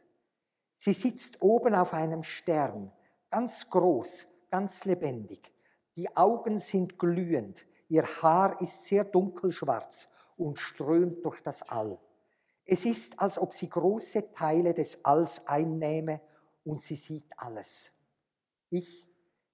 Sie 0.75 0.93
sitzt 0.93 1.41
oben 1.41 1.73
auf 1.73 1.93
einem 1.93 2.21
Stern, 2.21 2.91
ganz 3.29 3.69
groß, 3.69 4.27
ganz 4.49 4.83
lebendig. 4.83 5.53
Die 5.95 6.15
Augen 6.17 6.59
sind 6.59 6.99
glühend, 6.99 7.65
ihr 7.87 8.03
Haar 8.21 8.61
ist 8.61 8.85
sehr 8.85 9.05
dunkelschwarz 9.05 10.09
und 10.35 10.59
strömt 10.59 11.23
durch 11.23 11.41
das 11.41 11.61
All. 11.69 11.97
Es 12.65 12.83
ist, 12.83 13.19
als 13.19 13.37
ob 13.37 13.53
sie 13.53 13.69
große 13.69 14.33
Teile 14.33 14.73
des 14.73 15.05
Alls 15.05 15.47
einnehme 15.47 16.19
und 16.65 16.81
sie 16.81 16.95
sieht 16.95 17.31
alles. 17.37 17.91
Ich, 18.69 19.07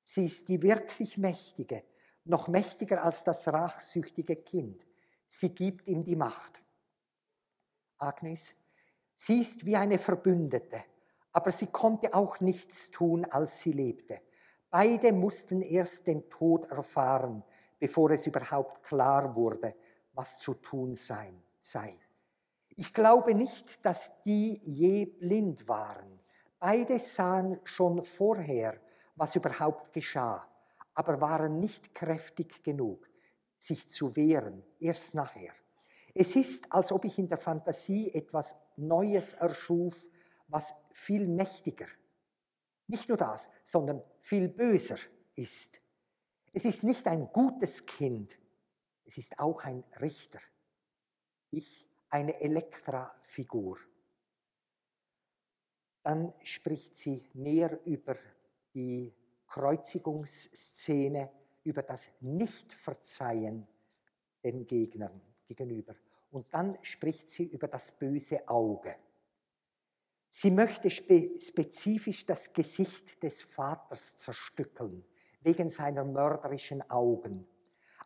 sie 0.03 0.25
ist 0.25 0.47
die 0.47 0.63
wirklich 0.63 1.19
Mächtige, 1.19 1.83
noch 2.23 2.47
mächtiger 2.47 3.03
als 3.03 3.23
das 3.23 3.47
rachsüchtige 3.47 4.37
Kind. 4.37 4.86
Sie 5.27 5.53
gibt 5.53 5.87
ihm 5.87 6.03
die 6.03 6.15
Macht. 6.15 6.61
Agnes, 7.97 8.55
sie 9.15 9.41
ist 9.41 9.65
wie 9.65 9.75
eine 9.75 9.99
Verbündete, 9.99 10.83
aber 11.31 11.51
sie 11.51 11.67
konnte 11.67 12.13
auch 12.13 12.39
nichts 12.39 12.91
tun, 12.91 13.25
als 13.25 13.59
sie 13.59 13.71
lebte. 13.73 14.21
Beide 14.69 15.13
mussten 15.13 15.61
erst 15.61 16.07
den 16.07 16.29
Tod 16.29 16.69
erfahren, 16.71 17.43
bevor 17.79 18.11
es 18.11 18.25
überhaupt 18.27 18.83
klar 18.83 19.35
wurde, 19.35 19.75
was 20.13 20.39
zu 20.39 20.53
tun 20.53 20.95
sein, 20.95 21.41
sei. 21.59 21.97
Ich 22.75 22.93
glaube 22.93 23.33
nicht, 23.33 23.83
dass 23.85 24.11
die 24.23 24.59
je 24.63 25.05
blind 25.05 25.67
waren. 25.67 26.19
Beide 26.59 26.99
sahen 26.99 27.59
schon 27.63 28.03
vorher, 28.03 28.79
was 29.15 29.35
überhaupt 29.35 29.93
geschah, 29.93 30.47
aber 30.93 31.19
waren 31.21 31.59
nicht 31.59 31.93
kräftig 31.95 32.63
genug, 32.63 33.07
sich 33.57 33.89
zu 33.89 34.15
wehren, 34.15 34.63
erst 34.79 35.15
nachher. 35.15 35.53
Es 36.13 36.35
ist, 36.35 36.71
als 36.71 36.91
ob 36.91 37.05
ich 37.05 37.19
in 37.19 37.29
der 37.29 37.37
Fantasie 37.37 38.11
etwas 38.13 38.55
Neues 38.75 39.33
erschuf, 39.33 39.95
was 40.47 40.73
viel 40.91 41.27
mächtiger, 41.27 41.87
nicht 42.87 43.07
nur 43.09 43.17
das, 43.17 43.49
sondern 43.63 44.01
viel 44.21 44.47
böser 44.47 44.97
ist. 45.35 45.79
Es 46.53 46.65
ist 46.65 46.83
nicht 46.83 47.05
ein 47.07 47.31
gutes 47.31 47.85
Kind, 47.85 48.39
es 49.05 49.17
ist 49.17 49.37
auch 49.39 49.63
ein 49.63 49.83
Richter. 49.99 50.39
Ich 51.51 51.87
eine 52.09 52.39
Elektra-Figur. 52.39 53.77
Dann 56.03 56.33
spricht 56.43 56.95
sie 56.95 57.23
mehr 57.33 57.85
über 57.85 58.15
die 58.73 59.13
Kreuzigungsszene, 59.47 61.31
über 61.63 61.83
das 61.83 62.09
Nichtverzeihen 62.21 63.67
den 64.51 64.65
Gegnern 64.65 65.21
gegenüber. 65.45 65.95
Und 66.31 66.53
dann 66.53 66.77
spricht 66.81 67.29
sie 67.29 67.45
über 67.45 67.67
das 67.67 67.91
böse 67.91 68.47
Auge. 68.47 68.95
Sie 70.29 70.51
möchte 70.51 70.89
spe 70.89 71.39
spezifisch 71.39 72.25
das 72.25 72.53
Gesicht 72.53 73.21
des 73.23 73.41
Vaters 73.41 74.17
zerstückeln, 74.17 75.05
wegen 75.41 75.69
seiner 75.69 76.03
mörderischen 76.03 76.87
Augen, 76.89 77.47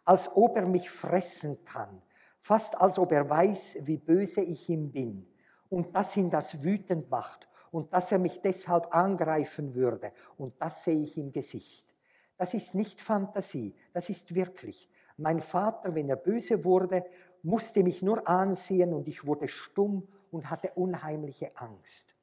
als 0.05 0.29
ob 0.35 0.55
er 0.57 0.67
mich 0.67 0.89
fressen 0.89 1.63
kann, 1.65 2.01
fast 2.39 2.79
als 2.79 2.99
ob 2.99 3.11
er 3.11 3.29
weiß, 3.29 3.79
wie 3.81 3.97
böse 3.97 4.41
ich 4.41 4.69
ihm 4.69 4.91
bin 4.91 5.27
und 5.69 5.95
dass 5.95 6.15
ihn 6.17 6.29
das 6.29 6.63
wütend 6.63 7.09
macht 7.09 7.49
und 7.71 7.93
dass 7.93 8.11
er 8.11 8.19
mich 8.19 8.41
deshalb 8.41 8.93
angreifen 8.93 9.73
würde 9.73 10.11
und 10.37 10.53
das 10.61 10.83
sehe 10.83 11.01
ich 11.01 11.17
im 11.17 11.31
Gesicht. 11.31 11.95
Das 12.37 12.53
ist 12.53 12.75
nicht 12.75 13.01
Fantasie, 13.01 13.75
das 13.93 14.09
ist 14.09 14.33
wirklich. 14.35 14.89
Mein 15.21 15.39
Vater, 15.39 15.93
wenn 15.93 16.09
er 16.09 16.15
böse 16.15 16.65
wurde, 16.65 17.05
musste 17.43 17.83
mich 17.83 18.01
nur 18.01 18.27
ansehen 18.27 18.91
und 18.91 19.07
ich 19.07 19.25
wurde 19.25 19.47
stumm 19.47 20.07
und 20.31 20.49
hatte 20.49 20.71
unheimliche 20.73 21.55
Angst. 21.55 22.15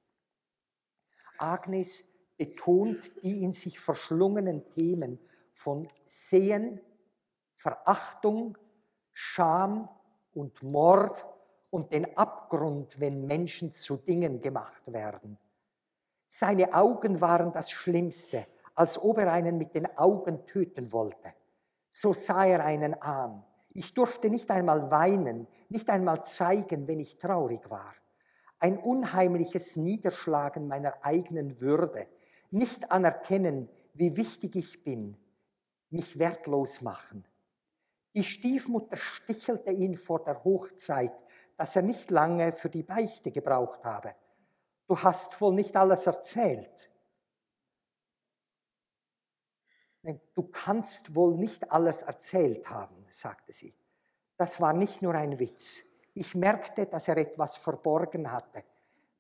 Agnes 1.39 2.05
betont 2.37 3.13
die 3.23 3.45
in 3.45 3.53
sich 3.53 3.79
verschlungenen 3.79 4.69
Themen 4.71 5.21
von 5.53 5.89
Sehen, 6.09 6.81
Verachtung, 7.55 8.59
Scham 9.13 9.89
und 10.35 10.61
Mord 10.65 11.25
und 11.71 11.93
den 11.93 12.17
Abgrund, 12.17 12.99
wenn 12.99 13.27
Menschen 13.27 13.71
zu 13.71 13.97
Dingen 13.97 14.41
gemacht 14.41 14.93
werden. 14.93 15.39
Seine 16.27 16.75
Augen 16.75 17.21
waren 17.21 17.53
das 17.53 17.71
Schlimmste, 17.71 18.47
als 18.75 19.01
ob 19.01 19.19
er 19.19 19.33
einen 19.33 19.57
mit 19.57 19.75
den 19.77 19.87
Augen 19.97 20.47
töten 20.47 20.91
wollte. 20.91 21.38
So 22.01 22.13
sah 22.13 22.45
er 22.45 22.65
einen 22.65 22.95
an. 23.03 23.43
Ich 23.75 23.93
durfte 23.93 24.31
nicht 24.31 24.53
einmal 24.53 24.89
weinen, 24.89 25.49
nicht 25.69 25.91
einmal 25.91 26.25
zeigen, 26.25 26.87
wenn 26.87 27.01
ich 27.01 27.19
traurig 27.19 27.69
war. 27.71 27.93
Ein 28.61 28.79
unheimliches 28.79 29.75
Niederschlagen 29.75 30.69
meiner 30.69 31.05
eigenen 31.05 31.61
Würde, 31.61 32.07
nicht 32.53 32.93
anerkennen, 32.93 33.69
wie 33.95 34.17
wichtig 34.17 34.55
ich 34.55 34.85
bin, 34.85 35.17
mich 35.91 36.21
wertlos 36.21 36.83
machen. 36.83 37.25
Die 38.15 38.23
Stiefmutter 38.23 38.97
stichelte 38.97 39.73
ihn 39.73 39.97
vor 39.97 40.23
der 40.23 40.45
Hochzeit, 40.45 41.19
dass 41.57 41.75
er 41.75 41.83
nicht 41.83 42.13
lange 42.13 42.53
für 42.53 42.71
die 42.71 42.85
Beichte 42.85 43.33
gebraucht 43.33 43.85
habe. 43.85 44.15
Du 44.87 44.97
hast 45.03 45.41
wohl 45.41 45.53
nicht 45.53 45.77
alles 45.77 46.07
erzählt. 46.07 46.91
Du 50.35 50.43
kannst 50.45 51.15
wohl 51.15 51.37
nicht 51.37 51.71
alles 51.71 52.03
erzählt 52.03 52.69
haben, 52.71 53.07
sagte 53.11 53.53
sie. 53.53 53.75
Das 54.37 54.61
war 54.61 54.73
nicht 54.73 55.03
nur 55.03 55.15
ein 55.15 55.39
Witz. 55.39 55.83
Ich 56.15 56.35
merkte, 56.35 56.87
dass 56.87 57.09
er 57.09 57.17
etwas 57.17 57.57
verborgen 57.57 58.31
hatte, 58.31 58.65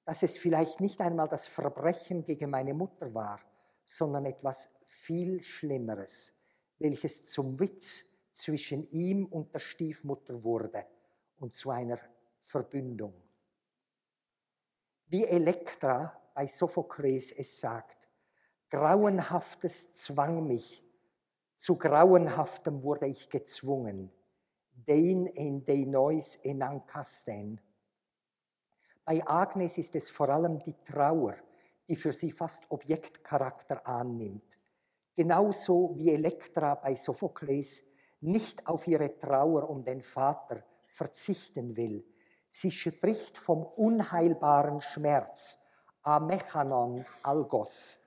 dass 0.04 0.22
es 0.22 0.38
vielleicht 0.38 0.80
nicht 0.80 1.00
einmal 1.00 1.28
das 1.28 1.46
Verbrechen 1.46 2.24
gegen 2.24 2.50
meine 2.50 2.72
Mutter 2.72 3.12
war, 3.12 3.40
sondern 3.84 4.26
etwas 4.26 4.70
viel 4.86 5.40
Schlimmeres, 5.40 6.32
welches 6.78 7.24
zum 7.26 7.58
Witz 7.60 8.04
zwischen 8.30 8.84
ihm 8.90 9.26
und 9.26 9.52
der 9.52 9.58
Stiefmutter 9.58 10.42
wurde 10.42 10.86
und 11.38 11.54
zu 11.54 11.70
einer 11.70 11.98
Verbündung. 12.40 13.14
Wie 15.08 15.24
Elektra 15.24 16.18
bei 16.34 16.46
Sophokles 16.46 17.32
es 17.32 17.60
sagt, 17.60 17.97
Grauenhaftes 18.70 19.92
zwang 19.92 20.46
mich, 20.46 20.84
zu 21.56 21.76
Grauenhaftem 21.76 22.82
wurde 22.82 23.06
ich 23.06 23.30
gezwungen. 23.30 24.12
Dein 24.86 25.26
en 25.26 25.64
deinois 25.64 26.38
enankasten. 26.42 27.60
Bei 29.04 29.26
Agnes 29.26 29.78
ist 29.78 29.94
es 29.94 30.10
vor 30.10 30.28
allem 30.28 30.58
die 30.58 30.74
Trauer, 30.84 31.36
die 31.88 31.96
für 31.96 32.12
sie 32.12 32.30
fast 32.30 32.70
Objektcharakter 32.70 33.86
annimmt. 33.86 34.44
Genauso 35.16 35.94
wie 35.96 36.10
Elektra 36.12 36.74
bei 36.74 36.94
Sophokles 36.94 37.82
nicht 38.20 38.66
auf 38.66 38.86
ihre 38.86 39.18
Trauer 39.18 39.70
um 39.70 39.82
den 39.82 40.02
Vater 40.02 40.62
verzichten 40.88 41.74
will. 41.74 42.04
Sie 42.50 42.70
spricht 42.70 43.38
vom 43.38 43.62
unheilbaren 43.64 44.82
Schmerz, 44.82 45.56
Amechanon 46.02 47.06
algos, 47.22 47.98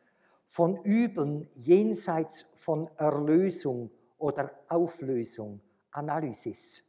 von 0.51 0.83
Übeln 0.83 1.47
jenseits 1.53 2.45
von 2.55 2.89
Erlösung 2.97 3.89
oder 4.17 4.51
Auflösung, 4.67 5.61
Analysis. 5.91 6.83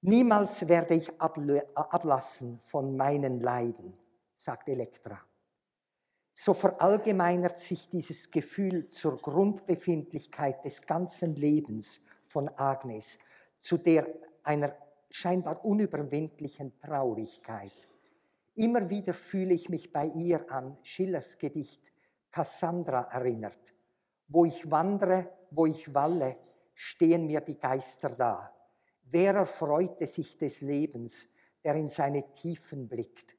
Niemals 0.00 0.68
werde 0.68 0.96
ich 0.96 1.20
ablassen 1.20 2.58
von 2.58 2.96
meinen 2.96 3.38
Leiden, 3.38 3.96
sagt 4.34 4.68
Elektra. 4.68 5.20
So 6.34 6.54
verallgemeinert 6.54 7.60
sich 7.60 7.88
dieses 7.88 8.32
Gefühl 8.32 8.88
zur 8.88 9.16
Grundbefindlichkeit 9.18 10.64
des 10.64 10.82
ganzen 10.82 11.36
Lebens 11.36 12.00
von 12.24 12.48
Agnes, 12.48 13.20
zu 13.60 13.78
der 13.78 14.08
einer 14.42 14.76
scheinbar 15.08 15.64
unüberwindlichen 15.64 16.76
Traurigkeit. 16.80 17.70
Immer 18.56 18.90
wieder 18.90 19.14
fühle 19.14 19.54
ich 19.54 19.68
mich 19.68 19.92
bei 19.92 20.08
ihr 20.08 20.50
an 20.50 20.76
Schillers 20.82 21.38
Gedicht 21.38 21.92
Cassandra 22.36 23.08
erinnert. 23.12 23.72
Wo 24.28 24.44
ich 24.44 24.70
wandere, 24.70 25.32
wo 25.50 25.64
ich 25.64 25.94
walle, 25.94 26.36
stehen 26.74 27.26
mir 27.26 27.40
die 27.40 27.58
Geister 27.58 28.10
da. 28.10 28.54
Wer 29.04 29.36
erfreute 29.36 30.06
sich 30.06 30.36
des 30.36 30.60
Lebens, 30.60 31.28
der 31.64 31.76
in 31.76 31.88
seine 31.88 32.34
Tiefen 32.34 32.88
blickt? 32.88 33.38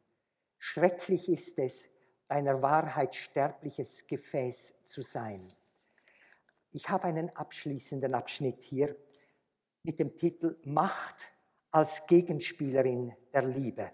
Schrecklich 0.58 1.30
ist 1.30 1.60
es, 1.60 1.90
deiner 2.28 2.64
Wahrheit 2.64 3.14
sterbliches 3.14 4.08
Gefäß 4.08 4.84
zu 4.86 5.04
sein. 5.04 5.54
Ich 6.72 6.90
habe 6.90 7.04
einen 7.04 7.30
abschließenden 7.30 8.16
Abschnitt 8.16 8.64
hier 8.64 8.96
mit 9.84 10.00
dem 10.00 10.18
Titel 10.18 10.58
Macht 10.64 11.30
als 11.70 12.08
Gegenspielerin 12.08 13.14
der 13.32 13.44
Liebe. 13.44 13.92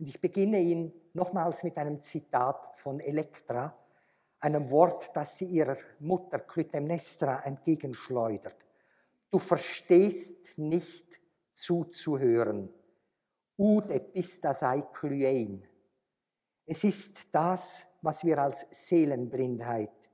Und 0.00 0.08
ich 0.08 0.20
beginne 0.20 0.58
ihn 0.58 0.92
nochmals 1.12 1.62
mit 1.62 1.76
einem 1.76 2.02
Zitat 2.02 2.74
von 2.74 2.98
Elektra, 2.98 3.78
einem 4.42 4.70
Wort, 4.70 5.10
das 5.14 5.38
sie 5.38 5.46
ihrer 5.46 5.76
Mutter 6.00 6.40
Clytemnestra 6.40 7.42
entgegenschleudert. 7.44 8.56
Du 9.30 9.38
verstehst 9.38 10.58
nicht 10.58 11.20
zuzuhören. 11.54 12.68
Ud 13.56 13.90
epista 13.90 14.52
sei 14.52 14.82
klyein. 14.82 15.66
Es 16.66 16.82
ist 16.84 17.28
das, 17.32 17.86
was 18.02 18.24
wir 18.24 18.38
als 18.38 18.66
Seelenblindheit, 18.70 20.10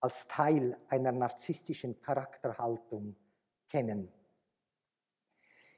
als 0.00 0.28
Teil 0.28 0.78
einer 0.88 1.10
narzisstischen 1.10 2.00
Charakterhaltung 2.00 3.16
kennen. 3.68 4.12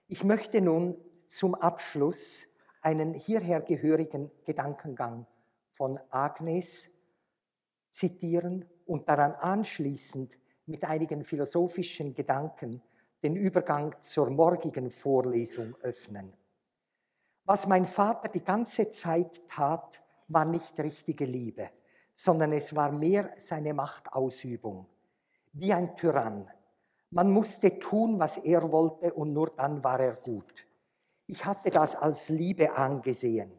Ich 0.09 0.24
möchte 0.24 0.61
nun 0.61 0.97
zum 1.28 1.55
Abschluss 1.55 2.47
einen 2.82 3.14
hierher 3.14 3.61
gehörigen 3.61 4.30
Gedankengang 4.45 5.26
von 5.70 5.99
Agnes 6.11 6.91
zitieren 7.91 8.64
und 8.86 9.09
daran 9.09 9.32
anschließend 9.32 10.38
mit 10.66 10.84
einigen 10.84 11.24
philosophischen 11.24 12.14
Gedanken 12.14 12.82
den 13.22 13.36
Übergang 13.36 13.95
zur 14.01 14.30
morgigen 14.30 14.91
Vorlesung 14.91 15.74
öffnen. 15.82 16.32
Was 17.45 17.66
mein 17.66 17.86
Vater 17.86 18.30
die 18.30 18.45
ganze 18.45 18.91
Zeit 18.91 19.43
tat, 19.49 20.01
war 20.28 20.45
nicht 20.45 20.78
richtige 20.78 21.24
Liebe, 21.24 21.70
sondern 22.14 22.53
es 22.53 22.74
war 22.74 22.93
mehr 22.93 23.34
seine 23.38 23.74
Machtausübung. 23.74 24.86
Wie 25.53 25.72
ein 25.72 25.97
Tyrann. 25.97 26.49
Man 27.11 27.30
musste 27.32 27.78
tun, 27.80 28.20
was 28.20 28.36
er 28.36 28.70
wollte 28.70 29.12
und 29.14 29.32
nur 29.32 29.51
dann 29.57 29.82
war 29.82 29.99
er 29.99 30.14
gut. 30.14 30.66
Ich 31.26 31.45
hatte 31.45 31.70
das 31.70 31.97
als 31.97 32.28
Liebe 32.28 32.76
angesehen. 32.76 33.53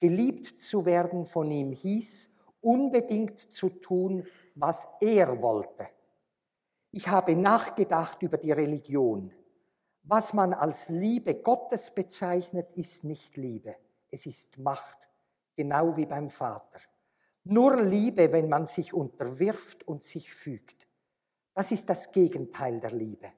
Geliebt 0.00 0.60
zu 0.60 0.84
werden 0.84 1.24
von 1.24 1.50
ihm 1.50 1.72
hieß, 1.72 2.30
unbedingt 2.60 3.38
zu 3.38 3.68
tun, 3.68 4.26
was 4.54 4.86
er 5.00 5.40
wollte. 5.40 5.88
Ich 6.92 7.08
habe 7.08 7.36
nachgedacht 7.36 8.22
über 8.22 8.36
die 8.36 8.52
Religion. 8.52 9.32
Was 10.02 10.32
man 10.32 10.54
als 10.54 10.88
Liebe 10.88 11.36
Gottes 11.36 11.92
bezeichnet, 11.92 12.68
ist 12.74 13.04
nicht 13.04 13.36
Liebe, 13.36 13.76
es 14.10 14.26
ist 14.26 14.58
Macht, 14.58 15.08
genau 15.56 15.96
wie 15.96 16.06
beim 16.06 16.30
Vater. 16.30 16.80
Nur 17.44 17.80
Liebe, 17.82 18.32
wenn 18.32 18.48
man 18.48 18.66
sich 18.66 18.92
unterwirft 18.92 19.86
und 19.86 20.02
sich 20.02 20.32
fügt. 20.32 20.88
Das 21.54 21.70
ist 21.70 21.88
das 21.88 22.12
Gegenteil 22.12 22.80
der 22.80 22.92
Liebe, 22.92 23.32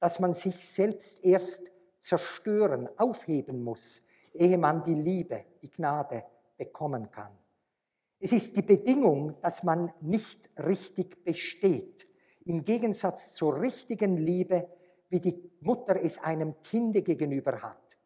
dass 0.00 0.20
man 0.20 0.34
sich 0.34 0.68
selbst 0.68 1.24
erst 1.24 1.62
zerstören, 2.00 2.88
aufheben 2.98 3.62
muss, 3.62 4.02
ehe 4.32 4.58
man 4.58 4.84
die 4.84 4.94
Liebe, 4.94 5.44
die 5.62 5.70
Gnade 5.70 6.24
bekommen 6.56 7.10
kann. 7.10 7.36
Es 8.20 8.32
ist 8.32 8.56
die 8.56 8.62
Bedingung, 8.62 9.40
dass 9.42 9.62
man 9.62 9.92
nicht 10.00 10.50
richtig 10.58 11.24
besteht, 11.24 12.08
im 12.44 12.64
Gegensatz 12.64 13.34
zur 13.34 13.60
richtigen 13.60 14.16
Liebe, 14.16 14.68
wie 15.08 15.20
die 15.20 15.50
Mutter 15.60 15.96
es 16.02 16.18
einem 16.18 16.60
Kinde 16.62 17.02
gegenüber 17.02 17.62
hat. 17.62 17.98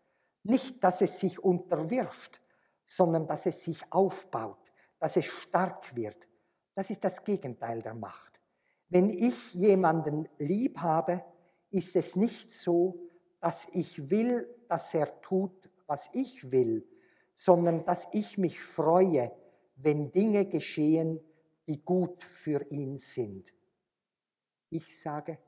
Nicht, 0.42 0.82
dass 0.84 1.00
es 1.00 1.18
sich 1.18 1.38
unterwirft, 1.42 2.42
sondern 2.84 3.26
dass 3.26 3.46
es 3.46 3.64
sich 3.64 3.80
aufbaut, 3.90 4.58
dass 4.98 5.16
es 5.16 5.24
stark 5.24 5.96
wird. 5.96 6.28
Das 6.74 6.90
ist 6.90 7.02
das 7.04 7.24
Gegenteil 7.24 7.82
der 7.82 7.94
Macht. 7.94 8.40
Wenn 8.88 9.08
ich 9.08 9.54
jemanden 9.54 10.28
lieb 10.38 10.78
habe, 10.78 11.24
ist 11.70 11.96
es 11.96 12.16
nicht 12.16 12.52
so, 12.52 13.00
dass 13.40 13.66
ich 13.72 14.10
will, 14.10 14.46
dass 14.68 14.92
er 14.92 15.20
tut, 15.22 15.70
was 15.86 16.10
ich 16.12 16.50
will, 16.52 16.86
sondern 17.34 17.84
dass 17.86 18.08
ich 18.12 18.36
mich 18.36 18.60
freue, 18.60 19.32
wenn 19.82 20.12
Dinge 20.12 20.46
geschehen, 20.46 21.20
die 21.66 21.82
gut 21.82 22.22
für 22.22 22.64
ihn 22.70 22.98
sind. 22.98 23.52
Ich 24.70 24.98
sage, 24.98 25.38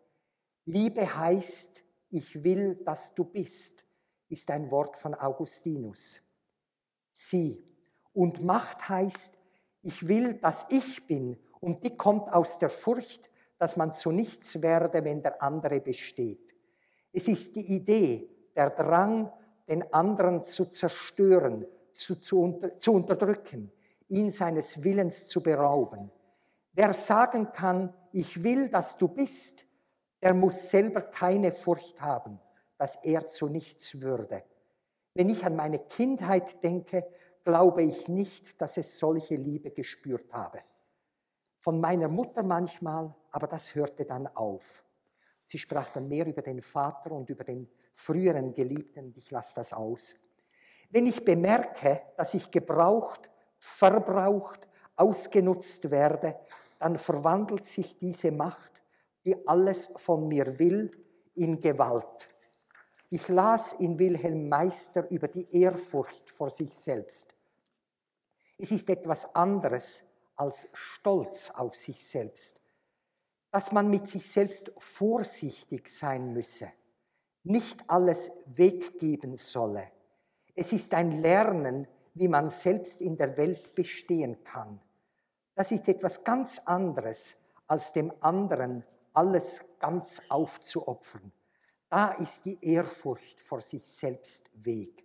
Liebe 0.66 1.16
heißt, 1.16 1.82
ich 2.10 2.42
will, 2.42 2.76
dass 2.84 3.14
du 3.14 3.24
bist, 3.24 3.84
ist 4.28 4.50
ein 4.50 4.70
Wort 4.70 4.96
von 4.96 5.14
Augustinus. 5.14 6.20
Sie. 7.10 7.64
Und 8.12 8.42
Macht 8.42 8.88
heißt, 8.88 9.38
ich 9.82 10.08
will, 10.08 10.34
dass 10.34 10.66
ich 10.70 11.06
bin. 11.06 11.38
Und 11.60 11.84
die 11.84 11.96
kommt 11.96 12.32
aus 12.32 12.58
der 12.58 12.70
Furcht, 12.70 13.30
dass 13.58 13.76
man 13.76 13.92
zu 13.92 14.10
nichts 14.10 14.62
werde, 14.62 15.04
wenn 15.04 15.22
der 15.22 15.42
andere 15.42 15.80
besteht. 15.80 16.54
Es 17.12 17.28
ist 17.28 17.56
die 17.56 17.74
Idee, 17.74 18.28
der 18.56 18.70
Drang, 18.70 19.32
den 19.68 19.92
anderen 19.92 20.42
zu 20.42 20.66
zerstören, 20.66 21.66
zu, 21.92 22.16
zu, 22.16 22.40
unter, 22.40 22.78
zu 22.78 22.92
unterdrücken, 22.92 23.72
ihn 24.14 24.30
seines 24.30 24.82
Willens 24.84 25.26
zu 25.26 25.42
berauben. 25.42 26.10
Wer 26.72 26.92
sagen 26.92 27.52
kann, 27.52 27.92
ich 28.12 28.42
will, 28.42 28.68
dass 28.68 28.96
du 28.96 29.08
bist, 29.08 29.66
der 30.22 30.34
muss 30.34 30.70
selber 30.70 31.02
keine 31.02 31.52
Furcht 31.52 32.00
haben, 32.00 32.40
dass 32.78 32.96
er 33.02 33.26
zu 33.26 33.48
nichts 33.48 34.00
würde. 34.00 34.44
Wenn 35.14 35.28
ich 35.28 35.44
an 35.44 35.56
meine 35.56 35.80
Kindheit 35.80 36.62
denke, 36.62 37.04
glaube 37.44 37.82
ich 37.82 38.08
nicht, 38.08 38.60
dass 38.60 38.76
es 38.76 38.98
solche 38.98 39.36
Liebe 39.36 39.70
gespürt 39.70 40.32
habe. 40.32 40.60
Von 41.58 41.80
meiner 41.80 42.08
Mutter 42.08 42.42
manchmal, 42.42 43.14
aber 43.30 43.46
das 43.46 43.74
hörte 43.74 44.04
dann 44.04 44.26
auf. 44.28 44.84
Sie 45.44 45.58
sprach 45.58 45.88
dann 45.88 46.08
mehr 46.08 46.26
über 46.26 46.42
den 46.42 46.62
Vater 46.62 47.12
und 47.12 47.28
über 47.30 47.44
den 47.44 47.68
früheren 47.92 48.54
Geliebten, 48.54 49.12
ich 49.16 49.30
lasse 49.30 49.54
das 49.56 49.72
aus. 49.72 50.16
Wenn 50.90 51.06
ich 51.06 51.24
bemerke, 51.24 52.02
dass 52.16 52.34
ich 52.34 52.50
gebraucht, 52.50 53.30
verbraucht, 53.64 54.68
ausgenutzt 54.94 55.90
werde, 55.90 56.38
dann 56.78 56.98
verwandelt 56.98 57.64
sich 57.64 57.96
diese 57.96 58.30
Macht, 58.30 58.82
die 59.24 59.48
alles 59.48 59.90
von 59.96 60.28
mir 60.28 60.58
will, 60.58 60.90
in 61.34 61.58
Gewalt. 61.58 62.28
Ich 63.10 63.26
las 63.28 63.72
in 63.72 63.98
Wilhelm 63.98 64.48
Meister 64.48 65.10
über 65.10 65.28
die 65.28 65.46
Ehrfurcht 65.50 66.30
vor 66.30 66.50
sich 66.50 66.74
selbst. 66.74 67.34
Es 68.58 68.70
ist 68.70 68.88
etwas 68.90 69.34
anderes 69.34 70.04
als 70.36 70.68
Stolz 70.72 71.50
auf 71.50 71.74
sich 71.74 72.06
selbst, 72.06 72.60
dass 73.50 73.72
man 73.72 73.88
mit 73.88 74.06
sich 74.08 74.30
selbst 74.30 74.72
vorsichtig 74.76 75.88
sein 75.88 76.32
müsse, 76.32 76.70
nicht 77.44 77.82
alles 77.88 78.30
weggeben 78.46 79.36
solle. 79.36 79.90
Es 80.54 80.72
ist 80.72 80.92
ein 80.94 81.20
Lernen, 81.20 81.88
wie 82.14 82.28
man 82.28 82.48
selbst 82.48 83.00
in 83.00 83.16
der 83.16 83.36
Welt 83.36 83.74
bestehen 83.74 84.42
kann. 84.44 84.80
Das 85.54 85.70
ist 85.70 85.88
etwas 85.88 86.24
ganz 86.24 86.60
anderes, 86.64 87.36
als 87.66 87.92
dem 87.92 88.12
anderen 88.20 88.84
alles 89.12 89.64
ganz 89.78 90.20
aufzuopfern. 90.28 91.32
Da 91.88 92.12
ist 92.12 92.44
die 92.44 92.58
Ehrfurcht 92.60 93.40
vor 93.40 93.60
sich 93.60 93.86
selbst 93.86 94.50
Weg. 94.54 95.04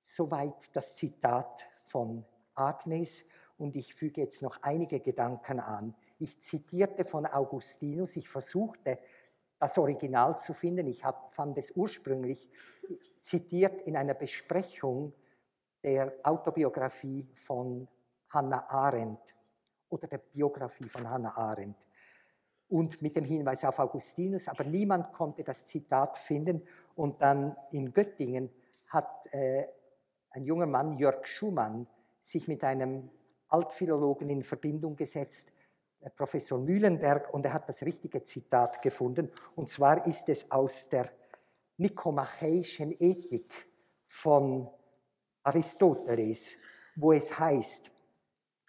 Soweit 0.00 0.54
das 0.72 0.96
Zitat 0.96 1.66
von 1.84 2.24
Agnes 2.54 3.24
und 3.58 3.76
ich 3.76 3.94
füge 3.94 4.22
jetzt 4.22 4.42
noch 4.42 4.62
einige 4.62 5.00
Gedanken 5.00 5.60
an. 5.60 5.94
Ich 6.18 6.40
zitierte 6.40 7.04
von 7.04 7.26
Augustinus, 7.26 8.16
ich 8.16 8.28
versuchte 8.28 8.98
das 9.58 9.78
Original 9.78 10.38
zu 10.38 10.52
finden. 10.52 10.86
Ich 10.86 11.02
fand 11.30 11.56
es 11.58 11.70
ursprünglich 11.72 12.48
zitiert 13.20 13.82
in 13.82 13.96
einer 13.96 14.14
Besprechung 14.14 15.12
der 15.84 16.14
Autobiografie 16.22 17.28
von 17.34 17.86
Hannah 18.30 18.68
Arendt 18.68 19.36
oder 19.90 20.08
der 20.08 20.18
Biografie 20.18 20.88
von 20.88 21.08
Hannah 21.08 21.36
Arendt. 21.36 21.76
und 22.68 23.02
mit 23.02 23.14
dem 23.14 23.24
Hinweis 23.24 23.64
auf 23.64 23.78
Augustinus, 23.78 24.48
aber 24.48 24.64
niemand 24.64 25.12
konnte 25.12 25.44
das 25.44 25.64
Zitat 25.66 26.18
finden. 26.18 26.66
Und 26.96 27.20
dann 27.20 27.54
in 27.70 27.92
Göttingen 27.92 28.50
hat 28.88 29.32
äh, 29.32 29.66
ein 30.30 30.44
junger 30.44 30.66
Mann, 30.66 30.96
Jörg 30.98 31.26
Schumann, 31.26 31.86
sich 32.20 32.48
mit 32.48 32.64
einem 32.64 33.10
Altphilologen 33.48 34.30
in 34.30 34.42
Verbindung 34.42 34.96
gesetzt, 34.96 35.52
äh, 36.00 36.10
Professor 36.10 36.58
Mühlenberg, 36.58 37.32
und 37.32 37.44
er 37.44 37.52
hat 37.52 37.68
das 37.68 37.82
richtige 37.82 38.24
Zitat 38.24 38.82
gefunden. 38.82 39.30
Und 39.54 39.68
zwar 39.68 40.06
ist 40.06 40.28
es 40.28 40.50
aus 40.50 40.88
der 40.88 41.10
Nikomachäischen 41.76 42.92
Ethik 42.98 43.52
von 44.06 44.68
Aristoteles, 45.44 46.56
wo 46.96 47.12
es 47.12 47.38
heißt, 47.38 47.90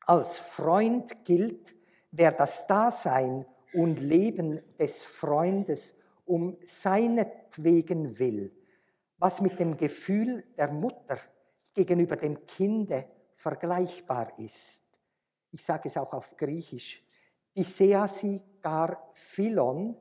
als 0.05 0.37
Freund 0.37 1.25
gilt, 1.25 1.75
wer 2.11 2.31
das 2.31 2.67
Dasein 2.67 3.45
und 3.73 3.99
Leben 3.99 4.61
des 4.77 5.03
Freundes 5.03 5.95
um 6.25 6.57
seinetwegen 6.61 8.17
will, 8.19 8.51
was 9.17 9.41
mit 9.41 9.59
dem 9.59 9.77
Gefühl 9.77 10.43
der 10.57 10.71
Mutter 10.71 11.17
gegenüber 11.73 12.15
dem 12.15 12.45
Kinde 12.45 13.05
vergleichbar 13.31 14.37
ist. 14.39 14.85
Ich 15.51 15.63
sage 15.63 15.87
es 15.87 15.97
auch 15.97 16.13
auf 16.13 16.35
Griechisch. 16.37 17.03
Diseasi 17.55 18.41
gar 18.61 19.11
philon, 19.13 19.95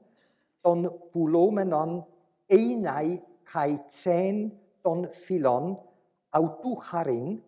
ton 0.62 0.88
pulomenon 1.12 2.04
einai 2.50 3.22
kai 3.44 3.78
zen 3.88 4.50
ton 4.82 5.12
philon, 5.12 5.78
autucharin, 6.34 7.42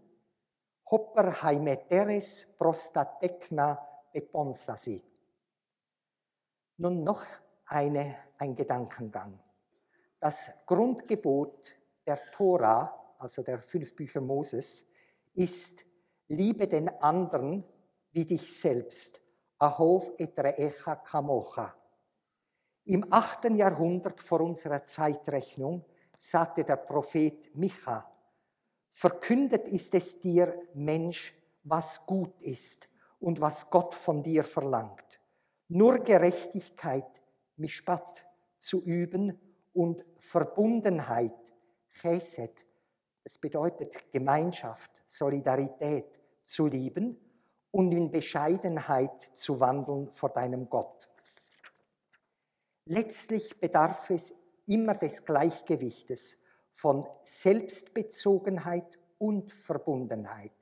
hopper 0.90 1.42
haimeteres 1.42 2.46
prostatecna 2.58 3.76
eponthasi. 4.14 5.02
Nun 6.78 7.02
noch 7.02 7.24
eine, 7.66 8.16
ein 8.38 8.54
Gedankengang. 8.54 9.38
Das 10.20 10.50
Grundgebot 10.66 11.72
der 12.06 12.30
Tora, 12.30 13.16
also 13.18 13.42
der 13.42 13.60
fünf 13.60 13.94
Bücher 13.96 14.20
Moses, 14.20 14.86
ist, 15.34 15.84
liebe 16.28 16.68
den 16.68 16.88
anderen 17.02 17.64
wie 18.12 18.24
dich 18.24 18.58
selbst. 18.58 19.20
Ahov 19.58 20.12
etreecha 20.18 20.96
kamocha. 20.96 21.74
Im 22.84 23.06
achten 23.10 23.56
Jahrhundert 23.56 24.20
vor 24.22 24.42
unserer 24.42 24.84
Zeitrechnung 24.84 25.84
sagte 26.18 26.62
der 26.62 26.76
Prophet 26.76 27.54
Micha, 27.56 28.15
verkündet 28.90 29.68
ist 29.68 29.94
es 29.94 30.18
dir, 30.20 30.58
Mensch, 30.74 31.34
was 31.64 32.06
gut 32.06 32.40
ist 32.40 32.88
und 33.20 33.40
was 33.40 33.70
Gott 33.70 33.94
von 33.94 34.22
dir 34.22 34.44
verlangt 34.44 35.06
nur 35.68 35.98
Gerechtigkeit, 35.98 37.06
Mishpat, 37.56 38.24
zu 38.58 38.82
üben 38.82 39.38
und 39.72 40.04
Verbundenheit, 40.18 41.34
Chesed, 42.00 42.64
das 43.24 43.38
bedeutet 43.38 44.12
Gemeinschaft, 44.12 44.90
Solidarität, 45.06 46.06
zu 46.44 46.66
lieben 46.66 47.18
und 47.70 47.92
in 47.92 48.10
Bescheidenheit 48.10 49.30
zu 49.34 49.58
wandeln 49.58 50.10
vor 50.10 50.30
deinem 50.30 50.68
Gott. 50.68 51.08
Letztlich 52.84 53.58
bedarf 53.58 54.10
es 54.10 54.32
immer 54.66 54.94
des 54.94 55.24
Gleichgewichtes 55.24 56.38
von 56.76 57.08
Selbstbezogenheit 57.22 58.98
und 59.16 59.50
Verbundenheit, 59.50 60.52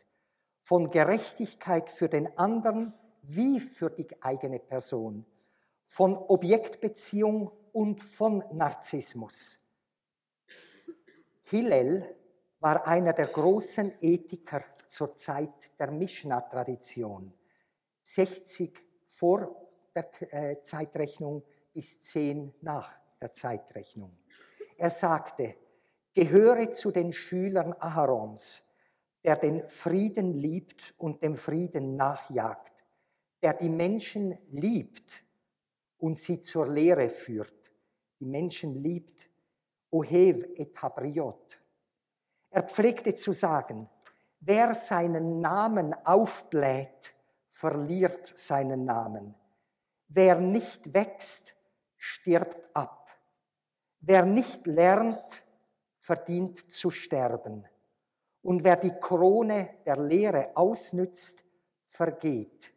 von 0.62 0.92
Gerechtigkeit 0.92 1.90
für 1.90 2.08
den 2.08 2.38
anderen 2.38 2.94
wie 3.22 3.58
für 3.58 3.90
die 3.90 4.06
eigene 4.22 4.60
Person, 4.60 5.26
von 5.86 6.16
Objektbeziehung 6.16 7.50
und 7.72 8.00
von 8.00 8.44
Narzissmus. 8.52 9.58
Hillel 11.42 12.14
war 12.60 12.86
einer 12.86 13.12
der 13.12 13.26
großen 13.26 13.94
Ethiker 14.00 14.62
zur 14.86 15.16
Zeit 15.16 15.78
der 15.80 15.90
Mishnah-Tradition, 15.90 17.34
60 18.02 18.72
vor 19.06 19.68
der 19.92 20.10
äh, 20.32 20.62
Zeitrechnung 20.62 21.42
bis 21.72 22.00
10 22.02 22.54
nach 22.60 23.00
der 23.20 23.32
Zeitrechnung. 23.32 24.16
Er 24.76 24.90
sagte, 24.90 25.56
gehöre 26.14 26.70
zu 26.72 26.90
den 26.90 27.12
Schülern 27.12 27.74
Aharons, 27.78 28.62
der 29.24 29.36
den 29.36 29.62
Frieden 29.62 30.34
liebt 30.34 30.94
und 30.98 31.22
dem 31.22 31.36
Frieden 31.36 31.96
nachjagt 31.96 32.74
der 33.44 33.52
die 33.52 33.68
Menschen 33.68 34.38
liebt 34.52 35.22
und 35.98 36.18
sie 36.18 36.40
zur 36.40 36.66
Lehre 36.66 37.10
führt. 37.10 37.70
Die 38.18 38.24
Menschen 38.24 38.82
liebt, 38.82 39.28
Ohev 39.90 40.46
et 40.56 40.74
Habriot. 40.80 41.60
Er 42.48 42.62
pflegte 42.62 43.14
zu 43.14 43.32
sagen, 43.32 43.90
wer 44.40 44.74
seinen 44.74 45.42
Namen 45.42 45.94
aufbläht, 46.06 47.14
verliert 47.50 48.32
seinen 48.34 48.86
Namen. 48.86 49.34
Wer 50.08 50.40
nicht 50.40 50.94
wächst, 50.94 51.54
stirbt 51.98 52.74
ab. 52.74 53.10
Wer 54.00 54.24
nicht 54.24 54.66
lernt, 54.66 55.43
verdient 56.04 56.70
zu 56.70 56.90
sterben. 56.90 57.66
Und 58.42 58.62
wer 58.62 58.76
die 58.76 58.90
Krone 58.90 59.70
der 59.86 59.96
Lehre 59.96 60.54
ausnützt, 60.54 61.46
vergeht. 61.86 62.74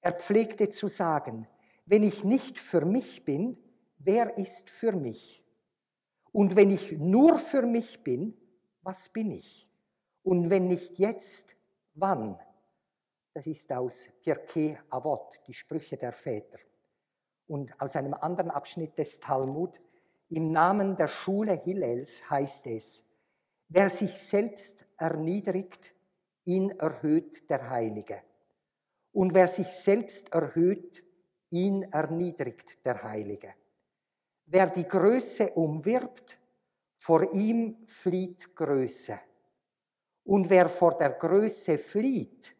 Er 0.00 0.12
pflegte 0.12 0.70
zu 0.70 0.88
sagen, 0.88 1.46
wenn 1.84 2.02
ich 2.02 2.24
nicht 2.24 2.58
für 2.58 2.86
mich 2.86 3.26
bin, 3.26 3.58
wer 3.98 4.38
ist 4.38 4.70
für 4.70 4.92
mich? 4.92 5.44
Und 6.32 6.56
wenn 6.56 6.70
ich 6.70 6.92
nur 6.92 7.36
für 7.36 7.60
mich 7.60 8.02
bin, 8.02 8.34
was 8.80 9.10
bin 9.10 9.32
ich? 9.32 9.70
Und 10.22 10.48
wenn 10.48 10.66
nicht 10.66 10.98
jetzt, 10.98 11.54
wann? 11.92 12.38
Das 13.34 13.46
ist 13.46 13.70
aus 13.70 14.08
Pirkei 14.22 14.80
Avot, 14.88 15.42
die 15.46 15.52
Sprüche 15.52 15.98
der 15.98 16.14
Väter. 16.14 16.58
Und 17.46 17.78
aus 17.78 17.96
einem 17.96 18.14
anderen 18.14 18.50
Abschnitt 18.50 18.96
des 18.96 19.20
Talmud, 19.20 19.78
im 20.30 20.52
Namen 20.52 20.96
der 20.96 21.08
Schule 21.08 21.60
Hillels 21.64 22.28
heißt 22.30 22.66
es, 22.68 23.04
wer 23.68 23.90
sich 23.90 24.16
selbst 24.16 24.86
erniedrigt, 24.96 25.92
ihn 26.44 26.70
erhöht 26.70 27.50
der 27.50 27.68
Heilige. 27.68 28.22
Und 29.12 29.34
wer 29.34 29.48
sich 29.48 29.66
selbst 29.66 30.32
erhöht, 30.32 31.04
ihn 31.50 31.82
erniedrigt 31.82 32.84
der 32.86 33.02
Heilige. 33.02 33.54
Wer 34.46 34.68
die 34.68 34.86
Größe 34.86 35.50
umwirbt, 35.50 36.38
vor 36.96 37.32
ihm 37.32 37.86
flieht 37.86 38.54
Größe. 38.54 39.18
Und 40.24 40.48
wer 40.48 40.68
vor 40.68 40.96
der 40.96 41.10
Größe 41.10 41.76
flieht, 41.78 42.54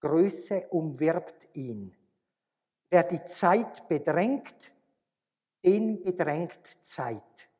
Größe 0.00 0.66
umwirbt 0.70 1.48
ihn. 1.54 1.94
Wer 2.90 3.04
die 3.04 3.24
Zeit 3.24 3.86
bedrängt, 3.88 4.72
den 5.66 6.02
bedrängt 6.02 6.76
Zeit. 6.80 7.50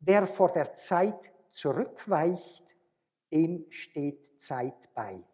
Wer 0.00 0.26
vor 0.26 0.52
der 0.52 0.74
Zeit 0.74 1.32
zurückweicht, 1.50 2.76
dem 3.32 3.66
steht 3.70 4.40
Zeit 4.40 4.92
bei. 4.94 5.24